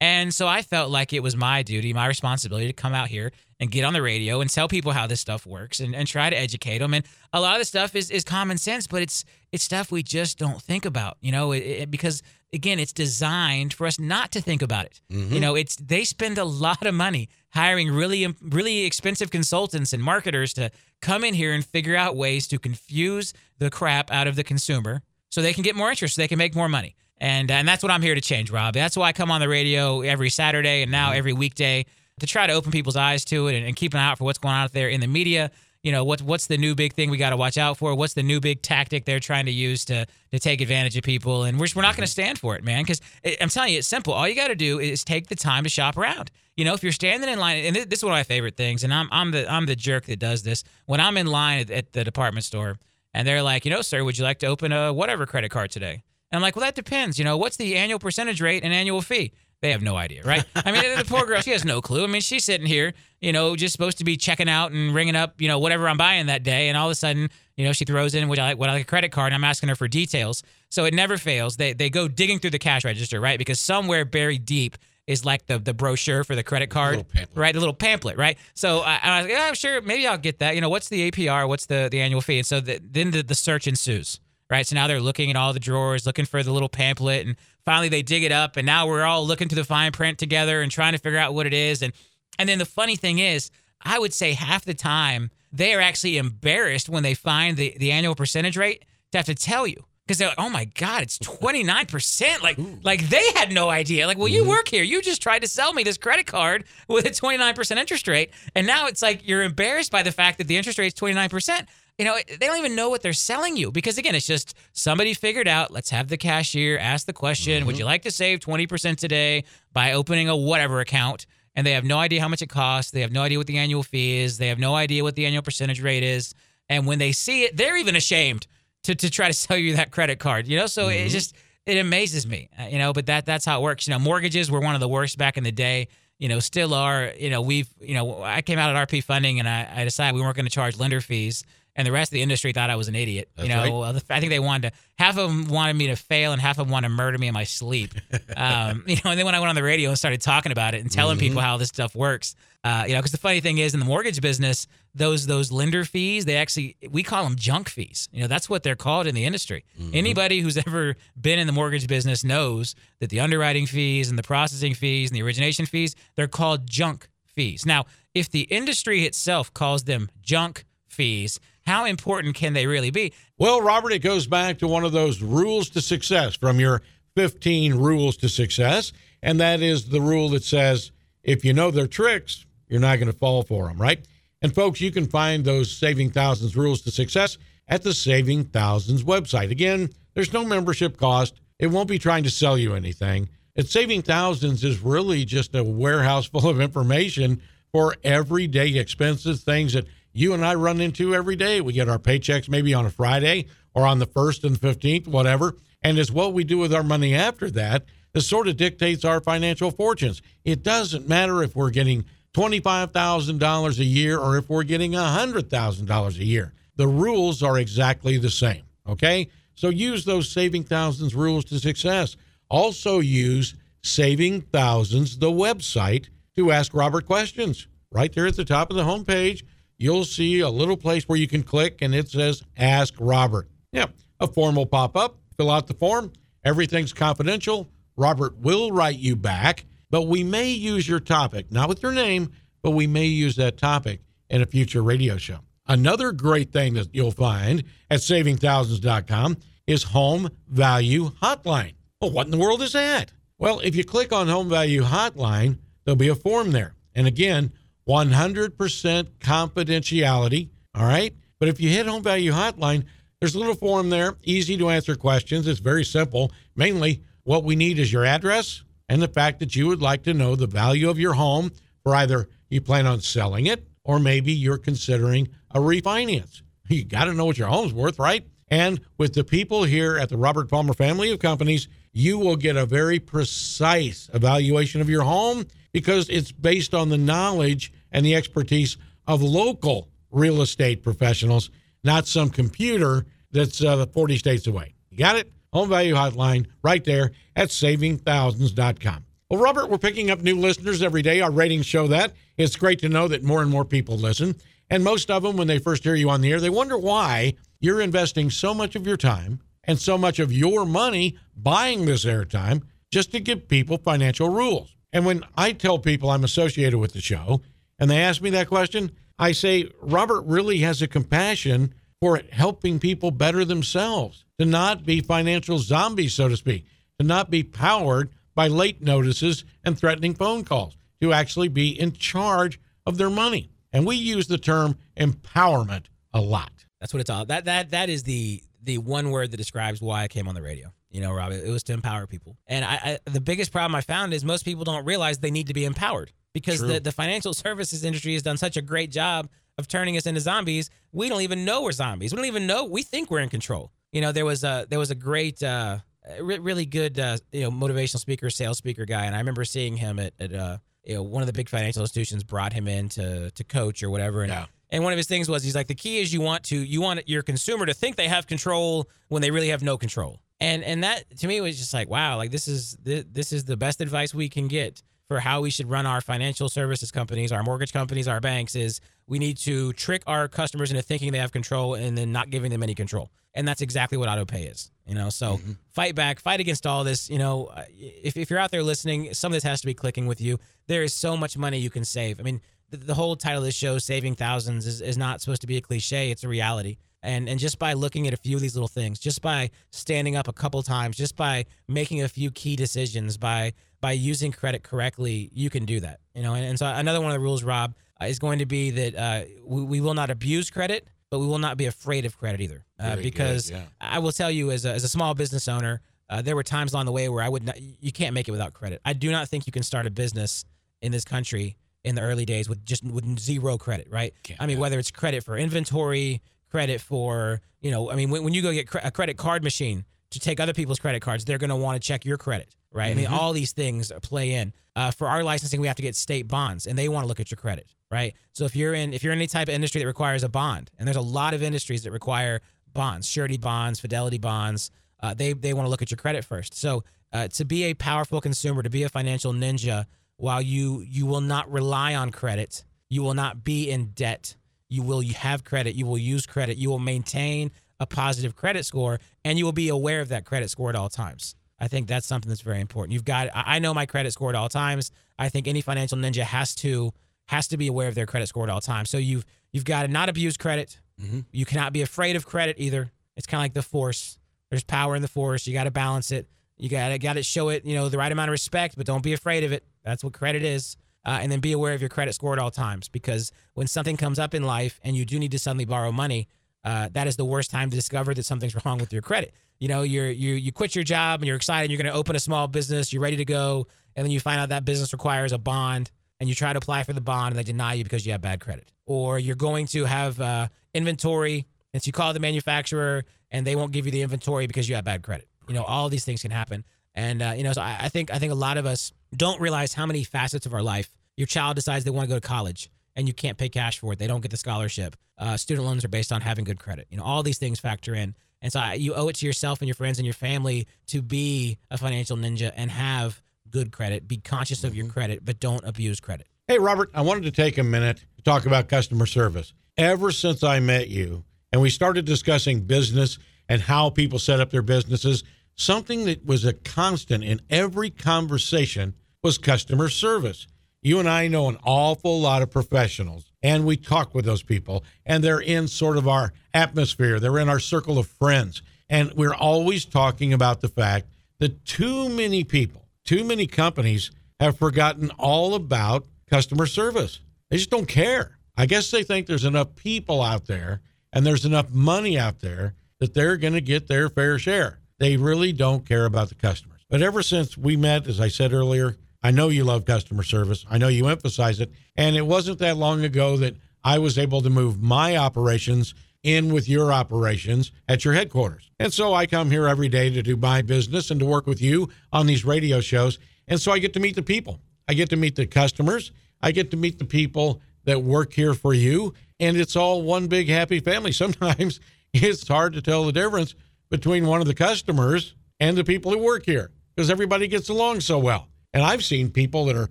And 0.00 0.32
so 0.32 0.46
I 0.46 0.62
felt 0.62 0.90
like 0.90 1.12
it 1.12 1.22
was 1.22 1.36
my 1.36 1.62
duty, 1.64 1.92
my 1.92 2.06
responsibility 2.06 2.68
to 2.68 2.72
come 2.72 2.94
out 2.94 3.08
here 3.08 3.32
and 3.60 3.70
get 3.70 3.84
on 3.84 3.92
the 3.92 4.02
radio 4.02 4.40
and 4.40 4.50
tell 4.50 4.68
people 4.68 4.92
how 4.92 5.06
this 5.06 5.20
stuff 5.20 5.44
works 5.46 5.80
and, 5.80 5.94
and 5.94 6.06
try 6.06 6.30
to 6.30 6.36
educate 6.36 6.78
them. 6.78 6.94
And 6.94 7.04
a 7.32 7.40
lot 7.40 7.54
of 7.54 7.60
the 7.60 7.64
stuff 7.64 7.96
is, 7.96 8.10
is 8.10 8.24
common 8.24 8.58
sense, 8.58 8.86
but 8.86 9.02
it's 9.02 9.24
it's 9.50 9.64
stuff 9.64 9.90
we 9.90 10.02
just 10.02 10.38
don't 10.38 10.60
think 10.60 10.84
about, 10.84 11.16
you 11.20 11.32
know, 11.32 11.52
it, 11.52 11.58
it- 11.58 11.90
because 11.90 12.22
again, 12.52 12.78
it's 12.78 12.92
designed 12.92 13.74
for 13.74 13.86
us 13.86 13.98
not 13.98 14.30
to 14.32 14.40
think 14.40 14.62
about 14.62 14.86
it. 14.86 15.00
Mm-hmm. 15.10 15.34
You 15.34 15.40
know, 15.40 15.54
it's 15.54 15.76
they 15.76 16.04
spend 16.04 16.38
a 16.38 16.44
lot 16.44 16.86
of 16.86 16.94
money 16.94 17.28
hiring 17.50 17.90
really 17.90 18.26
really 18.40 18.84
expensive 18.84 19.30
consultants 19.30 19.92
and 19.92 20.02
marketers 20.02 20.52
to 20.54 20.70
come 21.00 21.24
in 21.24 21.34
here 21.34 21.52
and 21.52 21.64
figure 21.64 21.96
out 21.96 22.16
ways 22.16 22.46
to 22.48 22.58
confuse 22.58 23.32
the 23.58 23.70
crap 23.70 24.10
out 24.10 24.26
of 24.26 24.36
the 24.36 24.44
consumer 24.44 25.02
so 25.30 25.42
they 25.42 25.52
can 25.52 25.62
get 25.62 25.76
more 25.76 25.90
interest, 25.90 26.14
so 26.14 26.22
they 26.22 26.28
can 26.28 26.38
make 26.38 26.54
more 26.54 26.68
money. 26.68 26.94
And 27.20 27.50
and 27.50 27.66
that's 27.66 27.82
what 27.82 27.90
I'm 27.90 28.02
here 28.02 28.14
to 28.14 28.20
change, 28.20 28.50
Rob. 28.50 28.74
That's 28.74 28.96
why 28.96 29.08
I 29.08 29.12
come 29.12 29.30
on 29.30 29.40
the 29.40 29.48
radio 29.48 30.02
every 30.02 30.30
Saturday 30.30 30.82
and 30.82 30.92
now 30.92 31.08
mm-hmm. 31.08 31.18
every 31.18 31.32
weekday 31.32 31.84
to 32.20 32.26
try 32.26 32.46
to 32.46 32.52
open 32.52 32.72
people's 32.72 32.96
eyes 32.96 33.24
to 33.26 33.48
it 33.48 33.56
and, 33.56 33.66
and 33.66 33.76
keep 33.76 33.94
an 33.94 34.00
eye 34.00 34.08
out 34.10 34.18
for 34.18 34.24
what's 34.24 34.38
going 34.38 34.54
on 34.54 34.64
out 34.64 34.72
there 34.72 34.88
in 34.88 35.00
the 35.00 35.06
media. 35.06 35.50
You 35.82 35.92
know, 35.92 36.04
what 36.04 36.20
what's 36.22 36.48
the 36.48 36.58
new 36.58 36.74
big 36.74 36.94
thing 36.94 37.08
we 37.08 37.16
got 37.16 37.30
to 37.30 37.36
watch 37.36 37.56
out 37.56 37.78
for? 37.78 37.94
What's 37.94 38.14
the 38.14 38.22
new 38.22 38.40
big 38.40 38.62
tactic 38.62 39.04
they're 39.04 39.20
trying 39.20 39.46
to 39.46 39.52
use 39.52 39.84
to 39.86 40.06
to 40.32 40.38
take 40.38 40.60
advantage 40.60 40.96
of 40.96 41.04
people? 41.04 41.44
And 41.44 41.58
we're, 41.58 41.68
we're 41.74 41.82
not 41.82 41.96
going 41.96 42.06
to 42.06 42.10
mm-hmm. 42.10 42.22
stand 42.22 42.38
for 42.38 42.56
it, 42.56 42.64
man. 42.64 42.82
Because 42.82 43.00
I'm 43.40 43.48
telling 43.48 43.72
you, 43.72 43.78
it's 43.78 43.88
simple. 43.88 44.12
All 44.12 44.28
you 44.28 44.34
got 44.34 44.48
to 44.48 44.56
do 44.56 44.80
is 44.80 45.04
take 45.04 45.28
the 45.28 45.36
time 45.36 45.62
to 45.64 45.70
shop 45.70 45.96
around. 45.96 46.30
You 46.56 46.64
know, 46.64 46.74
if 46.74 46.82
you're 46.82 46.90
standing 46.90 47.30
in 47.30 47.38
line, 47.38 47.64
and 47.64 47.76
this 47.76 47.86
this 47.86 48.00
is 48.00 48.04
one 48.04 48.12
of 48.12 48.18
my 48.18 48.24
favorite 48.24 48.56
things, 48.56 48.82
and 48.82 48.92
I'm 48.92 49.08
I'm 49.12 49.30
the 49.30 49.50
I'm 49.50 49.66
the 49.66 49.76
jerk 49.76 50.06
that 50.06 50.18
does 50.18 50.42
this. 50.42 50.64
When 50.86 51.00
I'm 51.00 51.16
in 51.16 51.28
line 51.28 51.60
at, 51.60 51.70
at 51.70 51.92
the 51.92 52.02
department 52.02 52.44
store, 52.44 52.76
and 53.14 53.26
they're 53.26 53.42
like, 53.42 53.64
you 53.64 53.70
know, 53.70 53.80
sir, 53.80 54.02
would 54.02 54.18
you 54.18 54.24
like 54.24 54.40
to 54.40 54.46
open 54.46 54.72
a 54.72 54.92
whatever 54.92 55.26
credit 55.26 55.50
card 55.50 55.70
today? 55.70 56.02
And 56.30 56.36
I'm 56.36 56.42
like, 56.42 56.56
well, 56.56 56.64
that 56.64 56.74
depends. 56.74 57.18
You 57.18 57.24
know, 57.24 57.36
what's 57.36 57.56
the 57.56 57.76
annual 57.76 57.98
percentage 57.98 58.40
rate 58.40 58.64
and 58.64 58.72
annual 58.72 59.00
fee? 59.00 59.32
They 59.60 59.72
have 59.72 59.82
no 59.82 59.96
idea, 59.96 60.22
right? 60.22 60.44
I 60.54 60.70
mean, 60.70 60.96
the 60.96 61.04
poor 61.04 61.26
girl, 61.26 61.40
she 61.40 61.50
has 61.50 61.64
no 61.64 61.80
clue. 61.80 62.04
I 62.04 62.06
mean, 62.06 62.20
she's 62.20 62.44
sitting 62.44 62.66
here, 62.66 62.94
you 63.20 63.32
know, 63.32 63.56
just 63.56 63.72
supposed 63.72 63.98
to 63.98 64.04
be 64.04 64.16
checking 64.16 64.48
out 64.48 64.70
and 64.70 64.94
ringing 64.94 65.16
up, 65.16 65.40
you 65.40 65.48
know, 65.48 65.58
whatever 65.58 65.88
I'm 65.88 65.96
buying 65.96 66.26
that 66.26 66.44
day, 66.44 66.68
and 66.68 66.78
all 66.78 66.86
of 66.86 66.92
a 66.92 66.94
sudden, 66.94 67.28
you 67.56 67.64
know, 67.64 67.72
she 67.72 67.84
throws 67.84 68.14
in 68.14 68.28
what 68.28 68.38
I 68.38 68.50
like, 68.50 68.58
what 68.58 68.68
I 68.68 68.74
like 68.74 68.82
a 68.82 68.86
credit 68.86 69.10
card, 69.10 69.32
and 69.32 69.34
I'm 69.34 69.48
asking 69.48 69.68
her 69.70 69.74
for 69.74 69.88
details. 69.88 70.44
So 70.70 70.84
it 70.84 70.94
never 70.94 71.16
fails. 71.18 71.56
They 71.56 71.72
they 71.72 71.90
go 71.90 72.06
digging 72.06 72.38
through 72.38 72.50
the 72.50 72.58
cash 72.60 72.84
register, 72.84 73.20
right? 73.20 73.36
Because 73.38 73.58
somewhere 73.58 74.04
buried 74.04 74.44
deep 74.44 74.76
is 75.08 75.24
like 75.24 75.46
the 75.46 75.58
the 75.58 75.74
brochure 75.74 76.22
for 76.22 76.36
the 76.36 76.44
credit 76.44 76.70
card, 76.70 77.04
right? 77.34 77.52
The 77.52 77.58
little 77.58 77.74
pamphlet, 77.74 78.16
right? 78.16 78.38
So 78.54 78.80
I, 78.80 79.00
I 79.02 79.16
was 79.18 79.24
like, 79.26 79.32
yeah, 79.36 79.52
sure, 79.54 79.80
maybe 79.80 80.06
I'll 80.06 80.18
get 80.18 80.38
that. 80.38 80.54
You 80.54 80.60
know, 80.60 80.68
what's 80.68 80.88
the 80.88 81.10
APR? 81.10 81.48
What's 81.48 81.66
the 81.66 81.88
the 81.90 82.00
annual 82.00 82.20
fee? 82.20 82.38
And 82.38 82.46
so 82.46 82.60
the, 82.60 82.78
then 82.80 83.10
the, 83.10 83.22
the 83.24 83.34
search 83.34 83.66
ensues, 83.66 84.20
right? 84.50 84.66
So 84.66 84.74
now 84.74 84.86
they're 84.86 85.00
looking 85.00 85.30
at 85.30 85.36
all 85.36 85.52
the 85.52 85.60
drawers, 85.60 86.06
looking 86.06 86.24
for 86.24 86.42
the 86.42 86.52
little 86.52 86.68
pamphlet, 86.68 87.26
and 87.26 87.36
finally 87.64 87.88
they 87.88 88.02
dig 88.02 88.24
it 88.24 88.32
up, 88.32 88.56
and 88.56 88.66
now 88.66 88.86
we're 88.86 89.04
all 89.04 89.26
looking 89.26 89.48
through 89.48 89.56
the 89.56 89.64
fine 89.64 89.92
print 89.92 90.18
together 90.18 90.62
and 90.62 90.70
trying 90.72 90.92
to 90.92 90.98
figure 90.98 91.18
out 91.18 91.34
what 91.34 91.46
it 91.46 91.54
is. 91.54 91.82
And 91.82 91.92
and 92.38 92.48
then 92.48 92.58
the 92.58 92.64
funny 92.66 92.96
thing 92.96 93.18
is, 93.18 93.50
I 93.82 93.98
would 93.98 94.12
say 94.14 94.32
half 94.32 94.64
the 94.64 94.74
time 94.74 95.30
they 95.52 95.74
are 95.74 95.80
actually 95.80 96.18
embarrassed 96.18 96.88
when 96.88 97.02
they 97.02 97.14
find 97.14 97.56
the 97.56 97.74
the 97.78 97.92
annual 97.92 98.14
percentage 98.14 98.56
rate 98.56 98.84
to 99.12 99.18
have 99.18 99.26
to 99.26 99.34
tell 99.34 99.66
you 99.66 99.84
because 100.06 100.18
they're 100.18 100.28
like, 100.28 100.38
oh 100.38 100.48
my 100.50 100.64
god, 100.64 101.02
it's 101.02 101.18
twenty 101.18 101.62
nine 101.62 101.86
percent. 101.86 102.42
Like 102.42 102.58
like 102.82 103.08
they 103.08 103.30
had 103.34 103.52
no 103.52 103.68
idea. 103.70 104.06
Like, 104.06 104.18
well, 104.18 104.28
you 104.28 104.40
Mm-hmm. 104.42 104.50
work 104.50 104.68
here, 104.68 104.82
you 104.82 105.02
just 105.02 105.20
tried 105.22 105.40
to 105.40 105.48
sell 105.48 105.72
me 105.72 105.82
this 105.82 105.98
credit 105.98 106.26
card 106.26 106.64
with 106.88 107.06
a 107.06 107.10
twenty 107.10 107.38
nine 107.38 107.54
percent 107.54 107.80
interest 107.80 108.08
rate, 108.08 108.30
and 108.54 108.66
now 108.66 108.86
it's 108.86 109.02
like 109.02 109.26
you're 109.26 109.42
embarrassed 109.42 109.90
by 109.92 110.02
the 110.02 110.12
fact 110.12 110.38
that 110.38 110.46
the 110.48 110.56
interest 110.56 110.78
rate 110.78 110.86
is 110.88 110.94
twenty 110.94 111.14
nine 111.14 111.28
percent. 111.28 111.68
You 111.98 112.04
know, 112.04 112.16
they 112.28 112.46
don't 112.46 112.58
even 112.58 112.76
know 112.76 112.88
what 112.90 113.02
they're 113.02 113.12
selling 113.12 113.56
you 113.56 113.72
because 113.72 113.98
again, 113.98 114.14
it's 114.14 114.26
just 114.26 114.54
somebody 114.72 115.14
figured 115.14 115.48
out. 115.48 115.72
Let's 115.72 115.90
have 115.90 116.06
the 116.08 116.16
cashier 116.16 116.78
ask 116.78 117.06
the 117.06 117.12
question: 117.12 117.66
Would 117.66 117.76
you 117.78 117.84
like 117.84 118.02
to 118.02 118.10
save 118.12 118.38
twenty 118.40 118.66
percent 118.68 118.98
today 119.00 119.44
by 119.72 119.92
opening 119.92 120.28
a 120.28 120.36
whatever 120.36 120.80
account? 120.80 121.26
And 121.56 121.66
they 121.66 121.72
have 121.72 121.84
no 121.84 121.98
idea 121.98 122.20
how 122.20 122.28
much 122.28 122.40
it 122.40 122.48
costs. 122.48 122.92
They 122.92 123.00
have 123.00 123.10
no 123.10 123.22
idea 123.22 123.36
what 123.36 123.48
the 123.48 123.58
annual 123.58 123.82
fee 123.82 124.20
is. 124.20 124.38
They 124.38 124.46
have 124.46 124.60
no 124.60 124.76
idea 124.76 125.02
what 125.02 125.16
the 125.16 125.26
annual 125.26 125.42
percentage 125.42 125.82
rate 125.82 126.04
is. 126.04 126.32
And 126.68 126.86
when 126.86 127.00
they 127.00 127.10
see 127.10 127.42
it, 127.44 127.56
they're 127.56 127.76
even 127.76 127.96
ashamed 127.96 128.46
to, 128.84 128.94
to 128.94 129.10
try 129.10 129.26
to 129.26 129.32
sell 129.46 129.56
you 129.56 129.74
that 129.74 129.90
credit 129.90 130.20
card. 130.20 130.46
You 130.46 130.56
know, 130.56 130.66
so 130.66 130.88
it 130.88 131.08
just 131.08 131.34
it 131.66 131.78
amazes 131.78 132.28
me. 132.28 132.48
uh, 132.60 132.66
You 132.70 132.78
know, 132.78 132.92
but 132.92 133.06
that 133.06 133.26
that's 133.26 133.44
how 133.44 133.58
it 133.58 133.62
works. 133.64 133.88
You 133.88 133.94
know, 133.94 133.98
mortgages 133.98 134.52
were 134.52 134.60
one 134.60 134.74
of 134.76 134.80
the 134.80 134.88
worst 134.88 135.18
back 135.18 135.36
in 135.36 135.42
the 135.42 135.50
day. 135.50 135.88
You 136.20 136.28
know, 136.28 136.38
still 136.38 136.74
are. 136.74 137.10
You 137.18 137.30
know, 137.30 137.42
we've 137.42 137.68
you 137.80 137.94
know 137.94 138.22
I 138.22 138.40
came 138.42 138.60
out 138.60 138.76
at 138.76 138.88
RP 138.88 139.02
funding 139.02 139.40
and 139.40 139.48
I, 139.48 139.68
I 139.78 139.84
decided 139.84 140.14
we 140.14 140.20
weren't 140.20 140.36
going 140.36 140.46
to 140.46 140.52
charge 140.52 140.78
lender 140.78 141.00
fees. 141.00 141.42
And 141.78 141.86
the 141.86 141.92
rest 141.92 142.10
of 142.10 142.14
the 142.14 142.22
industry 142.22 142.52
thought 142.52 142.70
I 142.70 142.76
was 142.76 142.88
an 142.88 142.96
idiot. 142.96 143.28
you 143.38 143.48
know, 143.48 143.82
uh, 143.82 144.00
I 144.10 144.18
think 144.18 144.30
they 144.30 144.40
wanted 144.40 144.70
to. 144.72 144.76
Half 144.98 145.16
of 145.16 145.28
them 145.30 145.46
wanted 145.46 145.76
me 145.76 145.86
to 145.86 145.96
fail, 145.96 146.32
and 146.32 146.42
half 146.42 146.58
of 146.58 146.66
them 146.66 146.72
wanted 146.72 146.88
to 146.88 146.94
murder 146.94 147.16
me 147.18 147.28
in 147.28 147.34
my 147.34 147.44
sleep. 147.44 147.94
Um, 148.36 148.84
you 148.86 148.96
know, 149.04 149.10
and 149.10 149.18
then 149.18 149.26
when 149.26 149.34
I 149.34 149.40
went 149.40 149.48
on 149.48 149.54
the 149.54 149.62
radio 149.62 149.88
and 149.88 149.98
started 149.98 150.20
talking 150.20 150.52
about 150.52 150.74
it 150.74 150.80
and 150.80 150.90
telling 150.90 151.18
people 151.18 151.40
how 151.40 151.56
this 151.56 151.68
stuff 151.68 151.94
works, 151.94 152.36
uh, 152.62 152.84
you 152.86 152.92
know, 152.92 152.98
because 153.00 153.10
the 153.12 153.18
funny 153.18 153.40
thing 153.40 153.58
is 153.58 153.74
in 153.74 153.80
the 153.80 153.86
mortgage 153.86 154.20
business, 154.20 154.66
those 154.94 155.26
those 155.26 155.50
lender 155.50 155.84
fees, 155.84 156.24
they 156.24 156.36
actually 156.36 156.76
we 156.90 157.02
call 157.02 157.24
them 157.24 157.36
junk 157.36 157.68
fees. 157.68 158.08
You 158.12 158.20
know, 158.22 158.26
that's 158.26 158.48
what 158.50 158.62
they're 158.62 158.76
called 158.76 159.06
in 159.06 159.14
the 159.14 159.24
industry. 159.24 159.64
Anybody 159.92 160.40
who's 160.40 160.56
ever 160.66 160.96
been 161.20 161.38
in 161.38 161.46
the 161.46 161.52
mortgage 161.52 161.86
business 161.86 162.22
knows 162.24 162.74
that 163.00 163.10
the 163.10 163.20
underwriting 163.20 163.66
fees 163.66 164.08
and 164.10 164.18
the 164.18 164.22
processing 164.22 164.74
fees 164.74 165.10
and 165.10 165.16
the 165.16 165.22
origination 165.22 165.64
fees, 165.66 165.94
they're 166.16 166.28
called 166.28 166.68
junk 166.68 167.08
fees. 167.26 167.64
Now, 167.64 167.86
if 168.14 168.28
the 168.30 168.42
industry 168.42 169.04
itself 169.04 169.52
calls 169.54 169.84
them 169.84 170.08
junk 170.22 170.64
fees, 170.88 171.38
how 171.68 171.84
important 171.84 172.34
can 172.34 172.54
they 172.54 172.66
really 172.66 172.90
be? 172.90 173.12
Well, 173.36 173.60
Robert, 173.60 173.92
it 173.92 174.00
goes 174.00 174.26
back 174.26 174.58
to 174.58 174.66
one 174.66 174.84
of 174.84 174.92
those 174.92 175.22
rules 175.22 175.68
to 175.70 175.80
success 175.80 176.34
from 176.34 176.58
your 176.58 176.82
15 177.14 177.74
rules 177.74 178.16
to 178.16 178.28
success. 178.28 178.92
And 179.22 179.38
that 179.40 179.60
is 179.60 179.88
the 179.88 180.00
rule 180.00 180.30
that 180.30 180.44
says 180.44 180.92
if 181.22 181.44
you 181.44 181.52
know 181.52 181.70
their 181.70 181.86
tricks, 181.86 182.46
you're 182.68 182.80
not 182.80 182.96
going 182.96 183.12
to 183.12 183.18
fall 183.18 183.42
for 183.42 183.68
them, 183.68 183.80
right? 183.80 184.04
And 184.40 184.54
folks, 184.54 184.80
you 184.80 184.90
can 184.90 185.06
find 185.06 185.44
those 185.44 185.70
Saving 185.76 186.10
Thousands 186.10 186.56
rules 186.56 186.80
to 186.82 186.90
success 186.90 187.36
at 187.66 187.82
the 187.82 187.92
Saving 187.92 188.44
Thousands 188.44 189.04
website. 189.04 189.50
Again, 189.50 189.90
there's 190.14 190.32
no 190.32 190.44
membership 190.44 190.96
cost. 190.96 191.40
It 191.58 191.66
won't 191.66 191.88
be 191.88 191.98
trying 191.98 192.24
to 192.24 192.30
sell 192.30 192.56
you 192.56 192.74
anything. 192.74 193.28
And 193.56 193.66
Saving 193.66 194.02
Thousands 194.02 194.64
is 194.64 194.80
really 194.80 195.24
just 195.24 195.54
a 195.54 195.64
warehouse 195.64 196.26
full 196.28 196.48
of 196.48 196.60
information 196.60 197.42
for 197.72 197.96
everyday 198.04 198.78
expenses, 198.78 199.42
things 199.42 199.74
that 199.74 199.86
you 200.18 200.34
and 200.34 200.44
I 200.44 200.54
run 200.54 200.80
into 200.80 201.14
every 201.14 201.36
day. 201.36 201.60
We 201.60 201.72
get 201.72 201.88
our 201.88 201.98
paychecks 201.98 202.48
maybe 202.48 202.74
on 202.74 202.84
a 202.84 202.90
Friday 202.90 203.46
or 203.74 203.86
on 203.86 204.00
the 204.00 204.06
1st 204.06 204.44
and 204.44 204.60
15th, 204.60 205.06
whatever. 205.06 205.56
And 205.82 205.98
it's 205.98 206.10
what 206.10 206.32
we 206.32 206.42
do 206.42 206.58
with 206.58 206.74
our 206.74 206.82
money 206.82 207.14
after 207.14 207.50
that 207.52 207.84
that 208.12 208.22
sort 208.22 208.48
of 208.48 208.56
dictates 208.56 209.04
our 209.04 209.20
financial 209.20 209.70
fortunes. 209.70 210.20
It 210.44 210.62
doesn't 210.62 211.08
matter 211.08 211.42
if 211.42 211.54
we're 211.54 211.70
getting 211.70 212.04
$25,000 212.34 213.78
a 213.78 213.84
year 213.84 214.18
or 214.18 214.36
if 214.36 214.48
we're 214.48 214.64
getting 214.64 214.92
$100,000 214.92 216.18
a 216.18 216.24
year. 216.24 216.52
The 216.76 216.88
rules 216.88 217.42
are 217.42 217.58
exactly 217.58 218.18
the 218.18 218.30
same. 218.30 218.64
Okay. 218.88 219.28
So 219.54 219.68
use 219.68 220.04
those 220.04 220.30
saving 220.30 220.64
thousands 220.64 221.14
rules 221.14 221.44
to 221.46 221.58
success. 221.58 222.16
Also 222.48 223.00
use 223.00 223.54
saving 223.82 224.42
thousands, 224.42 225.18
the 225.18 225.30
website, 225.30 226.08
to 226.36 226.50
ask 226.50 226.74
Robert 226.74 227.06
questions. 227.06 227.66
Right 227.90 228.12
there 228.12 228.26
at 228.26 228.36
the 228.36 228.44
top 228.44 228.70
of 228.70 228.76
the 228.76 228.84
homepage, 228.84 229.42
you'll 229.78 230.04
see 230.04 230.40
a 230.40 230.48
little 230.50 230.76
place 230.76 231.08
where 231.08 231.18
you 231.18 231.28
can 231.28 231.42
click 231.42 231.80
and 231.80 231.94
it 231.94 232.08
says 232.08 232.42
Ask 232.56 232.94
Robert. 232.98 233.48
Yeah, 233.72 233.86
a 234.20 234.26
form 234.26 234.56
will 234.56 234.66
pop 234.66 234.96
up. 234.96 235.18
Fill 235.36 235.50
out 235.50 235.66
the 235.66 235.74
form. 235.74 236.12
Everything's 236.44 236.92
confidential. 236.92 237.68
Robert 237.96 238.36
will 238.38 238.70
write 238.70 238.98
you 238.98 239.16
back, 239.16 239.64
but 239.90 240.02
we 240.02 240.22
may 240.22 240.50
use 240.50 240.88
your 240.88 241.00
topic, 241.00 241.50
not 241.50 241.68
with 241.68 241.82
your 241.82 241.92
name, 241.92 242.30
but 242.62 242.70
we 242.72 242.86
may 242.86 243.06
use 243.06 243.36
that 243.36 243.56
topic 243.56 244.00
in 244.30 244.42
a 244.42 244.46
future 244.46 244.82
radio 244.82 245.16
show. 245.16 245.38
Another 245.66 246.12
great 246.12 246.52
thing 246.52 246.74
that 246.74 246.94
you'll 246.94 247.10
find 247.10 247.64
at 247.90 248.00
savingthousands.com 248.00 249.36
is 249.66 249.82
Home 249.84 250.30
Value 250.48 251.10
Hotline. 251.22 251.74
Well, 252.00 252.10
what 252.10 252.26
in 252.26 252.30
the 252.30 252.38
world 252.38 252.62
is 252.62 252.72
that? 252.72 253.12
Well, 253.38 253.60
if 253.60 253.76
you 253.76 253.84
click 253.84 254.12
on 254.12 254.28
Home 254.28 254.48
Value 254.48 254.82
Hotline, 254.82 255.58
there'll 255.84 255.96
be 255.96 256.08
a 256.08 256.14
form 256.14 256.52
there. 256.52 256.74
And 256.94 257.06
again, 257.06 257.52
100% 257.88 259.08
confidentiality. 259.20 260.50
All 260.74 260.86
right. 260.86 261.14
But 261.38 261.48
if 261.48 261.60
you 261.60 261.70
hit 261.70 261.86
Home 261.86 262.02
Value 262.02 262.32
Hotline, 262.32 262.84
there's 263.20 263.34
a 263.34 263.38
little 263.38 263.54
form 263.54 263.90
there, 263.90 264.16
easy 264.22 264.56
to 264.58 264.70
answer 264.70 264.94
questions. 264.94 265.46
It's 265.46 265.60
very 265.60 265.84
simple. 265.84 266.32
Mainly, 266.54 267.02
what 267.24 267.44
we 267.44 267.56
need 267.56 267.78
is 267.78 267.92
your 267.92 268.04
address 268.04 268.62
and 268.88 269.02
the 269.02 269.08
fact 269.08 269.40
that 269.40 269.56
you 269.56 269.66
would 269.68 269.82
like 269.82 270.02
to 270.04 270.14
know 270.14 270.36
the 270.36 270.46
value 270.46 270.88
of 270.88 270.98
your 270.98 271.14
home 271.14 271.50
for 271.82 271.94
either 271.94 272.28
you 272.48 272.60
plan 272.60 272.86
on 272.86 273.00
selling 273.00 273.46
it 273.46 273.66
or 273.84 273.98
maybe 273.98 274.32
you're 274.32 274.58
considering 274.58 275.28
a 275.52 275.58
refinance. 275.58 276.42
You 276.68 276.84
got 276.84 277.04
to 277.04 277.14
know 277.14 277.24
what 277.24 277.38
your 277.38 277.48
home's 277.48 277.72
worth, 277.72 277.98
right? 277.98 278.26
And 278.48 278.80
with 278.98 279.14
the 279.14 279.24
people 279.24 279.64
here 279.64 279.96
at 279.96 280.10
the 280.10 280.18
Robert 280.18 280.50
Palmer 280.50 280.74
family 280.74 281.10
of 281.10 281.18
companies, 281.18 281.68
you 281.98 282.18
will 282.18 282.36
get 282.36 282.56
a 282.56 282.66
very 282.66 282.98
precise 282.98 284.10
evaluation 284.12 284.80
of 284.80 284.88
your 284.88 285.02
home 285.02 285.44
because 285.72 286.08
it's 286.08 286.32
based 286.32 286.74
on 286.74 286.88
the 286.88 286.98
knowledge 286.98 287.72
and 287.92 288.04
the 288.04 288.14
expertise 288.14 288.76
of 289.06 289.22
local 289.22 289.88
real 290.10 290.42
estate 290.42 290.82
professionals, 290.82 291.50
not 291.84 292.06
some 292.06 292.30
computer 292.30 293.06
that's 293.30 293.62
uh, 293.62 293.86
40 293.86 294.18
states 294.18 294.46
away. 294.46 294.74
You 294.90 294.98
got 294.98 295.16
it? 295.16 295.32
Home 295.52 295.68
Value 295.68 295.94
Hotline 295.94 296.46
right 296.62 296.84
there 296.84 297.12
at 297.34 297.48
savingthousands.com. 297.48 299.04
Well, 299.30 299.40
Robert, 299.40 299.68
we're 299.68 299.78
picking 299.78 300.10
up 300.10 300.22
new 300.22 300.36
listeners 300.36 300.82
every 300.82 301.02
day. 301.02 301.20
Our 301.20 301.30
ratings 301.30 301.66
show 301.66 301.86
that. 301.88 302.12
It's 302.36 302.56
great 302.56 302.78
to 302.80 302.88
know 302.88 303.08
that 303.08 303.22
more 303.22 303.42
and 303.42 303.50
more 303.50 303.64
people 303.64 303.96
listen. 303.96 304.36
And 304.70 304.84
most 304.84 305.10
of 305.10 305.22
them, 305.22 305.36
when 305.36 305.48
they 305.48 305.58
first 305.58 305.84
hear 305.84 305.94
you 305.94 306.10
on 306.10 306.20
the 306.20 306.32
air, 306.32 306.40
they 306.40 306.50
wonder 306.50 306.78
why 306.78 307.34
you're 307.60 307.80
investing 307.80 308.30
so 308.30 308.54
much 308.54 308.76
of 308.76 308.86
your 308.86 308.96
time 308.96 309.40
and 309.68 309.78
so 309.78 309.96
much 309.96 310.18
of 310.18 310.32
your 310.32 310.66
money 310.66 311.16
buying 311.36 311.84
this 311.84 312.04
airtime 312.04 312.62
just 312.90 313.12
to 313.12 313.20
give 313.20 313.46
people 313.46 313.78
financial 313.78 314.30
rules. 314.30 314.74
And 314.92 315.04
when 315.04 315.22
I 315.36 315.52
tell 315.52 315.78
people 315.78 316.10
I'm 316.10 316.24
associated 316.24 316.78
with 316.78 316.94
the 316.94 317.00
show 317.00 317.42
and 317.78 317.90
they 317.90 317.98
ask 317.98 318.20
me 318.22 318.30
that 318.30 318.48
question, 318.48 318.90
I 319.18 319.32
say, 319.32 319.70
Robert 319.80 320.22
really 320.22 320.58
has 320.60 320.80
a 320.80 320.88
compassion 320.88 321.74
for 322.00 322.22
helping 322.30 322.78
people 322.78 323.10
better 323.10 323.44
themselves, 323.44 324.24
to 324.38 324.44
not 324.44 324.84
be 324.86 325.00
financial 325.00 325.58
zombies, 325.58 326.14
so 326.14 326.28
to 326.28 326.36
speak, 326.36 326.64
to 326.98 327.04
not 327.04 327.28
be 327.28 327.42
powered 327.42 328.10
by 328.34 328.46
late 328.46 328.80
notices 328.80 329.44
and 329.64 329.76
threatening 329.76 330.14
phone 330.14 330.44
calls, 330.44 330.76
to 331.00 331.12
actually 331.12 331.48
be 331.48 331.68
in 331.68 331.92
charge 331.92 332.60
of 332.86 332.96
their 332.96 333.10
money. 333.10 333.50
And 333.72 333.84
we 333.84 333.96
use 333.96 334.28
the 334.28 334.38
term 334.38 334.78
empowerment 334.96 335.86
a 336.14 336.20
lot. 336.20 336.52
That's 336.80 336.94
what 336.94 337.00
it's 337.00 337.10
all. 337.10 337.24
That 337.24 337.46
that 337.46 337.70
that 337.72 337.90
is 337.90 338.04
the 338.04 338.42
the 338.68 338.78
one 338.78 339.10
word 339.10 339.30
that 339.30 339.38
describes 339.38 339.80
why 339.80 340.02
I 340.02 340.08
came 340.08 340.28
on 340.28 340.34
the 340.34 340.42
radio. 340.42 340.72
You 340.90 341.00
know, 341.00 341.12
Rob, 341.12 341.32
it 341.32 341.48
was 341.48 341.62
to 341.64 341.72
empower 341.72 342.06
people. 342.06 342.36
And 342.46 342.64
I, 342.64 342.74
I 342.74 342.98
the 343.10 343.20
biggest 343.20 343.50
problem 343.50 343.74
I 343.74 343.80
found 343.80 344.12
is 344.12 344.24
most 344.24 344.44
people 344.44 344.64
don't 344.64 344.84
realize 344.84 345.18
they 345.18 345.30
need 345.30 345.46
to 345.48 345.54
be 345.54 345.64
empowered 345.64 346.12
because 346.34 346.58
True. 346.58 346.68
the, 346.74 346.80
the 346.80 346.92
financial 346.92 347.32
services 347.32 347.82
industry 347.82 348.12
has 348.12 348.22
done 348.22 348.36
such 348.36 348.56
a 348.58 348.62
great 348.62 348.90
job 348.90 349.28
of 349.56 349.68
turning 349.68 349.96
us 349.96 350.06
into 350.06 350.20
zombies. 350.20 350.68
We 350.92 351.08
don't 351.08 351.22
even 351.22 351.44
know 351.46 351.62
we're 351.62 351.72
zombies. 351.72 352.12
We 352.12 352.16
don't 352.16 352.26
even 352.26 352.46
know 352.46 352.64
we 352.66 352.82
think 352.82 353.10
we're 353.10 353.20
in 353.20 353.30
control. 353.30 353.72
You 353.90 354.02
know, 354.02 354.12
there 354.12 354.26
was 354.26 354.44
a 354.44 354.66
there 354.68 354.78
was 354.78 354.90
a 354.90 354.94
great 354.94 355.42
uh, 355.42 355.78
re- 356.20 356.38
really 356.38 356.66
good, 356.66 356.98
uh, 356.98 357.16
you 357.32 357.42
know, 357.42 357.50
motivational 357.50 357.98
speaker, 358.00 358.28
sales 358.28 358.58
speaker 358.58 358.84
guy. 358.84 359.06
And 359.06 359.14
I 359.14 359.18
remember 359.18 359.44
seeing 359.44 359.76
him 359.78 359.98
at, 359.98 360.12
at 360.20 360.34
uh, 360.34 360.58
you 360.84 360.94
know, 360.94 361.02
one 361.02 361.22
of 361.22 361.26
the 361.26 361.32
big 361.32 361.48
financial 361.48 361.82
institutions 361.82 362.22
brought 362.22 362.52
him 362.52 362.68
in 362.68 362.90
to 362.90 363.30
to 363.30 363.44
coach 363.44 363.82
or 363.82 363.88
whatever. 363.88 364.22
And 364.22 364.30
Yeah. 364.30 364.46
And 364.70 364.84
one 364.84 364.92
of 364.92 364.96
his 364.96 365.06
things 365.06 365.28
was 365.28 365.42
he's 365.42 365.54
like 365.54 365.66
the 365.66 365.74
key 365.74 365.98
is 365.98 366.12
you 366.12 366.20
want 366.20 366.44
to 366.44 366.56
you 366.56 366.80
want 366.80 367.08
your 367.08 367.22
consumer 367.22 367.66
to 367.66 367.74
think 367.74 367.96
they 367.96 368.08
have 368.08 368.26
control 368.26 368.88
when 369.08 369.22
they 369.22 369.30
really 369.30 369.48
have 369.48 369.62
no 369.62 369.76
control. 369.78 370.20
And 370.40 370.62
and 370.62 370.84
that 370.84 371.04
to 371.18 371.26
me 371.26 371.40
was 371.40 371.58
just 371.58 371.74
like 371.74 371.88
wow, 371.88 372.16
like 372.16 372.30
this 372.30 372.48
is 372.48 372.76
this, 372.82 373.04
this 373.10 373.32
is 373.32 373.44
the 373.44 373.56
best 373.56 373.80
advice 373.80 374.14
we 374.14 374.28
can 374.28 374.48
get 374.48 374.82
for 375.08 375.20
how 375.20 375.40
we 375.40 375.50
should 375.50 375.68
run 375.70 375.86
our 375.86 376.02
financial 376.02 376.50
services 376.50 376.90
companies, 376.90 377.32
our 377.32 377.42
mortgage 377.42 377.72
companies, 377.72 378.06
our 378.06 378.20
banks 378.20 378.54
is 378.54 378.80
we 379.06 379.18
need 379.18 379.38
to 379.38 379.72
trick 379.72 380.02
our 380.06 380.28
customers 380.28 380.70
into 380.70 380.82
thinking 380.82 381.12
they 381.12 381.18
have 381.18 381.32
control 381.32 381.74
and 381.74 381.96
then 381.96 382.12
not 382.12 382.28
giving 382.28 382.50
them 382.50 382.62
any 382.62 382.74
control. 382.74 383.10
And 383.34 383.48
that's 383.48 383.62
exactly 383.62 383.96
what 383.96 384.08
autopay 384.08 384.50
is. 384.50 384.70
You 384.86 384.94
know, 384.94 385.08
so 385.08 385.36
mm-hmm. 385.36 385.52
fight 385.70 385.94
back, 385.94 386.20
fight 386.20 386.40
against 386.40 386.66
all 386.66 386.84
this. 386.84 387.08
You 387.08 387.18
know, 387.18 387.50
if, 387.78 388.16
if 388.16 388.28
you're 388.28 388.38
out 388.38 388.50
there 388.50 388.62
listening, 388.62 389.14
some 389.14 389.32
of 389.32 389.34
this 389.34 389.44
has 389.44 389.62
to 389.62 389.66
be 389.66 389.74
clicking 389.74 390.06
with 390.06 390.20
you. 390.20 390.38
There 390.66 390.82
is 390.82 390.92
so 390.92 391.16
much 391.16 391.38
money 391.38 391.58
you 391.58 391.70
can 391.70 391.84
save. 391.84 392.20
I 392.20 392.22
mean, 392.22 392.42
the, 392.70 392.76
the 392.76 392.94
whole 392.94 393.16
title 393.16 393.38
of 393.38 393.44
this 393.44 393.54
show, 393.54 393.78
Saving 393.78 394.14
Thousands, 394.14 394.66
is, 394.66 394.80
is 394.80 394.98
not 394.98 395.20
supposed 395.20 395.40
to 395.42 395.46
be 395.46 395.56
a 395.56 395.60
cliche. 395.60 396.10
It's 396.10 396.24
a 396.24 396.28
reality. 396.28 396.76
And 397.02 397.28
and 397.28 397.38
just 397.38 397.58
by 397.58 397.74
looking 397.74 398.08
at 398.08 398.12
a 398.12 398.16
few 398.16 398.36
of 398.36 398.42
these 398.42 398.56
little 398.56 398.68
things, 398.68 398.98
just 398.98 399.22
by 399.22 399.50
standing 399.70 400.16
up 400.16 400.26
a 400.26 400.32
couple 400.32 400.62
times, 400.64 400.96
just 400.96 401.14
by 401.14 401.44
making 401.68 402.02
a 402.02 402.08
few 402.08 402.30
key 402.32 402.56
decisions, 402.56 403.16
by 403.16 403.52
by 403.80 403.92
using 403.92 404.32
credit 404.32 404.64
correctly, 404.64 405.30
you 405.32 405.48
can 405.48 405.64
do 405.64 405.78
that. 405.80 406.00
You 406.16 406.22
know, 406.22 406.34
and, 406.34 406.44
and 406.44 406.58
so 406.58 406.66
another 406.66 407.00
one 407.00 407.10
of 407.10 407.14
the 407.14 407.20
rules, 407.20 407.44
Rob, 407.44 407.74
uh, 408.02 408.06
is 408.06 408.18
going 408.18 408.40
to 408.40 408.46
be 408.46 408.72
that 408.72 408.94
uh, 408.96 409.24
we, 409.44 409.62
we 409.62 409.80
will 409.80 409.94
not 409.94 410.10
abuse 410.10 410.50
credit, 410.50 410.88
but 411.08 411.20
we 411.20 411.26
will 411.26 411.38
not 411.38 411.56
be 411.56 411.66
afraid 411.66 412.04
of 412.04 412.18
credit 412.18 412.40
either. 412.40 412.64
Uh, 412.80 412.96
good, 412.96 413.04
because 413.04 413.50
yeah. 413.50 413.62
I 413.80 414.00
will 414.00 414.12
tell 414.12 414.30
you, 414.30 414.50
as 414.50 414.64
a, 414.64 414.72
as 414.72 414.82
a 414.82 414.88
small 414.88 415.14
business 415.14 415.46
owner, 415.46 415.80
uh, 416.10 416.22
there 416.22 416.34
were 416.34 416.42
times 416.42 416.72
along 416.72 416.86
the 416.86 416.92
way 416.92 417.08
where 417.08 417.22
I 417.22 417.28
would 417.28 417.44
not, 417.44 417.60
you 417.60 417.92
can't 417.92 418.14
make 418.14 418.26
it 418.26 418.32
without 418.32 418.54
credit. 418.54 418.80
I 418.84 418.92
do 418.92 419.12
not 419.12 419.28
think 419.28 419.46
you 419.46 419.52
can 419.52 419.62
start 419.62 419.86
a 419.86 419.90
business 419.90 420.44
in 420.82 420.90
this 420.90 421.04
country 421.04 421.56
in 421.88 421.94
the 421.94 422.02
early 422.02 422.24
days 422.24 422.48
with 422.48 422.64
just 422.64 422.84
with 422.84 423.18
zero 423.18 423.58
credit, 423.58 423.88
right? 423.90 424.12
I 424.38 424.46
mean, 424.46 424.58
whether 424.58 424.78
it's 424.78 424.90
credit 424.90 425.24
for 425.24 425.36
inventory, 425.36 426.20
credit 426.50 426.80
for, 426.80 427.40
you 427.60 427.70
know, 427.70 427.90
I 427.90 427.94
mean, 427.94 428.10
when, 428.10 428.22
when 428.24 428.34
you 428.34 428.42
go 428.42 428.52
get 428.52 428.68
cre- 428.68 428.78
a 428.84 428.90
credit 428.90 429.16
card 429.16 429.42
machine 429.42 429.84
to 430.10 430.20
take 430.20 430.40
other 430.40 430.52
people's 430.52 430.78
credit 430.78 431.00
cards, 431.02 431.24
they're 431.24 431.38
going 431.38 431.50
to 431.50 431.56
want 431.56 431.80
to 431.80 431.86
check 431.86 432.04
your 432.04 432.18
credit, 432.18 432.54
right? 432.72 432.90
I 432.90 432.94
mean, 432.94 433.06
all 433.06 433.32
these 433.32 433.52
things 433.52 433.92
play 434.02 434.34
in. 434.34 434.52
Uh, 434.76 434.90
for 434.92 435.08
our 435.08 435.24
licensing, 435.24 435.60
we 435.60 435.66
have 435.66 435.76
to 435.76 435.82
get 435.82 435.96
state 435.96 436.28
bonds, 436.28 436.66
and 436.66 436.78
they 436.78 436.88
want 436.88 437.04
to 437.04 437.08
look 437.08 437.18
at 437.20 437.30
your 437.30 437.38
credit, 437.38 437.66
right? 437.90 438.14
So 438.32 438.44
if 438.44 438.54
you're 438.54 438.74
in 438.74 438.92
if 438.92 439.02
you're 439.02 439.12
in 439.12 439.18
any 439.18 439.26
type 439.26 439.48
of 439.48 439.54
industry 439.54 439.80
that 439.80 439.86
requires 439.86 440.22
a 440.22 440.28
bond, 440.28 440.70
and 440.78 440.86
there's 440.86 440.96
a 440.96 441.00
lot 441.00 441.34
of 441.34 441.42
industries 441.42 441.82
that 441.82 441.90
require 441.90 442.40
bonds, 442.74 443.08
surety 443.08 443.38
bonds, 443.38 443.80
fidelity 443.80 444.18
bonds, 444.18 444.70
uh, 445.02 445.14
they 445.14 445.32
they 445.32 445.52
want 445.52 445.66
to 445.66 445.70
look 445.70 445.82
at 445.82 445.90
your 445.90 445.98
credit 445.98 446.24
first. 446.24 446.54
So 446.54 446.84
uh, 447.12 447.28
to 447.28 447.44
be 447.44 447.64
a 447.64 447.74
powerful 447.74 448.20
consumer, 448.20 448.62
to 448.62 448.70
be 448.70 448.82
a 448.84 448.88
financial 448.88 449.32
ninja, 449.32 449.86
while 450.18 450.42
you 450.42 450.84
you 450.86 451.06
will 451.06 451.22
not 451.22 451.50
rely 451.50 451.94
on 451.94 452.10
credit, 452.10 452.64
you 452.90 453.02
will 453.02 453.14
not 453.14 453.42
be 453.42 453.70
in 453.70 453.86
debt. 453.86 454.36
You 454.68 454.82
will 454.82 455.02
have 455.02 455.44
credit. 455.44 455.74
You 455.74 455.86
will 455.86 455.98
use 455.98 456.26
credit. 456.26 456.58
You 456.58 456.68
will 456.68 456.78
maintain 456.78 457.50
a 457.80 457.86
positive 457.86 458.36
credit 458.36 458.66
score, 458.66 459.00
and 459.24 459.38
you 459.38 459.44
will 459.44 459.52
be 459.52 459.70
aware 459.70 460.00
of 460.00 460.08
that 460.08 460.26
credit 460.26 460.50
score 460.50 460.68
at 460.68 460.76
all 460.76 460.90
times. 460.90 461.34
I 461.58 461.68
think 461.68 461.88
that's 461.88 462.06
something 462.06 462.28
that's 462.28 462.42
very 462.42 462.60
important. 462.60 462.92
You've 462.92 463.04
got. 463.04 463.28
I 463.34 463.58
know 463.58 463.72
my 463.72 463.86
credit 463.86 464.12
score 464.12 464.28
at 464.28 464.36
all 464.36 464.48
times. 464.48 464.90
I 465.18 465.28
think 465.28 465.48
any 465.48 465.60
financial 465.60 465.96
ninja 465.98 466.22
has 466.22 466.54
to 466.56 466.92
has 467.26 467.48
to 467.48 467.56
be 467.56 467.66
aware 467.66 467.88
of 467.88 467.94
their 467.94 468.06
credit 468.06 468.26
score 468.26 468.44
at 468.44 468.50
all 468.50 468.60
times. 468.60 468.90
So 468.90 468.98
you've 468.98 469.24
you've 469.52 469.64
got 469.64 469.82
to 469.82 469.88
not 469.88 470.08
abuse 470.08 470.36
credit. 470.36 470.80
Mm-hmm. 471.00 471.20
You 471.32 471.44
cannot 471.44 471.72
be 471.72 471.82
afraid 471.82 472.16
of 472.16 472.26
credit 472.26 472.56
either. 472.58 472.90
It's 473.16 473.26
kind 473.26 473.40
of 473.40 473.44
like 473.44 473.54
the 473.54 473.62
force. 473.62 474.18
There's 474.50 474.64
power 474.64 474.96
in 474.96 475.02
the 475.02 475.08
force. 475.08 475.46
You 475.46 475.52
got 475.52 475.64
to 475.64 475.70
balance 475.70 476.10
it. 476.10 476.28
You 476.58 476.68
got 476.68 476.88
to 476.88 476.98
got 476.98 477.14
to 477.14 477.22
show 477.22 477.48
it, 477.48 477.64
you 477.64 477.74
know, 477.74 477.88
the 477.88 477.98
right 477.98 478.10
amount 478.10 478.28
of 478.28 478.32
respect, 478.32 478.76
but 478.76 478.86
don't 478.86 479.02
be 479.02 479.12
afraid 479.12 479.44
of 479.44 479.52
it. 479.52 479.64
That's 479.84 480.02
what 480.04 480.12
credit 480.12 480.42
is. 480.42 480.76
Uh, 481.04 481.18
and 481.22 481.32
then 481.32 481.40
be 481.40 481.52
aware 481.52 481.72
of 481.72 481.80
your 481.80 481.88
credit 481.88 482.12
score 482.12 482.32
at 482.32 482.38
all 482.38 482.50
times 482.50 482.88
because 482.88 483.32
when 483.54 483.66
something 483.66 483.96
comes 483.96 484.18
up 484.18 484.34
in 484.34 484.42
life 484.42 484.78
and 484.82 484.96
you 484.96 485.04
do 485.04 485.18
need 485.18 485.30
to 485.30 485.38
suddenly 485.38 485.64
borrow 485.64 485.90
money, 485.90 486.28
uh, 486.64 486.88
that 486.92 487.06
is 487.06 487.16
the 487.16 487.24
worst 487.24 487.50
time 487.50 487.70
to 487.70 487.76
discover 487.76 488.12
that 488.12 488.24
something's 488.24 488.54
wrong 488.64 488.78
with 488.78 488.92
your 488.92 489.00
credit. 489.02 489.32
You 489.58 489.68
know, 489.68 489.82
you're 489.82 490.10
you 490.10 490.34
you 490.34 490.52
quit 490.52 490.74
your 490.74 490.84
job 490.84 491.20
and 491.20 491.26
you're 491.26 491.36
excited. 491.36 491.70
You're 491.70 491.82
going 491.82 491.92
to 491.92 491.98
open 491.98 492.14
a 492.14 492.20
small 492.20 492.46
business. 492.46 492.92
You're 492.92 493.02
ready 493.02 493.16
to 493.16 493.24
go, 493.24 493.66
and 493.96 494.04
then 494.04 494.10
you 494.10 494.20
find 494.20 494.40
out 494.40 494.50
that 494.50 494.64
business 494.64 494.92
requires 494.92 495.32
a 495.32 495.38
bond, 495.38 495.90
and 496.20 496.28
you 496.28 496.34
try 496.34 496.52
to 496.52 496.58
apply 496.58 496.82
for 496.82 496.92
the 496.92 497.00
bond, 497.00 497.32
and 497.32 497.38
they 497.38 497.42
deny 497.50 497.74
you 497.74 497.84
because 497.84 498.04
you 498.06 498.12
have 498.12 498.20
bad 498.20 498.40
credit. 498.40 498.70
Or 498.86 499.18
you're 499.18 499.36
going 499.36 499.66
to 499.68 499.84
have 499.84 500.20
uh, 500.20 500.48
inventory, 500.74 501.46
and 501.72 501.82
so 501.82 501.88
you 501.88 501.92
call 501.92 502.12
the 502.12 502.20
manufacturer, 502.20 503.04
and 503.30 503.46
they 503.46 503.56
won't 503.56 503.72
give 503.72 503.86
you 503.86 503.92
the 503.92 504.02
inventory 504.02 504.46
because 504.46 504.68
you 504.68 504.74
have 504.74 504.84
bad 504.84 505.02
credit. 505.02 505.28
You 505.48 505.54
know, 505.54 505.64
all 505.64 505.88
these 505.88 506.04
things 506.04 506.22
can 506.22 506.30
happen, 506.30 506.64
and 506.94 507.22
uh, 507.22 507.34
you 507.36 507.42
know, 507.42 507.52
so 507.52 507.62
I, 507.62 507.76
I 507.82 507.88
think 507.88 508.12
I 508.12 508.18
think 508.18 508.32
a 508.32 508.36
lot 508.36 508.56
of 508.56 508.66
us 508.66 508.92
don't 509.16 509.40
realize 509.40 509.72
how 509.72 509.86
many 509.86 510.04
facets 510.04 510.46
of 510.46 510.54
our 510.54 510.62
life. 510.62 510.90
Your 511.16 511.26
child 511.26 511.56
decides 511.56 511.84
they 511.84 511.90
want 511.90 512.08
to 512.08 512.14
go 512.14 512.20
to 512.20 512.26
college, 512.26 512.70
and 512.94 513.08
you 513.08 513.14
can't 513.14 513.38
pay 513.38 513.48
cash 513.48 513.78
for 513.78 513.92
it. 513.92 513.98
They 513.98 514.06
don't 514.06 514.20
get 514.20 514.30
the 514.30 514.36
scholarship. 514.36 514.96
Uh, 515.16 515.36
student 515.36 515.66
loans 515.66 515.84
are 515.84 515.88
based 515.88 516.12
on 516.12 516.20
having 516.20 516.44
good 516.44 516.58
credit. 516.58 516.86
You 516.90 516.96
know, 516.96 517.04
all 517.04 517.22
these 517.22 517.38
things 517.38 517.58
factor 517.58 517.94
in. 517.94 518.14
And 518.40 518.52
so 518.52 518.60
I, 518.60 518.74
you 518.74 518.94
owe 518.94 519.08
it 519.08 519.16
to 519.16 519.26
yourself 519.26 519.60
and 519.60 519.68
your 519.68 519.74
friends 519.74 519.98
and 519.98 520.06
your 520.06 520.14
family 520.14 520.68
to 520.88 521.02
be 521.02 521.58
a 521.70 521.78
financial 521.78 522.16
ninja 522.16 522.52
and 522.54 522.70
have 522.70 523.20
good 523.50 523.72
credit. 523.72 524.06
Be 524.06 524.18
conscious 524.18 524.62
of 524.64 524.74
your 524.76 524.86
credit, 524.86 525.24
but 525.24 525.40
don't 525.40 525.64
abuse 525.64 525.98
credit. 526.00 526.28
Hey, 526.46 526.58
Robert, 526.58 526.90
I 526.94 527.02
wanted 527.02 527.24
to 527.24 527.30
take 527.30 527.58
a 527.58 527.62
minute 527.62 528.04
to 528.16 528.22
talk 528.22 528.46
about 528.46 528.68
customer 528.68 529.06
service. 529.06 529.52
Ever 529.76 530.12
since 530.12 530.42
I 530.42 530.60
met 530.60 530.88
you 530.88 531.24
and 531.52 531.60
we 531.60 531.70
started 531.70 532.04
discussing 532.04 532.60
business 532.62 533.18
and 533.48 533.60
how 533.60 533.90
people 533.90 534.18
set 534.18 534.40
up 534.40 534.50
their 534.50 534.62
businesses, 534.62 535.24
something 535.58 536.04
that 536.06 536.24
was 536.24 536.44
a 536.44 536.52
constant 536.52 537.24
in 537.24 537.42
every 537.50 537.90
conversation 537.90 538.94
was 539.22 539.36
customer 539.36 539.88
service. 539.88 540.46
You 540.80 541.00
and 541.00 541.08
I 541.08 541.26
know 541.26 541.48
an 541.48 541.58
awful 541.64 542.20
lot 542.20 542.40
of 542.40 542.50
professionals, 542.50 543.32
and 543.42 543.66
we 543.66 543.76
talk 543.76 544.14
with 544.14 544.24
those 544.24 544.44
people, 544.44 544.84
and 545.04 545.22
they're 545.22 545.40
in 545.40 545.66
sort 545.66 545.96
of 545.96 546.06
our 546.06 546.32
atmosphere, 546.54 547.18
they're 547.18 547.38
in 547.38 547.48
our 547.48 547.58
circle 547.58 547.98
of 547.98 548.06
friends. 548.06 548.62
And 548.88 549.12
we're 549.14 549.34
always 549.34 549.84
talking 549.84 550.32
about 550.32 550.60
the 550.60 550.68
fact 550.68 551.08
that 551.40 551.64
too 551.64 552.08
many 552.08 552.44
people, 552.44 552.86
too 553.04 553.24
many 553.24 553.46
companies 553.46 554.10
have 554.40 554.56
forgotten 554.56 555.10
all 555.18 555.54
about 555.54 556.06
customer 556.30 556.66
service. 556.66 557.20
They 557.50 557.56
just 557.56 557.70
don't 557.70 557.88
care. 557.88 558.38
I 558.56 558.66
guess 558.66 558.90
they 558.90 559.02
think 559.02 559.26
there's 559.26 559.44
enough 559.44 559.74
people 559.74 560.22
out 560.22 560.46
there 560.46 560.80
and 561.12 561.26
there's 561.26 561.44
enough 561.44 561.70
money 561.70 562.18
out 562.18 562.40
there 562.40 562.74
that 563.00 563.14
they're 563.14 563.36
going 563.36 563.52
to 563.54 563.60
get 563.60 563.88
their 563.88 564.08
fair 564.08 564.38
share. 564.38 564.78
They 564.98 565.16
really 565.16 565.52
don't 565.52 565.86
care 565.86 566.04
about 566.04 566.28
the 566.28 566.34
customers. 566.34 566.80
But 566.90 567.02
ever 567.02 567.22
since 567.22 567.56
we 567.56 567.76
met, 567.76 568.06
as 568.06 568.20
I 568.20 568.28
said 568.28 568.52
earlier, 568.52 568.96
I 569.22 569.30
know 569.30 569.48
you 569.48 569.64
love 569.64 569.84
customer 569.84 570.22
service. 570.22 570.64
I 570.70 570.78
know 570.78 570.88
you 570.88 571.08
emphasize 571.08 571.60
it. 571.60 571.70
And 571.96 572.16
it 572.16 572.26
wasn't 572.26 572.58
that 572.60 572.76
long 572.76 573.04
ago 573.04 573.36
that 573.36 573.56
I 573.84 573.98
was 573.98 574.18
able 574.18 574.42
to 574.42 574.50
move 574.50 574.82
my 574.82 575.16
operations 575.16 575.94
in 576.22 576.52
with 576.52 576.68
your 576.68 576.92
operations 576.92 577.70
at 577.88 578.04
your 578.04 578.14
headquarters. 578.14 578.70
And 578.78 578.92
so 578.92 579.14
I 579.14 579.26
come 579.26 579.50
here 579.50 579.68
every 579.68 579.88
day 579.88 580.10
to 580.10 580.22
do 580.22 580.36
my 580.36 580.62
business 580.62 581.10
and 581.10 581.20
to 581.20 581.26
work 581.26 581.46
with 581.46 581.60
you 581.60 581.88
on 582.12 582.26
these 582.26 582.44
radio 582.44 582.80
shows. 582.80 583.18
And 583.46 583.60
so 583.60 583.72
I 583.72 583.78
get 583.78 583.92
to 583.94 584.00
meet 584.00 584.16
the 584.16 584.22
people. 584.22 584.60
I 584.88 584.94
get 584.94 585.10
to 585.10 585.16
meet 585.16 585.36
the 585.36 585.46
customers. 585.46 586.12
I 586.42 586.52
get 586.52 586.70
to 586.72 586.76
meet 586.76 586.98
the 586.98 587.04
people 587.04 587.60
that 587.84 588.02
work 588.02 588.32
here 588.32 588.54
for 588.54 588.74
you. 588.74 589.14
And 589.40 589.56
it's 589.56 589.76
all 589.76 590.02
one 590.02 590.26
big 590.26 590.48
happy 590.48 590.80
family. 590.80 591.12
Sometimes 591.24 591.80
it's 592.12 592.48
hard 592.48 592.72
to 592.74 592.82
tell 592.82 593.04
the 593.04 593.12
difference 593.12 593.54
between 593.90 594.26
one 594.26 594.40
of 594.40 594.46
the 594.46 594.54
customers 594.54 595.34
and 595.60 595.76
the 595.76 595.84
people 595.84 596.12
who 596.12 596.18
work 596.18 596.44
here 596.44 596.70
because 596.94 597.10
everybody 597.10 597.46
gets 597.46 597.68
along 597.68 598.00
so 598.00 598.18
well. 598.18 598.48
And 598.72 598.82
I've 598.82 599.04
seen 599.04 599.30
people 599.30 599.66
that 599.66 599.76
are 599.76 599.88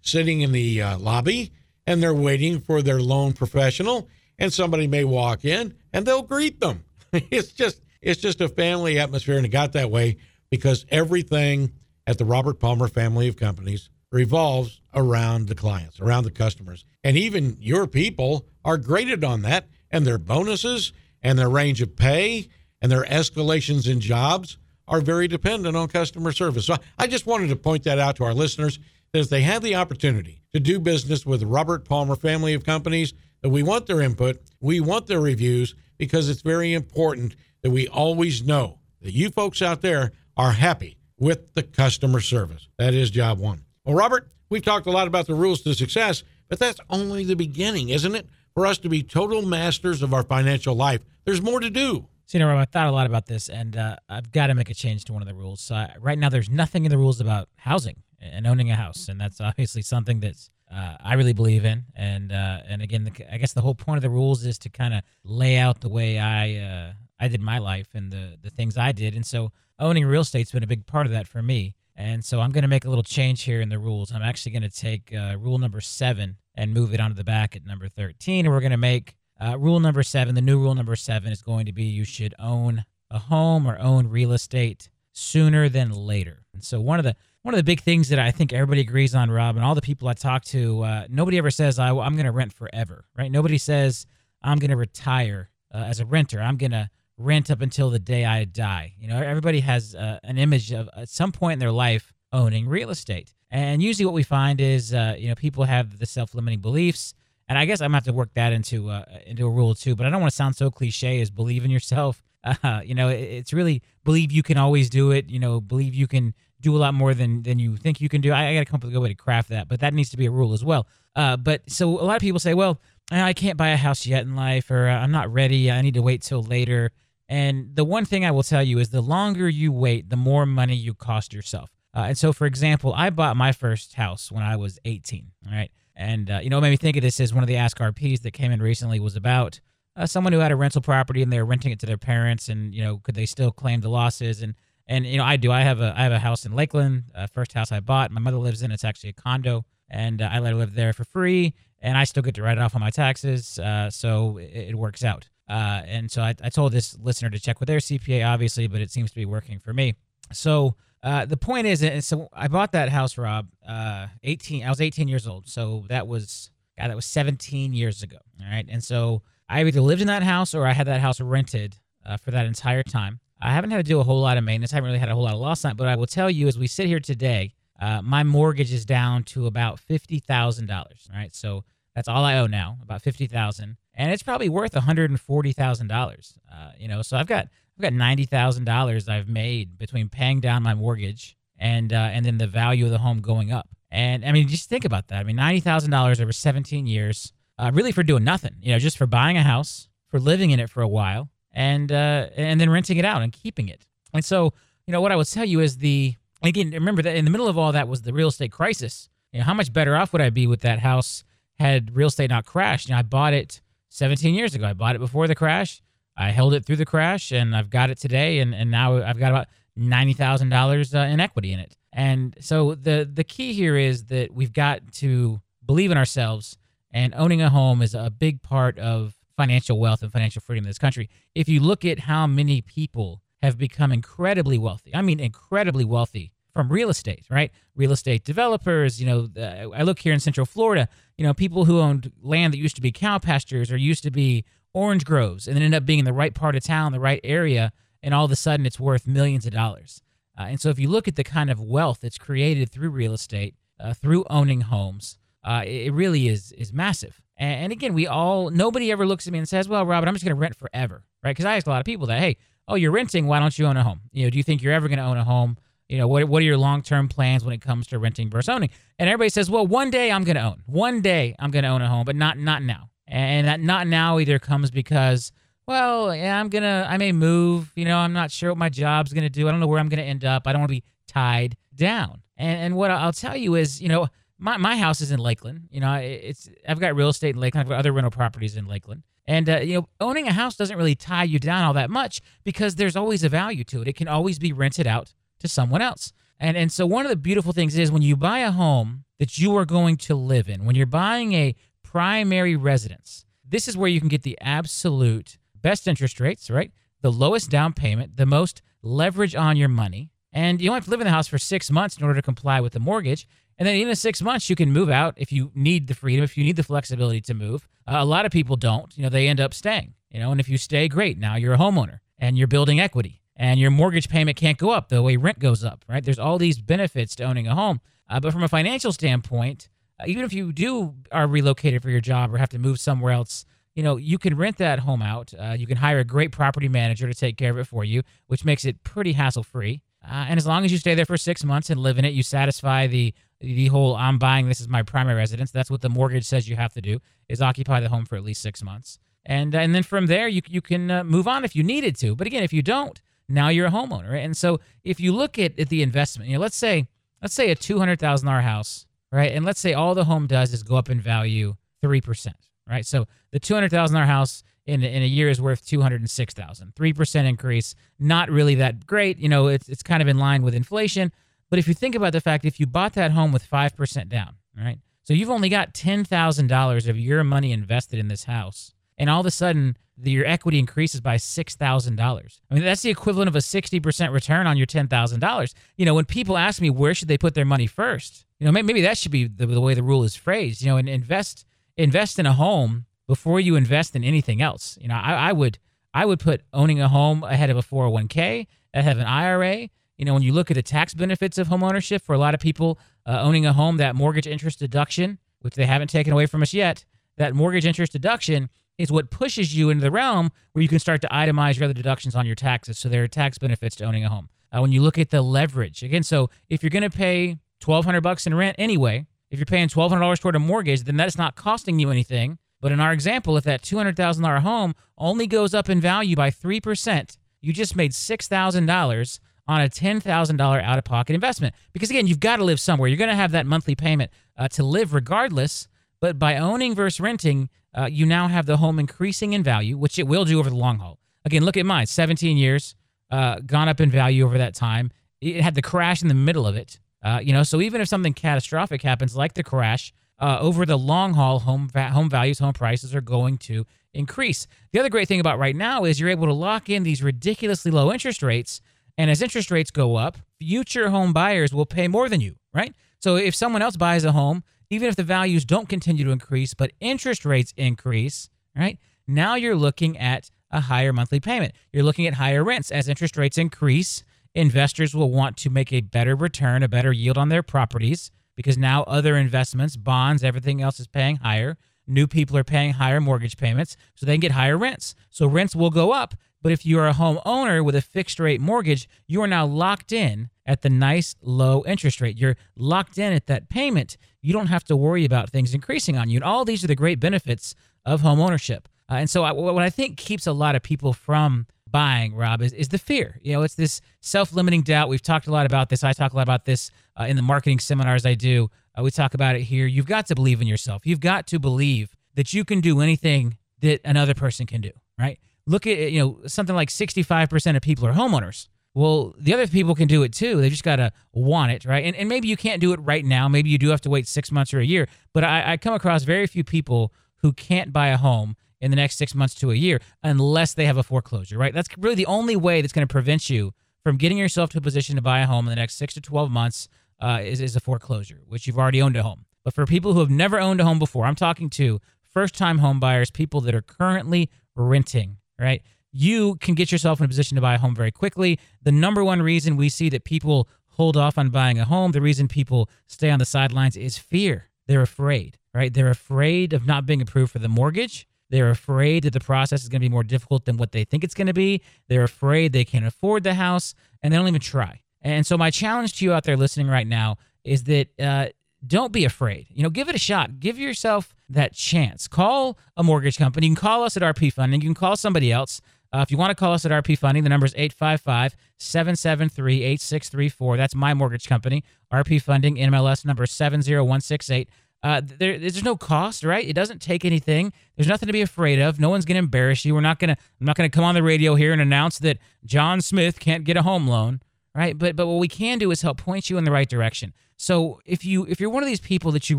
sitting 0.00 0.40
in 0.40 0.52
the 0.52 0.82
uh, 0.82 0.98
lobby 0.98 1.52
and 1.86 2.02
they're 2.02 2.14
waiting 2.14 2.60
for 2.60 2.82
their 2.82 3.00
loan 3.00 3.32
professional, 3.32 4.10
and 4.38 4.52
somebody 4.52 4.86
may 4.86 5.04
walk 5.04 5.46
in 5.46 5.74
and 5.90 6.04
they'll 6.04 6.22
greet 6.22 6.60
them. 6.60 6.84
it's 7.12 7.50
just 7.50 7.80
it's 8.02 8.20
just 8.20 8.42
a 8.42 8.48
family 8.48 8.98
atmosphere, 8.98 9.36
and 9.36 9.46
it 9.46 9.48
got 9.48 9.72
that 9.72 9.90
way 9.90 10.18
because 10.50 10.84
everything 10.90 11.72
at 12.06 12.18
the 12.18 12.26
Robert 12.26 12.60
Palmer 12.60 12.88
family 12.88 13.26
of 13.26 13.36
companies 13.36 13.88
revolves 14.12 14.80
around 14.94 15.48
the 15.48 15.54
clients, 15.54 15.98
around 15.98 16.24
the 16.24 16.30
customers, 16.30 16.84
and 17.02 17.16
even 17.16 17.56
your 17.58 17.86
people 17.86 18.46
are 18.66 18.76
graded 18.76 19.24
on 19.24 19.42
that, 19.42 19.66
and 19.90 20.06
their 20.06 20.18
bonuses 20.18 20.92
and 21.22 21.38
their 21.38 21.48
range 21.48 21.80
of 21.80 21.96
pay 21.96 22.48
and 22.80 22.90
their 22.90 23.04
escalations 23.04 23.90
in 23.90 24.00
jobs 24.00 24.58
are 24.86 25.00
very 25.00 25.28
dependent 25.28 25.76
on 25.76 25.88
customer 25.88 26.32
service. 26.32 26.66
So 26.66 26.76
I 26.98 27.06
just 27.06 27.26
wanted 27.26 27.48
to 27.48 27.56
point 27.56 27.84
that 27.84 27.98
out 27.98 28.16
to 28.16 28.24
our 28.24 28.34
listeners 28.34 28.78
that 29.12 29.20
if 29.20 29.28
they 29.28 29.42
have 29.42 29.62
the 29.62 29.74
opportunity 29.74 30.42
to 30.52 30.60
do 30.60 30.78
business 30.78 31.26
with 31.26 31.42
Robert 31.42 31.84
Palmer 31.84 32.16
family 32.16 32.54
of 32.54 32.64
companies, 32.64 33.12
that 33.42 33.50
we 33.50 33.62
want 33.62 33.86
their 33.86 34.00
input, 34.00 34.40
we 34.60 34.80
want 34.80 35.06
their 35.06 35.20
reviews, 35.20 35.74
because 35.96 36.28
it's 36.28 36.42
very 36.42 36.72
important 36.72 37.36
that 37.62 37.70
we 37.70 37.88
always 37.88 38.42
know 38.44 38.78
that 39.02 39.12
you 39.12 39.30
folks 39.30 39.62
out 39.62 39.80
there 39.80 40.12
are 40.36 40.52
happy 40.52 40.96
with 41.18 41.54
the 41.54 41.62
customer 41.62 42.20
service. 42.20 42.68
That 42.78 42.94
is 42.94 43.10
job 43.10 43.38
one. 43.38 43.64
Well, 43.84 43.96
Robert, 43.96 44.28
we've 44.48 44.64
talked 44.64 44.86
a 44.86 44.90
lot 44.92 45.06
about 45.08 45.26
the 45.26 45.34
rules 45.34 45.62
to 45.62 45.74
success, 45.74 46.22
but 46.48 46.58
that's 46.58 46.80
only 46.88 47.24
the 47.24 47.36
beginning, 47.36 47.90
isn't 47.90 48.14
it? 48.14 48.28
For 48.54 48.66
us 48.66 48.78
to 48.78 48.88
be 48.88 49.02
total 49.02 49.42
masters 49.42 50.02
of 50.02 50.12
our 50.12 50.22
financial 50.22 50.74
life, 50.74 51.04
there's 51.24 51.42
more 51.42 51.60
to 51.60 51.70
do. 51.70 52.08
So, 52.28 52.36
you 52.36 52.44
know, 52.44 52.58
I 52.58 52.66
thought 52.66 52.86
a 52.86 52.92
lot 52.92 53.06
about 53.06 53.24
this, 53.24 53.48
and 53.48 53.74
uh, 53.74 53.96
I've 54.06 54.30
got 54.32 54.48
to 54.48 54.54
make 54.54 54.68
a 54.68 54.74
change 54.74 55.06
to 55.06 55.14
one 55.14 55.22
of 55.22 55.28
the 55.28 55.32
rules. 55.32 55.62
So, 55.62 55.86
right 55.98 56.18
now, 56.18 56.28
there's 56.28 56.50
nothing 56.50 56.84
in 56.84 56.90
the 56.90 56.98
rules 56.98 57.22
about 57.22 57.48
housing 57.56 58.02
and 58.20 58.46
owning 58.46 58.70
a 58.70 58.76
house, 58.76 59.08
and 59.08 59.18
that's 59.18 59.40
obviously 59.40 59.80
something 59.80 60.20
that's 60.20 60.50
uh, 60.70 60.98
I 61.02 61.14
really 61.14 61.32
believe 61.32 61.64
in. 61.64 61.86
And 61.96 62.30
uh, 62.30 62.60
and 62.68 62.82
again, 62.82 63.04
the, 63.04 63.32
I 63.32 63.38
guess 63.38 63.54
the 63.54 63.62
whole 63.62 63.74
point 63.74 63.96
of 63.96 64.02
the 64.02 64.10
rules 64.10 64.44
is 64.44 64.58
to 64.58 64.68
kind 64.68 64.92
of 64.92 65.04
lay 65.24 65.56
out 65.56 65.80
the 65.80 65.88
way 65.88 66.18
I 66.18 66.56
uh, 66.56 66.92
I 67.18 67.28
did 67.28 67.40
my 67.40 67.56
life 67.56 67.94
and 67.94 68.12
the 68.12 68.36
the 68.42 68.50
things 68.50 68.76
I 68.76 68.92
did. 68.92 69.14
And 69.14 69.24
so, 69.24 69.50
owning 69.78 70.04
real 70.04 70.20
estate's 70.20 70.52
been 70.52 70.62
a 70.62 70.66
big 70.66 70.86
part 70.86 71.06
of 71.06 71.12
that 71.12 71.26
for 71.26 71.40
me. 71.42 71.76
And 71.96 72.22
so, 72.22 72.42
I'm 72.42 72.52
going 72.52 72.60
to 72.60 72.68
make 72.68 72.84
a 72.84 72.90
little 72.90 73.02
change 73.02 73.44
here 73.44 73.62
in 73.62 73.70
the 73.70 73.78
rules. 73.78 74.12
I'm 74.12 74.20
actually 74.20 74.52
going 74.52 74.68
to 74.68 74.68
take 74.68 75.14
uh, 75.14 75.36
rule 75.38 75.56
number 75.56 75.80
seven 75.80 76.36
and 76.54 76.74
move 76.74 76.92
it 76.92 77.00
onto 77.00 77.14
the 77.14 77.24
back 77.24 77.56
at 77.56 77.64
number 77.64 77.88
13, 77.88 78.44
and 78.44 78.52
we're 78.52 78.60
going 78.60 78.70
to 78.72 78.76
make 78.76 79.14
uh, 79.40 79.58
rule 79.58 79.80
number 79.80 80.02
seven, 80.02 80.34
the 80.34 80.40
new 80.40 80.58
rule 80.58 80.74
number 80.74 80.96
seven 80.96 81.32
is 81.32 81.42
going 81.42 81.66
to 81.66 81.72
be 81.72 81.84
you 81.84 82.04
should 82.04 82.34
own 82.38 82.84
a 83.10 83.18
home 83.18 83.66
or 83.66 83.78
own 83.78 84.08
real 84.08 84.32
estate 84.32 84.88
sooner 85.12 85.68
than 85.68 85.90
later. 85.90 86.44
And 86.52 86.62
so 86.62 86.80
one 86.80 86.98
of 86.98 87.04
the 87.04 87.16
one 87.42 87.54
of 87.54 87.58
the 87.58 87.64
big 87.64 87.80
things 87.80 88.08
that 88.08 88.18
I 88.18 88.30
think 88.30 88.52
everybody 88.52 88.80
agrees 88.80 89.14
on, 89.14 89.30
Rob, 89.30 89.56
and 89.56 89.64
all 89.64 89.74
the 89.74 89.80
people 89.80 90.08
I 90.08 90.12
talk 90.12 90.44
to, 90.46 90.82
uh, 90.82 91.06
nobody 91.08 91.38
ever 91.38 91.50
says 91.50 91.78
I, 91.78 91.88
am 91.88 92.14
going 92.14 92.26
to 92.26 92.32
rent 92.32 92.52
forever, 92.52 93.04
right? 93.16 93.30
Nobody 93.30 93.58
says 93.58 94.06
I'm 94.42 94.58
going 94.58 94.70
to 94.70 94.76
retire 94.76 95.48
uh, 95.72 95.78
as 95.78 96.00
a 96.00 96.04
renter. 96.04 96.40
I'm 96.40 96.56
going 96.56 96.72
to 96.72 96.90
rent 97.16 97.50
up 97.50 97.62
until 97.62 97.90
the 97.90 97.98
day 97.98 98.24
I 98.24 98.44
die. 98.44 98.94
You 98.98 99.08
know, 99.08 99.20
everybody 99.22 99.60
has 99.60 99.94
uh, 99.94 100.18
an 100.24 100.36
image 100.36 100.72
of 100.72 100.88
at 100.96 101.08
some 101.08 101.32
point 101.32 101.54
in 101.54 101.58
their 101.58 101.72
life 101.72 102.12
owning 102.32 102.68
real 102.68 102.90
estate, 102.90 103.34
and 103.50 103.82
usually 103.82 104.04
what 104.04 104.14
we 104.14 104.24
find 104.24 104.60
is, 104.60 104.92
uh, 104.92 105.14
you 105.18 105.28
know, 105.28 105.34
people 105.34 105.64
have 105.64 105.98
the 105.98 106.06
self-limiting 106.06 106.60
beliefs 106.60 107.14
and 107.48 107.58
I 107.58 107.64
guess 107.64 107.80
I'm 107.80 107.88
gonna 107.88 107.96
have 107.96 108.04
to 108.04 108.12
work 108.12 108.30
that 108.34 108.52
into 108.52 108.90
uh, 108.90 109.04
into 109.26 109.46
a 109.46 109.50
rule 109.50 109.74
too. 109.74 109.96
But 109.96 110.06
I 110.06 110.10
don't 110.10 110.20
want 110.20 110.30
to 110.30 110.36
sound 110.36 110.56
so 110.56 110.70
cliche 110.70 111.20
as 111.20 111.30
believe 111.30 111.64
in 111.64 111.70
yourself. 111.70 112.22
Uh, 112.62 112.80
you 112.84 112.94
know, 112.94 113.08
it, 113.08 113.20
it's 113.20 113.52
really 113.52 113.82
believe 114.04 114.30
you 114.30 114.44
can 114.44 114.56
always 114.56 114.88
do 114.88 115.10
it. 115.10 115.28
You 115.28 115.40
know, 115.40 115.60
believe 115.60 115.92
you 115.92 116.06
can 116.06 116.34
do 116.60 116.74
a 116.74 116.78
lot 116.78 116.94
more 116.94 117.12
than 117.12 117.42
than 117.42 117.58
you 117.58 117.76
think 117.76 118.00
you 118.00 118.08
can 118.08 118.20
do. 118.20 118.32
I, 118.32 118.46
I 118.46 118.54
got 118.54 118.60
to 118.60 118.64
come 118.64 118.76
up 118.76 118.84
with 118.84 118.92
a 118.92 118.94
good 118.94 119.02
way 119.02 119.08
to 119.08 119.14
craft 119.14 119.48
that, 119.50 119.68
but 119.68 119.80
that 119.80 119.92
needs 119.92 120.10
to 120.10 120.16
be 120.16 120.24
a 120.24 120.30
rule 120.30 120.52
as 120.52 120.64
well. 120.64 120.86
Uh, 121.16 121.36
but 121.36 121.68
so 121.68 122.00
a 122.00 122.04
lot 122.04 122.14
of 122.14 122.20
people 122.20 122.38
say, 122.38 122.54
well, 122.54 122.80
I 123.10 123.32
can't 123.32 123.56
buy 123.56 123.68
a 123.70 123.76
house 123.76 124.06
yet 124.06 124.22
in 124.22 124.36
life, 124.36 124.70
or 124.70 124.88
I'm 124.88 125.10
not 125.10 125.32
ready. 125.32 125.70
I 125.70 125.82
need 125.82 125.94
to 125.94 126.02
wait 126.02 126.22
till 126.22 126.42
later. 126.42 126.92
And 127.28 127.74
the 127.74 127.84
one 127.84 128.04
thing 128.04 128.24
I 128.24 128.30
will 128.30 128.42
tell 128.42 128.62
you 128.62 128.78
is 128.78 128.90
the 128.90 129.02
longer 129.02 129.48
you 129.48 129.72
wait, 129.72 130.08
the 130.08 130.16
more 130.16 130.46
money 130.46 130.76
you 130.76 130.94
cost 130.94 131.34
yourself. 131.34 131.70
Uh, 131.94 132.06
and 132.08 132.18
so, 132.18 132.32
for 132.32 132.46
example, 132.46 132.94
I 132.94 133.10
bought 133.10 133.36
my 133.36 133.52
first 133.52 133.94
house 133.94 134.30
when 134.30 134.42
I 134.42 134.56
was 134.56 134.78
18. 134.84 135.32
All 135.46 135.52
right. 135.52 135.70
And, 135.98 136.30
uh, 136.30 136.38
you 136.40 136.48
know, 136.48 136.60
made 136.60 136.70
me 136.70 136.76
think 136.76 136.96
of 136.96 137.02
this 137.02 137.18
as 137.18 137.34
one 137.34 137.42
of 137.42 137.48
the 137.48 137.56
Ask 137.56 137.78
RPs 137.78 138.22
that 138.22 138.30
came 138.30 138.52
in 138.52 138.62
recently 138.62 139.00
was 139.00 139.16
about 139.16 139.58
uh, 139.96 140.06
someone 140.06 140.32
who 140.32 140.38
had 140.38 140.52
a 140.52 140.56
rental 140.56 140.80
property 140.80 141.22
and 141.22 141.32
they 141.32 141.38
were 141.38 141.44
renting 141.44 141.72
it 141.72 141.80
to 141.80 141.86
their 141.86 141.98
parents 141.98 142.48
and, 142.48 142.72
you 142.72 142.84
know, 142.84 142.98
could 142.98 143.16
they 143.16 143.26
still 143.26 143.50
claim 143.50 143.80
the 143.80 143.88
losses? 143.88 144.40
And, 144.40 144.54
and, 144.86 145.04
you 145.04 145.18
know, 145.18 145.24
I 145.24 145.36
do. 145.36 145.50
I 145.50 145.62
have 145.62 145.80
a, 145.80 145.92
I 145.96 146.04
have 146.04 146.12
a 146.12 146.20
house 146.20 146.46
in 146.46 146.54
Lakeland, 146.54 147.06
uh, 147.16 147.26
first 147.26 147.52
house 147.52 147.72
I 147.72 147.80
bought. 147.80 148.12
My 148.12 148.20
mother 148.20 148.36
lives 148.36 148.62
in, 148.62 148.70
it's 148.70 148.84
actually 148.84 149.10
a 149.10 149.14
condo 149.14 149.66
and 149.90 150.22
uh, 150.22 150.28
I 150.30 150.38
let 150.38 150.52
her 150.52 150.58
live 150.58 150.74
there 150.74 150.92
for 150.92 151.02
free 151.02 151.52
and 151.80 151.98
I 151.98 152.04
still 152.04 152.22
get 152.22 152.36
to 152.36 152.42
write 152.42 152.58
it 152.58 152.60
off 152.60 152.76
on 152.76 152.80
my 152.80 152.90
taxes. 152.90 153.58
Uh, 153.58 153.90
so 153.90 154.38
it, 154.38 154.68
it, 154.68 154.74
works 154.78 155.02
out. 155.02 155.28
Uh, 155.48 155.82
and 155.84 156.10
so 156.10 156.22
I, 156.22 156.34
I 156.44 156.48
told 156.48 156.72
this 156.72 156.96
listener 156.96 157.30
to 157.30 157.40
check 157.40 157.58
with 157.58 157.66
their 157.66 157.78
CPA, 157.78 158.24
obviously, 158.24 158.68
but 158.68 158.80
it 158.80 158.92
seems 158.92 159.10
to 159.10 159.16
be 159.16 159.24
working 159.24 159.58
for 159.58 159.72
me. 159.72 159.96
So, 160.32 160.76
uh, 161.08 161.24
the 161.24 161.36
point 161.36 161.66
is, 161.66 161.82
and 161.82 162.04
so 162.04 162.28
I 162.32 162.48
bought 162.48 162.72
that 162.72 162.88
house, 162.90 163.16
Rob. 163.16 163.48
Uh, 163.66 164.08
eighteen. 164.22 164.64
I 164.66 164.68
was 164.68 164.80
eighteen 164.80 165.08
years 165.08 165.26
old, 165.26 165.48
so 165.48 165.84
that 165.88 166.06
was 166.06 166.50
God. 166.78 166.88
That 166.90 166.96
was 166.96 167.06
seventeen 167.06 167.72
years 167.72 168.02
ago. 168.02 168.18
All 168.40 168.50
right, 168.50 168.66
and 168.68 168.82
so 168.84 169.22
I 169.48 169.64
either 169.64 169.80
lived 169.80 170.02
in 170.02 170.08
that 170.08 170.22
house 170.22 170.54
or 170.54 170.66
I 170.66 170.74
had 170.74 170.86
that 170.86 171.00
house 171.00 171.20
rented 171.20 171.76
uh, 172.04 172.18
for 172.18 172.30
that 172.32 172.46
entire 172.46 172.82
time. 172.82 173.20
I 173.40 173.52
haven't 173.52 173.70
had 173.70 173.78
to 173.78 173.90
do 173.94 174.00
a 174.00 174.04
whole 174.04 174.20
lot 174.20 174.36
of 174.36 174.44
maintenance. 174.44 174.72
I 174.72 174.76
haven't 174.76 174.88
really 174.88 174.98
had 174.98 175.08
a 175.08 175.14
whole 175.14 175.24
lot 175.24 175.34
of 175.34 175.40
loss 175.40 175.64
on 175.64 175.70
it. 175.72 175.76
But 175.76 175.88
I 175.88 175.96
will 175.96 176.06
tell 176.06 176.30
you, 176.30 176.48
as 176.48 176.58
we 176.58 176.66
sit 176.66 176.86
here 176.86 177.00
today, 177.00 177.54
uh, 177.80 178.02
my 178.02 178.22
mortgage 178.24 178.72
is 178.72 178.84
down 178.84 179.24
to 179.24 179.46
about 179.46 179.78
fifty 179.78 180.18
thousand 180.18 180.66
dollars. 180.66 181.08
All 181.10 181.18
right, 181.18 181.34
so 181.34 181.64
that's 181.94 182.08
all 182.08 182.24
I 182.24 182.38
owe 182.38 182.46
now, 182.46 182.78
about 182.82 183.02
fifty 183.02 183.26
thousand, 183.26 183.76
and 183.98 184.12
it's 184.12 184.22
probably 184.22 184.48
worth 184.48 184.74
one 184.74 184.84
hundred 184.84 185.10
and 185.10 185.20
forty 185.20 185.52
thousand 185.52 185.90
uh, 185.90 185.94
dollars. 185.94 186.38
You 186.78 186.88
know, 186.88 187.02
so 187.02 187.18
I've 187.18 187.26
got 187.26 187.48
I've 187.76 187.82
got 187.82 187.92
ninety 187.92 188.24
thousand 188.24 188.64
dollars 188.64 189.08
I've 189.08 189.28
made 189.28 189.76
between 189.76 190.08
paying 190.08 190.40
down 190.40 190.62
my 190.62 190.74
mortgage 190.74 191.36
and 191.58 191.92
uh, 191.92 192.08
and 192.12 192.24
then 192.24 192.38
the 192.38 192.46
value 192.46 192.86
of 192.86 192.92
the 192.92 192.98
home 192.98 193.20
going 193.20 193.52
up. 193.52 193.68
And 193.90 194.24
I 194.24 194.32
mean, 194.32 194.48
just 194.48 194.68
think 194.68 194.84
about 194.84 195.08
that. 195.08 195.18
I 195.18 195.24
mean, 195.24 195.36
ninety 195.36 195.60
thousand 195.60 195.90
dollars 195.90 196.20
over 196.20 196.32
seventeen 196.32 196.86
years, 196.86 197.32
uh, 197.58 197.70
really 197.74 197.92
for 197.92 198.04
doing 198.04 198.24
nothing. 198.24 198.54
You 198.62 198.72
know, 198.72 198.78
just 198.78 198.96
for 198.96 199.06
buying 199.06 199.36
a 199.36 199.42
house, 199.42 199.88
for 200.08 200.20
living 200.20 200.50
in 200.50 200.60
it 200.60 200.70
for 200.70 200.80
a 200.80 200.88
while, 200.88 201.28
and 201.52 201.90
uh, 201.90 202.28
and 202.36 202.60
then 202.60 202.70
renting 202.70 202.98
it 202.98 203.04
out 203.04 203.20
and 203.22 203.32
keeping 203.32 203.68
it. 203.68 203.84
And 204.14 204.24
so, 204.24 204.54
you 204.86 204.92
know, 204.92 205.00
what 205.00 205.12
I 205.12 205.16
would 205.16 205.26
tell 205.26 205.44
you 205.44 205.60
is 205.60 205.78
the 205.78 206.14
again, 206.42 206.70
remember 206.70 207.02
that 207.02 207.16
in 207.16 207.24
the 207.24 207.30
middle 207.30 207.48
of 207.48 207.58
all 207.58 207.72
that 207.72 207.88
was 207.88 208.02
the 208.02 208.12
real 208.12 208.28
estate 208.28 208.52
crisis. 208.52 209.08
You 209.32 209.40
know, 209.40 209.44
how 209.44 209.54
much 209.54 209.72
better 209.72 209.96
off 209.96 210.12
would 210.12 210.22
I 210.22 210.30
be 210.30 210.46
with 210.46 210.60
that 210.60 210.78
house 210.78 211.24
had 211.58 211.96
real 211.96 212.08
estate 212.08 212.30
not 212.30 212.46
crashed? 212.46 212.88
You 212.88 212.94
know, 212.94 213.00
I 213.00 213.02
bought 213.02 213.34
it 213.34 213.60
17 213.90 214.34
years 214.34 214.54
ago. 214.54 214.66
I 214.66 214.72
bought 214.72 214.94
it 214.94 215.00
before 215.00 215.26
the 215.26 215.34
crash. 215.34 215.80
I 216.16 216.30
held 216.30 216.52
it 216.54 216.64
through 216.64 216.76
the 216.76 216.84
crash 216.84 217.30
and 217.32 217.54
I've 217.54 217.70
got 217.70 217.90
it 217.90 217.98
today 217.98 218.40
and, 218.40 218.54
and 218.54 218.70
now 218.70 219.02
I've 219.02 219.18
got 219.18 219.30
about 219.30 219.48
ninety 219.76 220.12
thousand 220.12 220.52
uh, 220.52 220.56
dollars 220.56 220.92
in 220.92 221.20
equity 221.20 221.52
in 221.52 221.60
it. 221.60 221.76
And 221.92 222.36
so 222.40 222.74
the 222.74 223.08
the 223.10 223.24
key 223.24 223.52
here 223.52 223.76
is 223.76 224.06
that 224.06 224.34
we've 224.34 224.52
got 224.52 224.92
to 224.94 225.40
believe 225.64 225.90
in 225.90 225.96
ourselves 225.96 226.58
and 226.90 227.14
owning 227.14 227.40
a 227.40 227.50
home 227.50 227.82
is 227.82 227.94
a 227.94 228.10
big 228.10 228.42
part 228.42 228.78
of 228.78 229.14
financial 229.36 229.78
wealth 229.78 230.02
and 230.02 230.12
financial 230.12 230.42
freedom 230.42 230.64
in 230.64 230.68
this 230.68 230.78
country. 230.78 231.08
If 231.34 231.48
you 231.48 231.60
look 231.60 231.84
at 231.84 232.00
how 232.00 232.26
many 232.26 232.60
people 232.60 233.22
have 233.40 233.56
become 233.56 233.92
incredibly 233.92 234.58
wealthy, 234.58 234.94
I 234.94 235.02
mean 235.02 235.20
incredibly 235.20 235.84
wealthy 235.84 236.32
from 236.58 236.72
real 236.72 236.90
estate, 236.90 237.24
right? 237.30 237.52
Real 237.76 237.92
estate 237.92 238.24
developers, 238.24 239.00
you 239.00 239.06
know, 239.06 239.28
uh, 239.40 239.70
I 239.72 239.84
look 239.84 240.00
here 240.00 240.12
in 240.12 240.18
Central 240.18 240.44
Florida, 240.44 240.88
you 241.16 241.24
know, 241.24 241.32
people 241.32 241.66
who 241.66 241.78
owned 241.78 242.10
land 242.20 242.52
that 242.52 242.58
used 242.58 242.74
to 242.74 242.82
be 242.82 242.90
cow 242.90 243.18
pastures 243.18 243.70
or 243.70 243.76
used 243.76 244.02
to 244.02 244.10
be 244.10 244.44
orange 244.74 245.04
groves 245.04 245.46
and 245.46 245.54
then 245.54 245.62
end 245.62 245.76
up 245.76 245.86
being 245.86 246.00
in 246.00 246.04
the 246.04 246.12
right 246.12 246.34
part 246.34 246.56
of 246.56 246.64
town, 246.64 246.90
the 246.90 246.98
right 246.98 247.20
area, 247.22 247.70
and 248.02 248.12
all 248.12 248.24
of 248.24 248.32
a 248.32 248.36
sudden 248.36 248.66
it's 248.66 248.80
worth 248.80 249.06
millions 249.06 249.46
of 249.46 249.52
dollars. 249.52 250.02
Uh, 250.36 250.46
and 250.48 250.60
so 250.60 250.68
if 250.68 250.80
you 250.80 250.88
look 250.88 251.06
at 251.06 251.14
the 251.14 251.22
kind 251.22 251.48
of 251.48 251.60
wealth 251.60 252.00
that's 252.00 252.18
created 252.18 252.72
through 252.72 252.90
real 252.90 253.12
estate, 253.12 253.54
uh, 253.78 253.94
through 253.94 254.24
owning 254.28 254.62
homes, 254.62 255.16
uh, 255.44 255.62
it 255.64 255.92
really 255.92 256.26
is 256.26 256.50
is 256.50 256.72
massive. 256.72 257.22
And, 257.36 257.62
and, 257.62 257.72
again, 257.72 257.94
we 257.94 258.08
all 258.08 258.50
nobody 258.50 258.90
ever 258.90 259.06
looks 259.06 259.28
at 259.28 259.32
me 259.32 259.38
and 259.38 259.48
says, 259.48 259.68
"Well, 259.68 259.86
Robert, 259.86 260.08
I'm 260.08 260.14
just 260.16 260.24
going 260.24 260.34
to 260.34 260.40
rent 260.40 260.56
forever," 260.56 261.04
right? 261.22 261.30
Because 261.30 261.44
I 261.44 261.54
ask 261.54 261.68
a 261.68 261.70
lot 261.70 261.78
of 261.78 261.86
people 261.86 262.08
that, 262.08 262.18
"Hey, 262.18 262.36
oh, 262.66 262.74
you're 262.74 262.90
renting. 262.90 263.28
Why 263.28 263.38
don't 263.38 263.56
you 263.56 263.66
own 263.66 263.76
a 263.76 263.84
home? 263.84 264.00
You 264.10 264.24
know, 264.24 264.30
do 264.30 264.38
you 264.38 264.42
think 264.42 264.60
you're 264.60 264.72
ever 264.72 264.88
going 264.88 264.98
to 264.98 265.04
own 265.04 265.18
a 265.18 265.22
home? 265.22 265.56
You 265.88 265.98
know, 265.98 266.06
what 266.06 266.24
what 266.24 266.40
are 266.40 266.44
your 266.44 266.58
long 266.58 266.82
term 266.82 267.08
plans 267.08 267.44
when 267.44 267.54
it 267.54 267.60
comes 267.60 267.86
to 267.88 267.98
renting 267.98 268.30
versus 268.30 268.48
owning?" 268.48 268.70
And 268.98 269.08
everybody 269.08 269.30
says, 269.30 269.50
"Well, 269.50 269.66
one 269.66 269.90
day 269.90 270.12
I'm 270.12 270.24
going 270.24 270.36
to 270.36 270.42
own. 270.42 270.62
One 270.66 271.00
day 271.00 271.34
I'm 271.38 271.50
going 271.50 271.62
to 271.62 271.70
own 271.70 271.82
a 271.82 271.88
home, 271.88 272.04
but 272.04 272.16
not 272.16 272.38
not 272.38 272.62
now." 272.62 272.90
And 273.06 273.46
that 273.46 273.60
not 273.60 273.86
now 273.86 274.18
either 274.18 274.38
comes 274.38 274.70
because, 274.70 275.32
well, 275.66 276.14
yeah, 276.14 276.38
I'm 276.38 276.50
gonna, 276.50 276.86
I 276.88 276.98
may 276.98 277.12
move. 277.12 277.72
You 277.74 277.86
know, 277.86 277.96
I'm 277.96 278.12
not 278.12 278.30
sure 278.30 278.50
what 278.50 278.58
my 278.58 278.68
job's 278.68 279.12
gonna 279.12 279.30
do. 279.30 279.48
I 279.48 279.50
don't 279.50 279.60
know 279.60 279.66
where 279.66 279.80
I'm 279.80 279.88
gonna 279.88 280.02
end 280.02 280.24
up. 280.24 280.46
I 280.46 280.52
don't 280.52 280.60
want 280.60 280.70
to 280.70 280.76
be 280.76 280.84
tied 281.06 281.56
down. 281.74 282.22
And 282.36 282.58
and 282.60 282.76
what 282.76 282.90
I'll 282.90 283.12
tell 283.12 283.36
you 283.36 283.54
is, 283.54 283.80
you 283.80 283.88
know, 283.88 284.08
my 284.38 284.56
my 284.58 284.76
house 284.76 285.00
is 285.00 285.10
in 285.10 285.20
Lakeland. 285.20 285.68
You 285.70 285.80
know, 285.80 285.94
it's 285.94 286.50
I've 286.68 286.80
got 286.80 286.94
real 286.94 287.08
estate 287.08 287.34
in 287.34 287.40
Lakeland. 287.40 287.66
I've 287.66 287.70
got 287.70 287.78
other 287.78 287.92
rental 287.92 288.10
properties 288.10 288.56
in 288.56 288.66
Lakeland. 288.66 289.04
And 289.26 289.48
uh, 289.48 289.58
you 289.58 289.74
know, 289.74 289.88
owning 290.00 290.28
a 290.28 290.32
house 290.32 290.56
doesn't 290.56 290.76
really 290.76 290.94
tie 290.94 291.24
you 291.24 291.38
down 291.38 291.64
all 291.64 291.74
that 291.74 291.90
much 291.90 292.20
because 292.44 292.74
there's 292.76 292.96
always 292.96 293.24
a 293.24 293.28
value 293.28 293.64
to 293.64 293.82
it. 293.82 293.88
It 293.88 293.96
can 293.96 294.08
always 294.08 294.38
be 294.38 294.52
rented 294.52 294.86
out 294.86 295.12
to 295.40 295.48
someone 295.48 295.82
else. 295.82 296.12
And 296.40 296.56
and 296.56 296.70
so 296.70 296.86
one 296.86 297.04
of 297.04 297.10
the 297.10 297.16
beautiful 297.16 297.52
things 297.52 297.76
is 297.76 297.90
when 297.90 298.02
you 298.02 298.16
buy 298.16 298.40
a 298.40 298.52
home 298.52 299.04
that 299.18 299.38
you 299.38 299.56
are 299.56 299.64
going 299.64 299.96
to 299.96 300.14
live 300.14 300.48
in, 300.48 300.64
when 300.64 300.76
you're 300.76 300.86
buying 300.86 301.32
a 301.32 301.54
primary 301.82 302.54
residence. 302.54 303.24
This 303.48 303.66
is 303.66 303.76
where 303.76 303.88
you 303.88 303.98
can 303.98 304.08
get 304.08 304.22
the 304.22 304.38
absolute 304.40 305.38
best 305.60 305.88
interest 305.88 306.20
rates, 306.20 306.50
right? 306.50 306.70
The 307.00 307.10
lowest 307.10 307.50
down 307.50 307.72
payment, 307.72 308.16
the 308.16 308.26
most 308.26 308.62
leverage 308.82 309.34
on 309.34 309.56
your 309.56 309.68
money. 309.68 310.10
And 310.32 310.60
you 310.60 310.68
don't 310.68 310.74
have 310.74 310.84
to 310.84 310.90
live 310.90 311.00
in 311.00 311.06
the 311.06 311.12
house 311.12 311.26
for 311.26 311.38
six 311.38 311.70
months 311.70 311.96
in 311.96 312.04
order 312.04 312.16
to 312.16 312.22
comply 312.22 312.60
with 312.60 312.74
the 312.74 312.80
mortgage. 312.80 313.26
And 313.56 313.66
then 313.66 313.76
in 313.76 313.88
the 313.88 313.96
six 313.96 314.22
months, 314.22 314.50
you 314.50 314.54
can 314.54 314.70
move 314.70 314.90
out 314.90 315.14
if 315.16 315.32
you 315.32 315.50
need 315.54 315.86
the 315.88 315.94
freedom, 315.94 316.22
if 316.22 316.36
you 316.36 316.44
need 316.44 316.56
the 316.56 316.62
flexibility 316.62 317.20
to 317.22 317.34
move. 317.34 317.66
Uh, 317.86 317.96
a 317.98 318.04
lot 318.04 318.26
of 318.26 318.30
people 318.30 318.56
don't. 318.56 318.96
You 318.96 319.04
know, 319.04 319.08
they 319.08 319.26
end 319.26 319.40
up 319.40 319.54
staying. 319.54 319.94
You 320.10 320.20
know, 320.20 320.30
and 320.30 320.40
if 320.40 320.48
you 320.48 320.58
stay, 320.58 320.88
great. 320.88 321.18
Now 321.18 321.36
you're 321.36 321.54
a 321.54 321.58
homeowner 321.58 322.00
and 322.18 322.36
you're 322.38 322.46
building 322.46 322.80
equity, 322.80 323.22
and 323.38 323.58
your 323.58 323.70
mortgage 323.70 324.08
payment 324.10 324.36
can't 324.36 324.58
go 324.58 324.70
up 324.70 324.88
the 324.88 325.00
way 325.00 325.16
rent 325.16 325.38
goes 325.38 325.64
up. 325.64 325.84
Right? 325.88 326.04
There's 326.04 326.18
all 326.18 326.36
these 326.36 326.60
benefits 326.60 327.14
to 327.16 327.24
owning 327.24 327.46
a 327.46 327.54
home. 327.54 327.80
Uh, 328.10 328.20
but 328.20 328.32
from 328.32 328.42
a 328.42 328.48
financial 328.48 328.92
standpoint, 328.92 329.68
uh, 330.00 330.04
even 330.06 330.24
if 330.24 330.32
you 330.32 330.52
do 330.52 330.94
are 331.12 331.26
relocated 331.26 331.82
for 331.82 331.90
your 331.90 332.00
job 332.00 332.34
or 332.34 332.38
have 332.38 332.48
to 332.50 332.58
move 332.58 332.80
somewhere 332.80 333.12
else, 333.12 333.46
you 333.74 333.82
know, 333.82 333.96
you 333.96 334.18
can 334.18 334.36
rent 334.36 334.58
that 334.58 334.80
home 334.80 335.02
out. 335.02 335.32
Uh, 335.38 335.54
you 335.56 335.66
can 335.66 335.76
hire 335.76 336.00
a 336.00 336.04
great 336.04 336.32
property 336.32 336.68
manager 336.68 337.06
to 337.06 337.14
take 337.14 337.36
care 337.36 337.52
of 337.52 337.58
it 337.58 337.66
for 337.66 337.84
you, 337.84 338.02
which 338.26 338.44
makes 338.44 338.64
it 338.64 338.82
pretty 338.82 339.12
hassle 339.12 339.44
free. 339.44 339.82
Uh, 340.04 340.26
and 340.28 340.38
as 340.38 340.46
long 340.46 340.64
as 340.64 340.72
you 340.72 340.78
stay 340.78 340.94
there 340.94 341.06
for 341.06 341.16
six 341.16 341.44
months 341.44 341.70
and 341.70 341.80
live 341.80 341.98
in 341.98 342.04
it, 342.04 342.12
you 342.12 342.22
satisfy 342.22 342.86
the 342.86 343.14
the 343.40 343.66
whole 343.68 343.94
"I'm 343.94 344.18
buying 344.18 344.48
this 344.48 344.60
as 344.60 344.68
my 344.68 344.82
primary 344.82 345.16
residence." 345.16 345.52
That's 345.52 345.70
what 345.70 345.80
the 345.80 345.88
mortgage 345.88 346.24
says 346.24 346.48
you 346.48 346.56
have 346.56 346.72
to 346.74 346.80
do: 346.80 346.98
is 347.28 347.40
occupy 347.40 347.78
the 347.80 347.88
home 347.88 348.04
for 348.04 348.16
at 348.16 348.24
least 348.24 348.40
six 348.42 348.62
months. 348.62 348.98
and 349.26 349.54
and 349.54 349.74
then 349.74 349.82
from 349.82 350.06
there 350.06 350.26
you 350.26 350.42
you 350.48 350.60
can 350.60 350.90
uh, 350.90 351.04
move 351.04 351.28
on 351.28 351.44
if 351.44 351.54
you 351.54 351.62
needed 351.62 351.94
to. 351.96 352.16
But 352.16 352.26
again, 352.26 352.42
if 352.42 352.52
you 352.52 352.62
don't, 352.62 353.00
now 353.28 353.48
you're 353.48 353.66
a 353.66 353.70
homeowner. 353.70 354.12
And 354.12 354.36
so 354.36 354.60
if 354.84 355.00
you 355.00 355.12
look 355.12 355.38
at, 355.38 355.58
at 355.58 355.68
the 355.68 355.82
investment, 355.82 356.30
you 356.30 356.36
know, 356.36 356.40
let's 356.40 356.56
say 356.56 356.88
let's 357.22 357.34
say 357.34 357.50
a 357.50 357.54
two 357.54 357.78
hundred 357.78 357.98
thousand 357.98 358.26
dollar 358.26 358.40
house, 358.40 358.86
right? 359.12 359.32
And 359.32 359.44
let's 359.44 359.60
say 359.60 359.74
all 359.74 359.94
the 359.94 360.04
home 360.04 360.26
does 360.26 360.52
is 360.52 360.62
go 360.62 360.76
up 360.76 360.88
in 360.88 361.00
value 361.00 361.56
three 361.80 362.00
percent, 362.00 362.36
right? 362.68 362.86
So 362.86 363.06
the 363.30 363.40
two 363.40 363.54
hundred 363.54 363.70
thousand 363.70 363.94
dollar 363.94 364.06
house 364.06 364.42
in 364.66 364.82
in 364.82 365.02
a 365.02 365.06
year 365.06 365.28
is 365.28 365.40
worth 365.40 365.66
two 365.66 365.82
hundred 365.82 366.00
and 366.00 366.10
six 366.10 366.34
thousand. 366.34 366.74
Three 366.74 366.92
percent 366.92 367.28
increase, 367.28 367.74
not 367.98 368.30
really 368.30 368.54
that 368.56 368.86
great. 368.86 369.18
You 369.18 369.28
know, 369.28 369.48
it's 369.48 369.68
it's 369.68 369.82
kind 369.82 370.02
of 370.02 370.08
in 370.08 370.18
line 370.18 370.42
with 370.42 370.54
inflation. 370.54 371.12
But 371.50 371.58
if 371.58 371.66
you 371.66 371.74
think 371.74 371.94
about 371.94 372.12
the 372.12 372.20
fact, 372.20 372.44
if 372.44 372.60
you 372.60 372.66
bought 372.66 372.92
that 372.94 373.12
home 373.12 373.32
with 373.32 373.42
five 373.42 373.76
percent 373.76 374.08
down, 374.08 374.36
right? 374.56 374.78
So 375.02 375.14
you've 375.14 375.30
only 375.30 375.48
got 375.48 375.74
ten 375.74 376.04
thousand 376.04 376.48
dollars 376.48 376.86
of 376.86 376.98
your 376.98 377.24
money 377.24 377.52
invested 377.52 377.98
in 377.98 378.08
this 378.08 378.24
house, 378.24 378.74
and 378.98 379.08
all 379.08 379.20
of 379.20 379.26
a 379.26 379.30
sudden 379.30 379.76
the, 380.00 380.10
your 380.10 380.26
equity 380.26 380.58
increases 380.58 381.00
by 381.00 381.16
six 381.16 381.56
thousand 381.56 381.96
dollars. 381.96 382.40
I 382.50 382.54
mean, 382.54 382.64
that's 382.64 382.82
the 382.82 382.90
equivalent 382.90 383.28
of 383.28 383.36
a 383.36 383.40
sixty 383.40 383.80
percent 383.80 384.12
return 384.12 384.46
on 384.46 384.56
your 384.56 384.66
ten 384.66 384.88
thousand 384.88 385.20
dollars. 385.20 385.54
You 385.76 385.86
know, 385.86 385.94
when 385.94 386.04
people 386.04 386.36
ask 386.36 386.60
me 386.60 386.70
where 386.70 386.94
should 386.94 387.08
they 387.08 387.18
put 387.18 387.34
their 387.34 387.44
money 387.44 387.66
first, 387.66 388.26
you 388.38 388.46
know, 388.46 388.52
maybe, 388.52 388.66
maybe 388.66 388.82
that 388.82 388.98
should 388.98 389.12
be 389.12 389.26
the, 389.26 389.46
the 389.46 389.60
way 389.60 389.74
the 389.74 389.82
rule 389.82 390.04
is 390.04 390.14
phrased. 390.14 390.62
You 390.62 390.68
know, 390.68 390.76
and 390.76 390.88
invest 390.88 391.44
invest 391.76 392.18
in 392.18 392.26
a 392.26 392.32
home 392.32 392.86
before 393.06 393.40
you 393.40 393.56
invest 393.56 393.96
in 393.96 394.04
anything 394.04 394.40
else. 394.40 394.78
You 394.80 394.88
know, 394.88 394.94
I, 394.94 395.28
I 395.28 395.32
would 395.32 395.58
I 395.92 396.04
would 396.04 396.20
put 396.20 396.42
owning 396.52 396.80
a 396.80 396.88
home 396.88 397.24
ahead 397.24 397.50
of 397.50 397.56
a 397.56 397.62
401k, 397.62 398.46
ahead 398.74 398.92
of 398.92 399.00
an 399.00 399.06
IRA. 399.06 399.68
You 399.96 400.04
know, 400.04 400.14
when 400.14 400.22
you 400.22 400.32
look 400.32 400.50
at 400.50 400.54
the 400.54 400.62
tax 400.62 400.94
benefits 400.94 401.38
of 401.38 401.48
homeownership 401.48 402.02
for 402.02 402.14
a 402.14 402.18
lot 402.18 402.34
of 402.34 402.40
people 402.40 402.78
uh, 403.04 403.18
owning 403.20 403.46
a 403.46 403.52
home, 403.52 403.78
that 403.78 403.96
mortgage 403.96 404.28
interest 404.28 404.60
deduction, 404.60 405.18
which 405.40 405.54
they 405.54 405.66
haven't 405.66 405.88
taken 405.88 406.12
away 406.12 406.26
from 406.26 406.42
us 406.42 406.54
yet, 406.54 406.84
that 407.16 407.34
mortgage 407.34 407.66
interest 407.66 407.92
deduction 407.92 408.48
is 408.78 408.90
what 408.92 409.10
pushes 409.10 409.54
you 409.54 409.70
into 409.70 409.82
the 409.82 409.90
realm 409.90 410.30
where 410.52 410.62
you 410.62 410.68
can 410.68 410.78
start 410.78 411.02
to 411.02 411.08
itemize 411.08 411.56
your 411.56 411.64
other 411.64 411.74
deductions 411.74 412.14
on 412.14 412.24
your 412.24 412.36
taxes. 412.36 412.78
So 412.78 412.88
there 412.88 413.02
are 413.02 413.08
tax 413.08 413.36
benefits 413.36 413.76
to 413.76 413.84
owning 413.84 414.04
a 414.04 414.08
home. 414.08 414.28
Uh, 414.50 414.60
when 414.60 414.72
you 414.72 414.80
look 414.80 414.96
at 414.96 415.10
the 415.10 415.20
leverage, 415.20 415.82
again, 415.82 416.02
so 416.02 416.30
if 416.48 416.62
you're 416.62 416.70
going 416.70 416.88
to 416.88 416.96
pay 416.96 417.38
twelve 417.60 417.84
hundred 417.84 418.00
bucks 418.00 418.26
in 418.26 418.34
rent 418.34 418.56
anyway, 418.58 419.04
if 419.30 419.38
you're 419.38 419.46
paying 419.46 419.68
twelve 419.68 419.90
hundred 419.90 420.02
dollars 420.02 420.20
toward 420.20 420.36
a 420.36 420.38
mortgage, 420.38 420.84
then 420.84 420.96
that's 420.96 421.18
not 421.18 421.34
costing 421.34 421.78
you 421.78 421.90
anything. 421.90 422.38
But 422.60 422.72
in 422.72 422.80
our 422.80 422.92
example, 422.92 423.36
if 423.36 423.44
that 423.44 423.62
two 423.62 423.76
hundred 423.76 423.96
thousand 423.96 424.22
dollar 424.22 424.40
home 424.40 424.74
only 424.96 425.26
goes 425.26 425.52
up 425.52 425.68
in 425.68 425.80
value 425.80 426.16
by 426.16 426.30
three 426.30 426.60
percent, 426.60 427.18
you 427.42 427.52
just 427.52 427.76
made 427.76 427.92
six 427.92 428.26
thousand 428.26 428.66
dollars 428.66 429.20
on 429.48 429.62
a 429.62 429.68
$10,000 429.68 430.62
out 430.62 430.78
of 430.78 430.84
pocket 430.84 431.14
investment. 431.14 431.54
Because 431.72 431.88
again, 431.88 432.06
you've 432.06 432.20
got 432.20 432.36
to 432.36 432.44
live 432.44 432.60
somewhere. 432.60 432.86
You're 432.86 432.98
going 432.98 433.08
to 433.08 433.16
have 433.16 433.32
that 433.32 433.46
monthly 433.46 433.74
payment 433.74 434.10
uh, 434.36 434.46
to 434.48 434.62
live 434.62 434.92
regardless. 434.92 435.66
But 436.00 436.18
by 436.18 436.36
owning 436.36 436.74
versus 436.74 437.00
renting, 437.00 437.48
uh, 437.78 437.86
you 437.86 438.04
now 438.04 438.28
have 438.28 438.46
the 438.46 438.56
home 438.56 438.78
increasing 438.78 439.32
in 439.32 439.42
value, 439.42 439.78
which 439.78 439.98
it 439.98 440.06
will 440.06 440.24
do 440.24 440.38
over 440.38 440.50
the 440.50 440.56
long 440.56 440.78
haul. 440.78 440.98
Again, 441.24 441.44
look 441.44 441.56
at 441.56 441.66
mine 441.66 441.86
17 441.86 442.36
years, 442.36 442.74
uh, 443.10 443.40
gone 443.46 443.68
up 443.68 443.80
in 443.80 443.90
value 443.90 444.24
over 444.24 444.38
that 444.38 444.54
time. 444.54 444.90
It 445.20 445.40
had 445.40 445.54
the 445.54 445.62
crash 445.62 446.02
in 446.02 446.08
the 446.08 446.14
middle 446.14 446.46
of 446.46 446.56
it. 446.56 446.80
Uh, 447.02 447.20
you 447.22 447.32
know, 447.32 447.42
so 447.42 447.60
even 447.60 447.80
if 447.80 447.88
something 447.88 448.12
catastrophic 448.12 448.82
happens, 448.82 449.16
like 449.16 449.34
the 449.34 449.44
crash, 449.44 449.92
uh, 450.18 450.38
over 450.40 450.66
the 450.66 450.76
long 450.78 451.14
haul, 451.14 451.40
home 451.40 451.68
va- 451.68 451.90
home 451.90 452.10
values, 452.10 452.40
home 452.40 452.52
prices 452.52 452.94
are 452.94 453.00
going 453.00 453.38
to 453.38 453.64
increase. 453.94 454.46
The 454.72 454.80
other 454.80 454.88
great 454.88 455.06
thing 455.06 455.20
about 455.20 455.38
right 455.38 455.54
now 455.54 455.84
is 455.84 456.00
you're 456.00 456.10
able 456.10 456.26
to 456.26 456.32
lock 456.32 456.68
in 456.68 456.82
these 456.82 457.02
ridiculously 457.02 457.70
low 457.70 457.92
interest 457.92 458.22
rates, 458.22 458.60
and 458.96 459.10
as 459.10 459.22
interest 459.22 459.50
rates 459.50 459.70
go 459.70 459.94
up, 459.94 460.18
future 460.40 460.90
home 460.90 461.12
buyers 461.12 461.54
will 461.54 461.66
pay 461.66 461.86
more 461.86 462.08
than 462.08 462.20
you, 462.20 462.34
right? 462.52 462.74
So 462.98 463.16
if 463.16 463.34
someone 463.34 463.62
else 463.62 463.76
buys 463.76 464.04
a 464.04 464.12
home 464.12 464.42
even 464.70 464.88
if 464.88 464.96
the 464.96 465.02
values 465.02 465.44
don't 465.44 465.68
continue 465.68 466.04
to 466.04 466.10
increase, 466.10 466.54
but 466.54 466.72
interest 466.80 467.24
rates 467.24 467.54
increase, 467.56 468.28
right? 468.56 468.78
Now 469.06 469.34
you're 469.34 469.56
looking 469.56 469.96
at 469.96 470.30
a 470.50 470.60
higher 470.60 470.92
monthly 470.92 471.20
payment. 471.20 471.54
You're 471.72 471.84
looking 471.84 472.06
at 472.06 472.14
higher 472.14 472.44
rents. 472.44 472.70
As 472.70 472.88
interest 472.88 473.16
rates 473.16 473.38
increase, 473.38 474.02
investors 474.34 474.94
will 474.94 475.10
want 475.10 475.36
to 475.38 475.50
make 475.50 475.72
a 475.72 475.80
better 475.80 476.14
return, 476.14 476.62
a 476.62 476.68
better 476.68 476.92
yield 476.92 477.18
on 477.18 477.28
their 477.28 477.42
properties 477.42 478.10
because 478.36 478.56
now 478.56 478.84
other 478.84 479.16
investments, 479.16 479.76
bonds, 479.76 480.22
everything 480.22 480.62
else 480.62 480.78
is 480.78 480.86
paying 480.86 481.16
higher. 481.16 481.58
New 481.88 482.06
people 482.06 482.36
are 482.36 482.44
paying 482.44 482.74
higher 482.74 483.00
mortgage 483.00 483.36
payments, 483.36 483.76
so 483.94 484.06
they 484.06 484.12
can 484.12 484.20
get 484.20 484.32
higher 484.32 484.58
rents. 484.58 484.94
So 485.10 485.26
rents 485.26 485.56
will 485.56 485.70
go 485.70 485.92
up. 485.92 486.14
But 486.40 486.52
if 486.52 486.64
you 486.64 486.78
are 486.78 486.88
a 486.88 486.92
homeowner 486.92 487.64
with 487.64 487.74
a 487.74 487.82
fixed 487.82 488.20
rate 488.20 488.40
mortgage, 488.40 488.88
you 489.06 489.20
are 489.22 489.26
now 489.26 489.44
locked 489.44 489.90
in 489.90 490.30
at 490.46 490.62
the 490.62 490.70
nice 490.70 491.16
low 491.20 491.64
interest 491.66 492.00
rate. 492.00 492.16
You're 492.16 492.36
locked 492.56 492.96
in 492.96 493.12
at 493.12 493.26
that 493.26 493.48
payment. 493.48 493.96
You 494.22 494.32
don't 494.32 494.46
have 494.46 494.64
to 494.64 494.76
worry 494.76 495.04
about 495.04 495.30
things 495.30 495.52
increasing 495.52 495.96
on 495.96 496.08
you. 496.08 496.18
And 496.18 496.24
all 496.24 496.44
these 496.44 496.62
are 496.62 496.68
the 496.68 496.76
great 496.76 497.00
benefits 497.00 497.54
of 497.84 498.02
home 498.02 498.20
ownership. 498.20 498.68
Uh, 498.90 498.94
and 498.94 499.10
so, 499.10 499.24
I, 499.24 499.32
what 499.32 499.62
I 499.62 499.70
think 499.70 499.98
keeps 499.98 500.26
a 500.26 500.32
lot 500.32 500.54
of 500.54 500.62
people 500.62 500.92
from 500.92 501.46
buying, 501.70 502.14
Rob, 502.14 502.40
is, 502.40 502.52
is 502.52 502.68
the 502.68 502.78
fear. 502.78 503.18
You 503.22 503.34
know, 503.34 503.42
it's 503.42 503.54
this 503.54 503.80
self 504.00 504.32
limiting 504.32 504.62
doubt. 504.62 504.88
We've 504.88 505.02
talked 505.02 505.26
a 505.26 505.32
lot 505.32 505.44
about 505.44 505.68
this. 505.68 505.84
I 505.84 505.92
talk 505.92 506.12
a 506.12 506.16
lot 506.16 506.22
about 506.22 506.44
this 506.44 506.70
uh, 506.98 507.04
in 507.04 507.16
the 507.16 507.22
marketing 507.22 507.58
seminars 507.58 508.06
I 508.06 508.14
do. 508.14 508.50
Uh, 508.78 508.82
we 508.82 508.90
talk 508.90 509.14
about 509.14 509.36
it 509.36 509.42
here. 509.42 509.66
You've 509.66 509.86
got 509.86 510.06
to 510.06 510.14
believe 510.14 510.40
in 510.40 510.46
yourself. 510.46 510.86
You've 510.86 511.00
got 511.00 511.26
to 511.28 511.38
believe 511.38 511.90
that 512.14 512.32
you 512.32 512.44
can 512.44 512.60
do 512.60 512.80
anything 512.80 513.38
that 513.60 513.80
another 513.84 514.14
person 514.14 514.46
can 514.46 514.60
do, 514.60 514.70
right? 514.98 515.18
Look 515.46 515.66
at, 515.66 515.90
you 515.90 516.00
know, 516.00 516.20
something 516.26 516.54
like 516.54 516.68
65% 516.68 517.56
of 517.56 517.62
people 517.62 517.86
are 517.86 517.92
homeowners. 517.92 518.48
Well, 518.74 519.14
the 519.18 519.34
other 519.34 519.48
people 519.48 519.74
can 519.74 519.88
do 519.88 520.02
it 520.02 520.12
too. 520.12 520.40
They 520.40 520.50
just 520.50 520.62
got 520.62 520.76
to 520.76 520.92
want 521.12 521.52
it, 521.52 521.64
right? 521.64 521.84
And, 521.84 521.96
and 521.96 522.08
maybe 522.08 522.28
you 522.28 522.36
can't 522.36 522.60
do 522.60 522.72
it 522.72 522.80
right 522.80 523.04
now. 523.04 523.26
Maybe 523.26 523.50
you 523.50 523.58
do 523.58 523.70
have 523.70 523.80
to 523.80 523.90
wait 523.90 524.06
six 524.06 524.30
months 524.30 524.54
or 524.54 524.60
a 524.60 524.64
year. 524.64 524.86
But 525.12 525.24
I, 525.24 525.52
I 525.52 525.56
come 525.56 525.74
across 525.74 526.04
very 526.04 526.26
few 526.26 526.44
people 526.44 526.92
who 527.22 527.32
can't 527.32 527.72
buy 527.72 527.88
a 527.88 527.96
home 527.96 528.36
in 528.60 528.70
the 528.70 528.76
next 528.76 528.96
six 528.96 529.14
months 529.14 529.34
to 529.36 529.50
a 529.50 529.54
year 529.54 529.80
unless 530.02 530.54
they 530.54 530.66
have 530.66 530.76
a 530.76 530.82
foreclosure, 530.82 531.38
right? 531.38 531.54
That's 531.54 531.68
really 531.78 531.96
the 531.96 532.06
only 532.06 532.36
way 532.36 532.60
that's 532.60 532.72
going 532.72 532.86
to 532.86 532.92
prevent 532.92 533.30
you 533.30 533.54
from 533.82 533.96
getting 533.96 534.18
yourself 534.18 534.50
to 534.50 534.58
a 534.58 534.60
position 534.60 534.96
to 534.96 535.02
buy 535.02 535.20
a 535.20 535.26
home 535.26 535.46
in 535.46 535.50
the 535.50 535.56
next 535.56 535.76
six 535.76 535.94
to 535.94 536.00
12 536.00 536.30
months 536.30 536.68
uh, 537.00 537.20
is, 537.22 537.40
is 537.40 537.56
a 537.56 537.60
foreclosure, 537.60 538.22
which 538.26 538.46
you've 538.46 538.58
already 538.58 538.82
owned 538.82 538.96
a 538.96 539.02
home. 539.02 539.24
But 539.44 539.54
for 539.54 539.66
people 539.66 539.94
who 539.94 540.00
have 540.00 540.10
never 540.10 540.38
owned 540.38 540.60
a 540.60 540.64
home 540.64 540.78
before, 540.78 541.06
I'm 541.06 541.14
talking 541.14 541.50
to 541.50 541.80
first 542.02 542.34
time 542.34 542.58
home 542.58 542.80
buyers, 542.80 543.10
people 543.10 543.40
that 543.42 543.54
are 543.54 543.62
currently 543.62 544.30
renting, 544.56 545.18
right? 545.38 545.62
you 545.92 546.36
can 546.36 546.54
get 546.54 546.70
yourself 546.70 547.00
in 547.00 547.04
a 547.04 547.08
position 547.08 547.34
to 547.36 547.40
buy 547.40 547.54
a 547.54 547.58
home 547.58 547.74
very 547.74 547.90
quickly. 547.90 548.38
The 548.62 548.72
number 548.72 549.02
one 549.02 549.22
reason 549.22 549.56
we 549.56 549.68
see 549.68 549.88
that 549.90 550.04
people 550.04 550.48
hold 550.72 550.96
off 550.96 551.18
on 551.18 551.30
buying 551.30 551.58
a 551.58 551.64
home, 551.64 551.92
the 551.92 552.00
reason 552.00 552.28
people 552.28 552.68
stay 552.86 553.10
on 553.10 553.18
the 553.18 553.24
sidelines 553.24 553.76
is 553.76 553.98
fear. 553.98 554.50
They're 554.66 554.82
afraid, 554.82 555.38
right? 555.54 555.72
They're 555.72 555.90
afraid 555.90 556.52
of 556.52 556.66
not 556.66 556.86
being 556.86 557.00
approved 557.00 557.32
for 557.32 557.38
the 557.38 557.48
mortgage. 557.48 558.06
They're 558.30 558.50
afraid 558.50 559.04
that 559.04 559.12
the 559.14 559.20
process 559.20 559.62
is 559.62 559.68
going 559.68 559.80
to 559.80 559.88
be 559.88 559.92
more 559.92 560.04
difficult 560.04 560.44
than 560.44 560.58
what 560.58 560.72
they 560.72 560.84
think 560.84 561.02
it's 561.02 561.14
going 561.14 561.28
to 561.28 561.34
be. 561.34 561.62
They're 561.88 562.04
afraid 562.04 562.52
they 562.52 562.64
can't 562.64 562.86
afford 562.86 563.24
the 563.24 563.34
house 563.34 563.74
and 564.02 564.12
they 564.12 564.18
don't 564.18 564.28
even 564.28 564.40
try. 564.40 564.82
And 565.08 565.26
so, 565.26 565.38
my 565.38 565.50
challenge 565.50 565.98
to 565.98 566.04
you 566.04 566.12
out 566.12 566.24
there 566.24 566.36
listening 566.36 566.68
right 566.68 566.86
now 566.86 567.16
is 567.42 567.64
that 567.64 567.88
uh, 567.98 568.26
don't 568.66 568.92
be 568.92 569.04
afraid. 569.04 569.46
You 569.48 569.62
know, 569.62 569.70
give 569.70 569.88
it 569.88 569.94
a 569.94 569.98
shot. 569.98 570.38
Give 570.38 570.58
yourself 570.58 571.14
that 571.30 571.54
chance. 571.54 572.08
Call 572.08 572.58
a 572.76 572.82
mortgage 572.82 573.16
company. 573.16 573.46
You 573.46 573.54
can 573.54 573.60
call 573.60 573.84
us 573.84 573.96
at 573.96 574.02
RP 574.02 574.32
Funding. 574.32 574.60
You 574.60 574.68
can 574.68 574.74
call 574.74 574.96
somebody 574.96 575.32
else. 575.32 575.60
Uh, 575.92 576.00
if 576.00 576.10
you 576.10 576.18
want 576.18 576.30
to 576.30 576.34
call 576.34 576.52
us 576.52 576.66
at 576.66 576.70
RP 576.70 576.98
Funding, 576.98 577.22
the 577.22 577.30
number 577.30 577.46
is 577.46 577.54
855 577.56 578.36
773 578.58 579.62
8634. 579.62 580.56
That's 580.58 580.74
my 580.74 580.92
mortgage 580.92 581.26
company. 581.26 581.64
RP 581.90 582.20
Funding, 582.20 582.56
NMLS 582.56 583.06
number 583.06 583.24
70168. 583.24 584.48
Uh, 584.82 585.00
there, 585.02 585.38
there's 585.38 585.64
no 585.64 585.76
cost, 585.76 586.22
right? 586.22 586.46
It 586.46 586.52
doesn't 586.52 586.82
take 586.82 587.04
anything. 587.04 587.52
There's 587.76 587.88
nothing 587.88 588.06
to 588.08 588.12
be 588.12 588.20
afraid 588.20 588.60
of. 588.60 588.78
No 588.78 588.90
one's 588.90 589.06
going 589.06 589.16
to 589.16 589.20
embarrass 589.20 589.64
you. 589.64 589.74
We're 589.74 589.80
not 589.80 589.98
going 589.98 590.14
to. 590.14 590.20
I'm 590.38 590.46
not 590.46 590.56
going 590.56 590.70
to 590.70 590.74
come 590.74 590.84
on 590.84 590.94
the 590.94 591.02
radio 591.02 591.34
here 591.34 591.52
and 591.52 591.62
announce 591.62 591.98
that 592.00 592.18
John 592.44 592.80
Smith 592.82 593.18
can't 593.18 593.44
get 593.44 593.56
a 593.56 593.62
home 593.62 593.88
loan, 593.88 594.20
right? 594.58 594.76
But 594.76 594.96
but 594.96 595.06
what 595.06 595.20
we 595.20 595.28
can 595.28 595.58
do 595.58 595.70
is 595.70 595.82
help 595.82 595.98
point 595.98 596.28
you 596.28 596.36
in 596.36 596.42
the 596.42 596.50
right 596.50 596.68
direction. 596.68 597.14
So 597.36 597.80
if 597.84 598.04
you 598.04 598.26
if 598.26 598.40
you're 598.40 598.50
one 598.50 598.64
of 598.64 598.68
these 598.68 598.80
people 598.80 599.12
that 599.12 599.30
you 599.30 599.38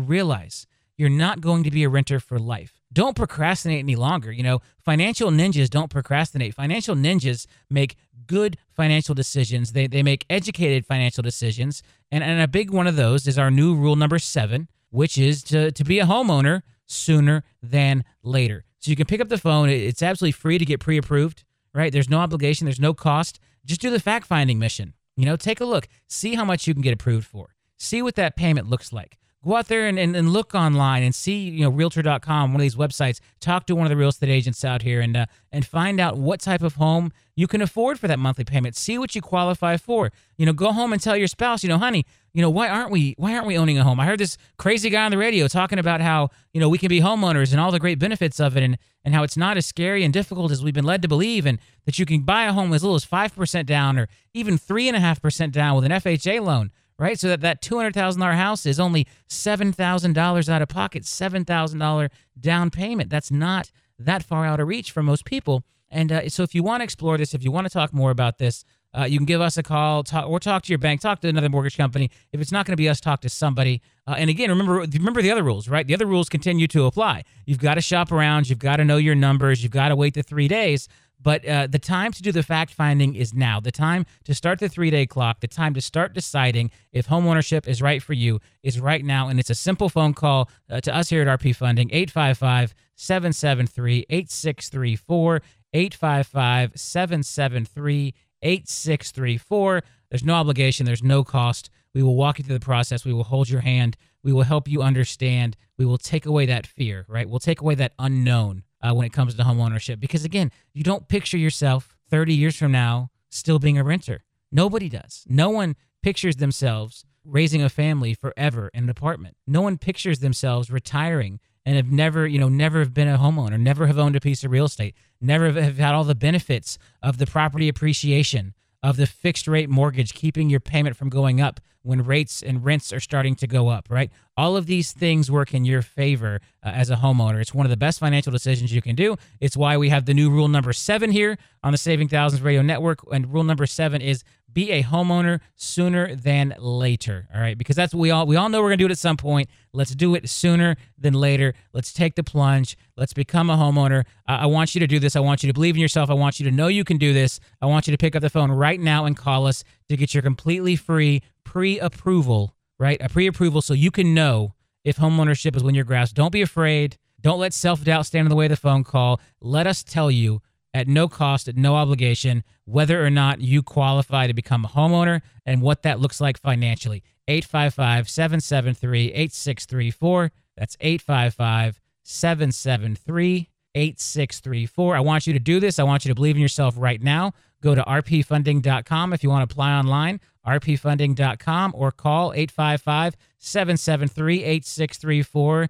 realize 0.00 0.66
you're 0.96 1.10
not 1.10 1.42
going 1.42 1.62
to 1.64 1.70
be 1.70 1.84
a 1.84 1.90
renter 1.90 2.18
for 2.20 2.38
life, 2.38 2.80
don't 2.90 3.14
procrastinate 3.14 3.80
any 3.80 3.96
longer. 3.96 4.32
You 4.32 4.42
know, 4.42 4.60
financial 4.82 5.30
ninjas 5.30 5.68
don't 5.68 5.90
procrastinate. 5.90 6.54
Financial 6.54 6.94
ninjas 6.94 7.46
make 7.68 7.96
good 8.26 8.56
financial 8.72 9.14
decisions. 9.14 9.72
They, 9.72 9.86
they 9.86 10.02
make 10.02 10.24
educated 10.30 10.86
financial 10.86 11.22
decisions. 11.22 11.82
And, 12.10 12.24
and 12.24 12.40
a 12.40 12.48
big 12.48 12.70
one 12.70 12.86
of 12.86 12.96
those 12.96 13.26
is 13.26 13.38
our 13.38 13.50
new 13.50 13.74
rule 13.74 13.96
number 13.96 14.18
seven, 14.18 14.68
which 14.90 15.18
is 15.18 15.42
to, 15.44 15.70
to 15.72 15.84
be 15.84 15.98
a 15.98 16.06
homeowner 16.06 16.62
sooner 16.86 17.44
than 17.62 18.04
later. 18.22 18.64
So 18.78 18.90
you 18.90 18.96
can 18.96 19.06
pick 19.06 19.20
up 19.20 19.28
the 19.28 19.38
phone. 19.38 19.68
It's 19.68 20.02
absolutely 20.02 20.32
free 20.32 20.58
to 20.58 20.64
get 20.64 20.80
pre 20.80 20.96
approved, 20.96 21.44
right? 21.74 21.92
There's 21.92 22.10
no 22.10 22.18
obligation, 22.18 22.66
there's 22.66 22.80
no 22.80 22.94
cost. 22.94 23.40
Just 23.64 23.80
do 23.80 23.90
the 23.90 24.00
fact 24.00 24.26
finding 24.26 24.58
mission. 24.58 24.94
You 25.20 25.26
know, 25.26 25.36
take 25.36 25.60
a 25.60 25.66
look, 25.66 25.86
see 26.08 26.34
how 26.34 26.46
much 26.46 26.66
you 26.66 26.72
can 26.72 26.80
get 26.80 26.94
approved 26.94 27.26
for, 27.26 27.54
see 27.76 28.00
what 28.00 28.14
that 28.14 28.36
payment 28.36 28.70
looks 28.70 28.90
like. 28.90 29.18
Go 29.44 29.56
out 29.56 29.68
there 29.68 29.86
and, 29.86 29.98
and, 29.98 30.14
and 30.14 30.30
look 30.30 30.54
online 30.54 31.02
and 31.02 31.14
see, 31.14 31.38
you 31.38 31.64
know, 31.64 31.70
realtor.com, 31.70 32.52
one 32.52 32.60
of 32.60 32.62
these 32.62 32.76
websites, 32.76 33.20
talk 33.40 33.66
to 33.66 33.74
one 33.74 33.86
of 33.86 33.90
the 33.90 33.96
real 33.96 34.10
estate 34.10 34.28
agents 34.28 34.64
out 34.64 34.82
here 34.82 35.00
and, 35.00 35.16
uh, 35.16 35.26
and 35.50 35.64
find 35.64 35.98
out 35.98 36.18
what 36.18 36.40
type 36.40 36.62
of 36.62 36.74
home 36.74 37.12
you 37.34 37.46
can 37.46 37.62
afford 37.62 37.98
for 37.98 38.06
that 38.06 38.18
monthly 38.18 38.44
payment. 38.44 38.76
See 38.76 38.98
what 38.98 39.14
you 39.14 39.22
qualify 39.22 39.78
for. 39.78 40.12
You 40.36 40.44
know, 40.44 40.52
go 40.52 40.72
home 40.72 40.92
and 40.92 41.00
tell 41.00 41.16
your 41.16 41.26
spouse, 41.26 41.62
you 41.62 41.70
know, 41.70 41.78
honey, 41.78 42.04
you 42.34 42.42
know, 42.42 42.50
why 42.50 42.68
aren't 42.68 42.90
we 42.90 43.14
why 43.18 43.34
aren't 43.34 43.46
we 43.46 43.56
owning 43.56 43.78
a 43.78 43.82
home? 43.82 43.98
I 43.98 44.06
heard 44.06 44.20
this 44.20 44.36
crazy 44.56 44.90
guy 44.90 45.04
on 45.04 45.10
the 45.10 45.18
radio 45.18 45.48
talking 45.48 45.78
about 45.78 46.00
how, 46.00 46.28
you 46.52 46.60
know, 46.60 46.68
we 46.68 46.78
can 46.78 46.88
be 46.88 47.00
homeowners 47.00 47.50
and 47.50 47.60
all 47.60 47.72
the 47.72 47.80
great 47.80 47.98
benefits 47.98 48.38
of 48.38 48.56
it 48.56 48.62
and 48.62 48.78
and 49.04 49.14
how 49.14 49.22
it's 49.22 49.36
not 49.36 49.56
as 49.56 49.64
scary 49.64 50.04
and 50.04 50.12
difficult 50.12 50.52
as 50.52 50.62
we've 50.62 50.74
been 50.74 50.84
led 50.84 51.00
to 51.02 51.08
believe 51.08 51.46
and 51.46 51.58
that 51.86 51.98
you 51.98 52.04
can 52.04 52.20
buy 52.20 52.44
a 52.44 52.52
home 52.52 52.72
as 52.74 52.82
little 52.82 52.94
as 52.94 53.06
5% 53.06 53.64
down 53.64 53.98
or 53.98 54.08
even 54.34 54.58
3.5% 54.58 55.50
down 55.50 55.74
with 55.74 55.84
an 55.84 55.92
FHA 55.92 56.44
loan 56.44 56.70
right? 57.00 57.18
So 57.18 57.28
that 57.28 57.40
that 57.40 57.62
two 57.62 57.76
hundred 57.78 57.94
thousand 57.94 58.20
dollar 58.20 58.34
house 58.34 58.66
is 58.66 58.78
only 58.78 59.08
seven 59.26 59.72
thousand 59.72 60.12
dollars 60.12 60.48
out 60.48 60.62
of 60.62 60.68
pocket, 60.68 61.04
seven 61.06 61.44
thousand 61.44 61.80
dollar 61.80 62.10
down 62.38 62.70
payment. 62.70 63.10
That's 63.10 63.30
not 63.30 63.72
that 63.98 64.22
far 64.22 64.44
out 64.44 64.60
of 64.60 64.68
reach 64.68 64.92
for 64.92 65.02
most 65.02 65.24
people. 65.24 65.64
And 65.90 66.12
uh, 66.12 66.28
so, 66.28 66.44
if 66.44 66.54
you 66.54 66.62
want 66.62 66.82
to 66.82 66.84
explore 66.84 67.18
this, 67.18 67.34
if 67.34 67.42
you 67.42 67.50
want 67.50 67.66
to 67.66 67.72
talk 67.72 67.92
more 67.92 68.10
about 68.12 68.38
this, 68.38 68.64
uh, 68.96 69.04
you 69.04 69.18
can 69.18 69.26
give 69.26 69.40
us 69.40 69.56
a 69.56 69.62
call, 69.62 70.04
talk, 70.04 70.28
or 70.28 70.38
talk 70.38 70.62
to 70.64 70.68
your 70.72 70.78
bank, 70.78 71.00
talk 71.00 71.20
to 71.20 71.28
another 71.28 71.48
mortgage 71.48 71.76
company. 71.76 72.10
If 72.32 72.40
it's 72.40 72.52
not 72.52 72.66
going 72.66 72.72
to 72.72 72.76
be 72.76 72.88
us, 72.88 73.00
talk 73.00 73.22
to 73.22 73.28
somebody. 73.28 73.82
Uh, 74.06 74.14
and 74.18 74.28
again, 74.28 74.50
remember 74.50 74.80
remember 74.80 75.22
the 75.22 75.30
other 75.32 75.42
rules, 75.42 75.68
right? 75.68 75.86
The 75.86 75.94
other 75.94 76.06
rules 76.06 76.28
continue 76.28 76.68
to 76.68 76.84
apply. 76.84 77.24
You've 77.46 77.58
got 77.58 77.74
to 77.74 77.80
shop 77.80 78.12
around. 78.12 78.50
You've 78.50 78.58
got 78.58 78.76
to 78.76 78.84
know 78.84 78.98
your 78.98 79.14
numbers. 79.14 79.62
You've 79.62 79.72
got 79.72 79.88
to 79.88 79.96
wait 79.96 80.14
the 80.14 80.22
three 80.22 80.48
days. 80.48 80.86
But 81.22 81.44
uh, 81.44 81.66
the 81.66 81.78
time 81.78 82.12
to 82.12 82.22
do 82.22 82.32
the 82.32 82.42
fact 82.42 82.72
finding 82.72 83.14
is 83.14 83.34
now. 83.34 83.60
The 83.60 83.72
time 83.72 84.06
to 84.24 84.34
start 84.34 84.58
the 84.58 84.68
three 84.68 84.90
day 84.90 85.06
clock, 85.06 85.40
the 85.40 85.48
time 85.48 85.74
to 85.74 85.80
start 85.80 86.14
deciding 86.14 86.70
if 86.92 87.08
homeownership 87.08 87.68
is 87.68 87.82
right 87.82 88.02
for 88.02 88.14
you 88.14 88.40
is 88.62 88.80
right 88.80 89.04
now. 89.04 89.28
And 89.28 89.38
it's 89.38 89.50
a 89.50 89.54
simple 89.54 89.88
phone 89.88 90.14
call 90.14 90.48
uh, 90.70 90.80
to 90.80 90.94
us 90.94 91.10
here 91.10 91.26
at 91.26 91.40
RP 91.40 91.54
Funding, 91.54 91.90
855 91.92 92.74
773 92.96 94.06
8634. 94.08 95.42
855 95.72 96.72
773 96.74 98.14
8634. 98.42 99.82
There's 100.10 100.24
no 100.24 100.34
obligation, 100.34 100.86
there's 100.86 101.02
no 101.02 101.22
cost. 101.22 101.70
We 101.94 102.02
will 102.02 102.16
walk 102.16 102.38
you 102.38 102.44
through 102.44 102.58
the 102.58 102.64
process. 102.64 103.04
We 103.04 103.12
will 103.12 103.24
hold 103.24 103.48
your 103.48 103.60
hand. 103.60 103.96
We 104.22 104.32
will 104.32 104.42
help 104.42 104.68
you 104.68 104.82
understand. 104.82 105.56
We 105.76 105.84
will 105.84 105.98
take 105.98 106.26
away 106.26 106.46
that 106.46 106.66
fear, 106.66 107.04
right? 107.08 107.28
We'll 107.28 107.40
take 107.40 107.60
away 107.60 107.74
that 107.76 107.94
unknown 107.98 108.64
uh, 108.82 108.92
when 108.92 109.06
it 109.06 109.12
comes 109.12 109.34
to 109.34 109.44
home 109.44 109.60
ownership. 109.60 110.00
Because 110.00 110.24
again, 110.24 110.50
you 110.72 110.82
don't 110.82 111.08
picture 111.08 111.38
yourself 111.38 111.96
30 112.10 112.34
years 112.34 112.56
from 112.56 112.72
now 112.72 113.10
still 113.28 113.58
being 113.58 113.78
a 113.78 113.84
renter. 113.84 114.24
Nobody 114.50 114.88
does. 114.88 115.24
No 115.28 115.50
one 115.50 115.76
pictures 116.02 116.36
themselves 116.36 117.04
raising 117.24 117.62
a 117.62 117.68
family 117.68 118.14
forever 118.14 118.70
in 118.72 118.84
an 118.84 118.90
apartment. 118.90 119.36
No 119.46 119.60
one 119.62 119.78
pictures 119.78 120.20
themselves 120.20 120.70
retiring 120.70 121.38
and 121.66 121.76
have 121.76 121.90
never, 121.90 122.26
you 122.26 122.38
know, 122.38 122.48
never 122.48 122.80
have 122.80 122.94
been 122.94 123.08
a 123.08 123.18
homeowner, 123.18 123.60
never 123.60 123.86
have 123.86 123.98
owned 123.98 124.16
a 124.16 124.20
piece 124.20 124.42
of 124.42 124.50
real 124.50 124.64
estate, 124.64 124.94
never 125.20 125.52
have 125.52 125.78
had 125.78 125.94
all 125.94 126.04
the 126.04 126.14
benefits 126.14 126.78
of 127.02 127.18
the 127.18 127.26
property 127.26 127.68
appreciation, 127.68 128.54
of 128.82 128.96
the 128.96 129.06
fixed 129.06 129.46
rate 129.46 129.68
mortgage, 129.68 130.14
keeping 130.14 130.50
your 130.50 130.60
payment 130.60 130.96
from 130.96 131.08
going 131.08 131.40
up 131.40 131.60
when 131.82 132.04
rates 132.04 132.42
and 132.42 132.64
rents 132.64 132.92
are 132.92 133.00
starting 133.00 133.34
to 133.34 133.46
go 133.46 133.68
up, 133.68 133.88
right? 133.90 134.10
All 134.36 134.56
of 134.56 134.66
these 134.66 134.92
things 134.92 135.30
work 135.30 135.54
in 135.54 135.64
your 135.64 135.82
favor 135.82 136.40
uh, 136.62 136.68
as 136.68 136.90
a 136.90 136.96
homeowner. 136.96 137.40
It's 137.40 137.54
one 137.54 137.64
of 137.64 137.70
the 137.70 137.76
best 137.76 137.98
financial 137.98 138.32
decisions 138.32 138.72
you 138.72 138.82
can 138.82 138.94
do. 138.94 139.16
It's 139.40 139.56
why 139.56 139.76
we 139.76 139.88
have 139.88 140.04
the 140.04 140.14
new 140.14 140.30
rule 140.30 140.48
number 140.48 140.72
seven 140.72 141.10
here 141.10 141.38
on 141.62 141.72
the 141.72 141.78
Saving 141.78 142.08
Thousands 142.08 142.42
Radio 142.42 142.62
Network. 142.62 143.00
And 143.12 143.32
rule 143.32 143.44
number 143.44 143.66
seven 143.66 144.02
is 144.02 144.24
be 144.52 144.70
a 144.70 144.82
homeowner 144.82 145.40
sooner 145.56 146.14
than 146.14 146.54
later. 146.58 147.28
All 147.34 147.40
right, 147.40 147.56
because 147.56 147.76
that's 147.76 147.94
what 147.94 148.00
we 148.00 148.10
all 148.10 148.26
we 148.26 148.36
all 148.36 148.48
know 148.48 148.60
we're 148.60 148.68
gonna 148.68 148.78
do 148.78 148.86
it 148.86 148.90
at 148.90 148.98
some 148.98 149.16
point. 149.16 149.48
Let's 149.72 149.94
do 149.94 150.14
it 150.14 150.28
sooner 150.28 150.76
than 150.98 151.14
later. 151.14 151.54
Let's 151.72 151.92
take 151.92 152.14
the 152.14 152.24
plunge. 152.24 152.76
Let's 152.96 153.12
become 153.12 153.50
a 153.50 153.56
homeowner. 153.56 154.04
Uh, 154.28 154.38
I 154.40 154.46
want 154.46 154.74
you 154.74 154.80
to 154.80 154.86
do 154.86 154.98
this. 154.98 155.16
I 155.16 155.20
want 155.20 155.42
you 155.42 155.46
to 155.48 155.54
believe 155.54 155.76
in 155.76 155.80
yourself. 155.80 156.10
I 156.10 156.14
want 156.14 156.40
you 156.40 156.50
to 156.50 156.54
know 156.54 156.68
you 156.68 156.84
can 156.84 156.98
do 156.98 157.12
this. 157.12 157.40
I 157.60 157.66
want 157.66 157.86
you 157.86 157.92
to 157.92 157.98
pick 157.98 158.16
up 158.16 158.22
the 158.22 158.30
phone 158.30 158.50
right 158.50 158.80
now 158.80 159.04
and 159.04 159.16
call 159.16 159.46
us 159.46 159.64
to 159.88 159.96
get 159.96 160.14
your 160.14 160.22
completely 160.22 160.76
free 160.76 161.22
pre-approval. 161.44 162.54
Right, 162.78 163.00
a 163.02 163.10
pre-approval 163.10 163.60
so 163.60 163.74
you 163.74 163.90
can 163.90 164.14
know 164.14 164.54
if 164.84 164.96
homeownership 164.96 165.54
is 165.54 165.62
when 165.62 165.74
your 165.74 165.84
grasp. 165.84 166.14
Don't 166.14 166.32
be 166.32 166.40
afraid. 166.40 166.96
Don't 167.20 167.38
let 167.38 167.52
self-doubt 167.52 168.06
stand 168.06 168.24
in 168.24 168.30
the 168.30 168.36
way 168.36 168.46
of 168.46 168.50
the 168.50 168.56
phone 168.56 168.84
call. 168.84 169.20
Let 169.42 169.66
us 169.66 169.82
tell 169.82 170.10
you 170.10 170.40
at 170.72 170.88
no 170.88 171.08
cost, 171.08 171.48
at 171.48 171.56
no 171.56 171.76
obligation, 171.76 172.44
whether 172.64 173.04
or 173.04 173.10
not 173.10 173.40
you 173.40 173.62
qualify 173.62 174.26
to 174.26 174.34
become 174.34 174.64
a 174.64 174.68
homeowner 174.68 175.20
and 175.44 175.62
what 175.62 175.82
that 175.82 176.00
looks 176.00 176.20
like 176.20 176.38
financially. 176.38 177.02
855 177.28 178.08
773 178.08 179.12
8634. 179.12 180.32
That's 180.56 180.76
855 180.80 181.80
773 182.02 183.48
8634. 183.74 184.96
I 184.96 185.00
want 185.00 185.26
you 185.26 185.32
to 185.32 185.38
do 185.38 185.60
this. 185.60 185.78
I 185.78 185.84
want 185.84 186.04
you 186.04 186.10
to 186.10 186.14
believe 186.14 186.36
in 186.36 186.42
yourself 186.42 186.74
right 186.76 187.00
now. 187.00 187.32
Go 187.62 187.74
to 187.74 187.82
rpfunding.com 187.82 189.12
if 189.12 189.22
you 189.22 189.30
want 189.30 189.48
to 189.48 189.52
apply 189.52 189.72
online, 189.72 190.20
rpfunding.com, 190.46 191.74
or 191.76 191.92
call 191.92 192.32
855 192.32 193.16
773 193.38 194.42
8634. 194.42 195.68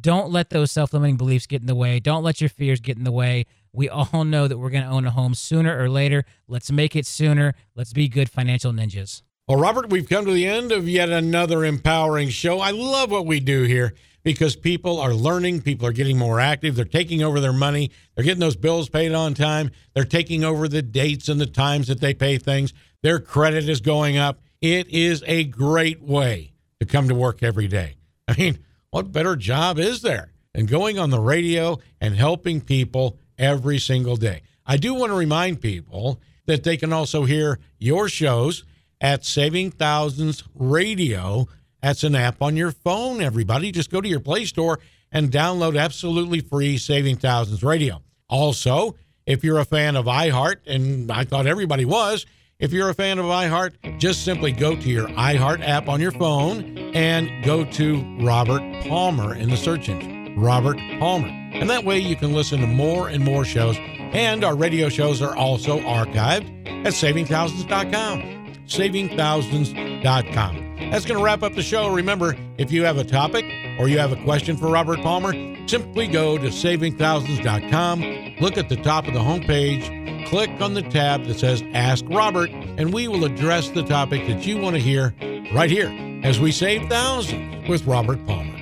Don't 0.00 0.30
let 0.30 0.50
those 0.50 0.70
self 0.70 0.92
limiting 0.92 1.16
beliefs 1.16 1.46
get 1.46 1.60
in 1.60 1.66
the 1.66 1.74
way. 1.74 1.98
Don't 1.98 2.22
let 2.22 2.40
your 2.40 2.50
fears 2.50 2.80
get 2.80 2.96
in 2.96 3.04
the 3.04 3.12
way. 3.12 3.46
We 3.72 3.88
all 3.88 4.24
know 4.24 4.46
that 4.46 4.58
we're 4.58 4.70
going 4.70 4.84
to 4.84 4.90
own 4.90 5.06
a 5.06 5.10
home 5.10 5.34
sooner 5.34 5.76
or 5.76 5.88
later. 5.88 6.24
Let's 6.46 6.70
make 6.70 6.94
it 6.94 7.06
sooner. 7.06 7.54
Let's 7.74 7.92
be 7.92 8.08
good 8.08 8.30
financial 8.30 8.72
ninjas. 8.72 9.22
Well, 9.48 9.58
Robert, 9.58 9.90
we've 9.90 10.08
come 10.08 10.24
to 10.26 10.32
the 10.32 10.46
end 10.46 10.70
of 10.70 10.88
yet 10.88 11.08
another 11.08 11.64
empowering 11.64 12.28
show. 12.28 12.60
I 12.60 12.70
love 12.70 13.10
what 13.10 13.26
we 13.26 13.40
do 13.40 13.64
here 13.64 13.94
because 14.22 14.54
people 14.54 15.00
are 15.00 15.12
learning, 15.12 15.62
people 15.62 15.86
are 15.86 15.92
getting 15.92 16.16
more 16.16 16.38
active, 16.38 16.76
they're 16.76 16.84
taking 16.84 17.24
over 17.24 17.40
their 17.40 17.52
money, 17.52 17.90
they're 18.14 18.24
getting 18.24 18.40
those 18.40 18.54
bills 18.54 18.88
paid 18.88 19.12
on 19.12 19.34
time, 19.34 19.70
they're 19.94 20.04
taking 20.04 20.44
over 20.44 20.68
the 20.68 20.80
dates 20.80 21.28
and 21.28 21.40
the 21.40 21.46
times 21.46 21.88
that 21.88 22.00
they 22.00 22.14
pay 22.14 22.38
things, 22.38 22.72
their 23.02 23.18
credit 23.18 23.68
is 23.68 23.80
going 23.80 24.16
up. 24.16 24.40
It 24.60 24.88
is 24.90 25.24
a 25.26 25.42
great 25.42 26.00
way 26.00 26.52
to 26.78 26.86
come 26.86 27.08
to 27.08 27.14
work 27.14 27.42
every 27.42 27.66
day. 27.66 27.96
I 28.28 28.36
mean, 28.36 28.58
what 28.92 29.10
better 29.10 29.34
job 29.34 29.78
is 29.78 30.02
there 30.02 30.30
than 30.54 30.66
going 30.66 30.98
on 30.98 31.08
the 31.08 31.18
radio 31.18 31.78
and 32.00 32.14
helping 32.14 32.60
people 32.60 33.16
every 33.38 33.78
single 33.78 34.16
day? 34.16 34.42
I 34.66 34.76
do 34.76 34.92
want 34.92 35.10
to 35.10 35.16
remind 35.16 35.62
people 35.62 36.20
that 36.46 36.62
they 36.62 36.76
can 36.76 36.92
also 36.92 37.24
hear 37.24 37.58
your 37.78 38.08
shows 38.08 38.64
at 39.00 39.24
Saving 39.24 39.70
Thousands 39.70 40.44
Radio. 40.54 41.48
That's 41.82 42.04
an 42.04 42.14
app 42.14 42.42
on 42.42 42.54
your 42.54 42.70
phone, 42.70 43.22
everybody. 43.22 43.72
Just 43.72 43.90
go 43.90 44.02
to 44.02 44.08
your 44.08 44.20
Play 44.20 44.44
Store 44.44 44.78
and 45.10 45.30
download 45.30 45.80
absolutely 45.80 46.40
free 46.40 46.76
Saving 46.76 47.16
Thousands 47.16 47.62
Radio. 47.62 48.02
Also, 48.28 48.94
if 49.24 49.42
you're 49.42 49.58
a 49.58 49.64
fan 49.64 49.96
of 49.96 50.04
iHeart, 50.04 50.56
and 50.66 51.10
I 51.10 51.24
thought 51.24 51.46
everybody 51.46 51.86
was, 51.86 52.26
if 52.62 52.72
you're 52.72 52.88
a 52.88 52.94
fan 52.94 53.18
of 53.18 53.26
iHeart, 53.26 53.98
just 53.98 54.24
simply 54.24 54.52
go 54.52 54.76
to 54.76 54.88
your 54.88 55.08
iHeart 55.08 55.66
app 55.66 55.88
on 55.88 56.00
your 56.00 56.12
phone 56.12 56.78
and 56.94 57.44
go 57.44 57.64
to 57.64 58.02
Robert 58.20 58.62
Palmer 58.84 59.34
in 59.34 59.50
the 59.50 59.56
search 59.56 59.88
engine. 59.88 60.38
Robert 60.38 60.78
Palmer. 60.98 61.28
And 61.28 61.68
that 61.68 61.84
way 61.84 61.98
you 61.98 62.16
can 62.16 62.32
listen 62.32 62.60
to 62.60 62.66
more 62.66 63.08
and 63.08 63.22
more 63.22 63.44
shows. 63.44 63.76
And 63.78 64.44
our 64.44 64.56
radio 64.56 64.88
shows 64.88 65.20
are 65.20 65.36
also 65.36 65.80
archived 65.80 66.86
at 66.86 66.94
savingthousands.com 66.94 68.42
savingthousands.com. 68.66 70.90
That's 70.90 71.04
going 71.04 71.18
to 71.18 71.24
wrap 71.24 71.42
up 71.42 71.54
the 71.54 71.62
show. 71.62 71.92
Remember, 71.92 72.36
if 72.58 72.72
you 72.72 72.84
have 72.84 72.96
a 72.96 73.04
topic 73.04 73.44
or 73.78 73.88
you 73.88 73.98
have 73.98 74.12
a 74.12 74.24
question 74.24 74.56
for 74.56 74.68
Robert 74.68 75.00
Palmer, 75.00 75.32
simply 75.66 76.06
go 76.06 76.38
to 76.38 76.48
savingthousands.com, 76.48 78.36
look 78.40 78.56
at 78.56 78.68
the 78.68 78.76
top 78.76 79.06
of 79.06 79.14
the 79.14 79.20
homepage, 79.20 80.26
click 80.26 80.50
on 80.60 80.74
the 80.74 80.82
tab 80.82 81.24
that 81.24 81.38
says 81.38 81.62
Ask 81.72 82.04
Robert, 82.08 82.50
and 82.50 82.92
we 82.92 83.08
will 83.08 83.24
address 83.24 83.70
the 83.70 83.82
topic 83.82 84.26
that 84.26 84.46
you 84.46 84.58
want 84.58 84.76
to 84.76 84.82
hear 84.82 85.14
right 85.54 85.70
here 85.70 85.88
as 86.24 86.40
we 86.40 86.52
save 86.52 86.88
thousands 86.88 87.68
with 87.68 87.86
Robert 87.86 88.24
Palmer. 88.26 88.61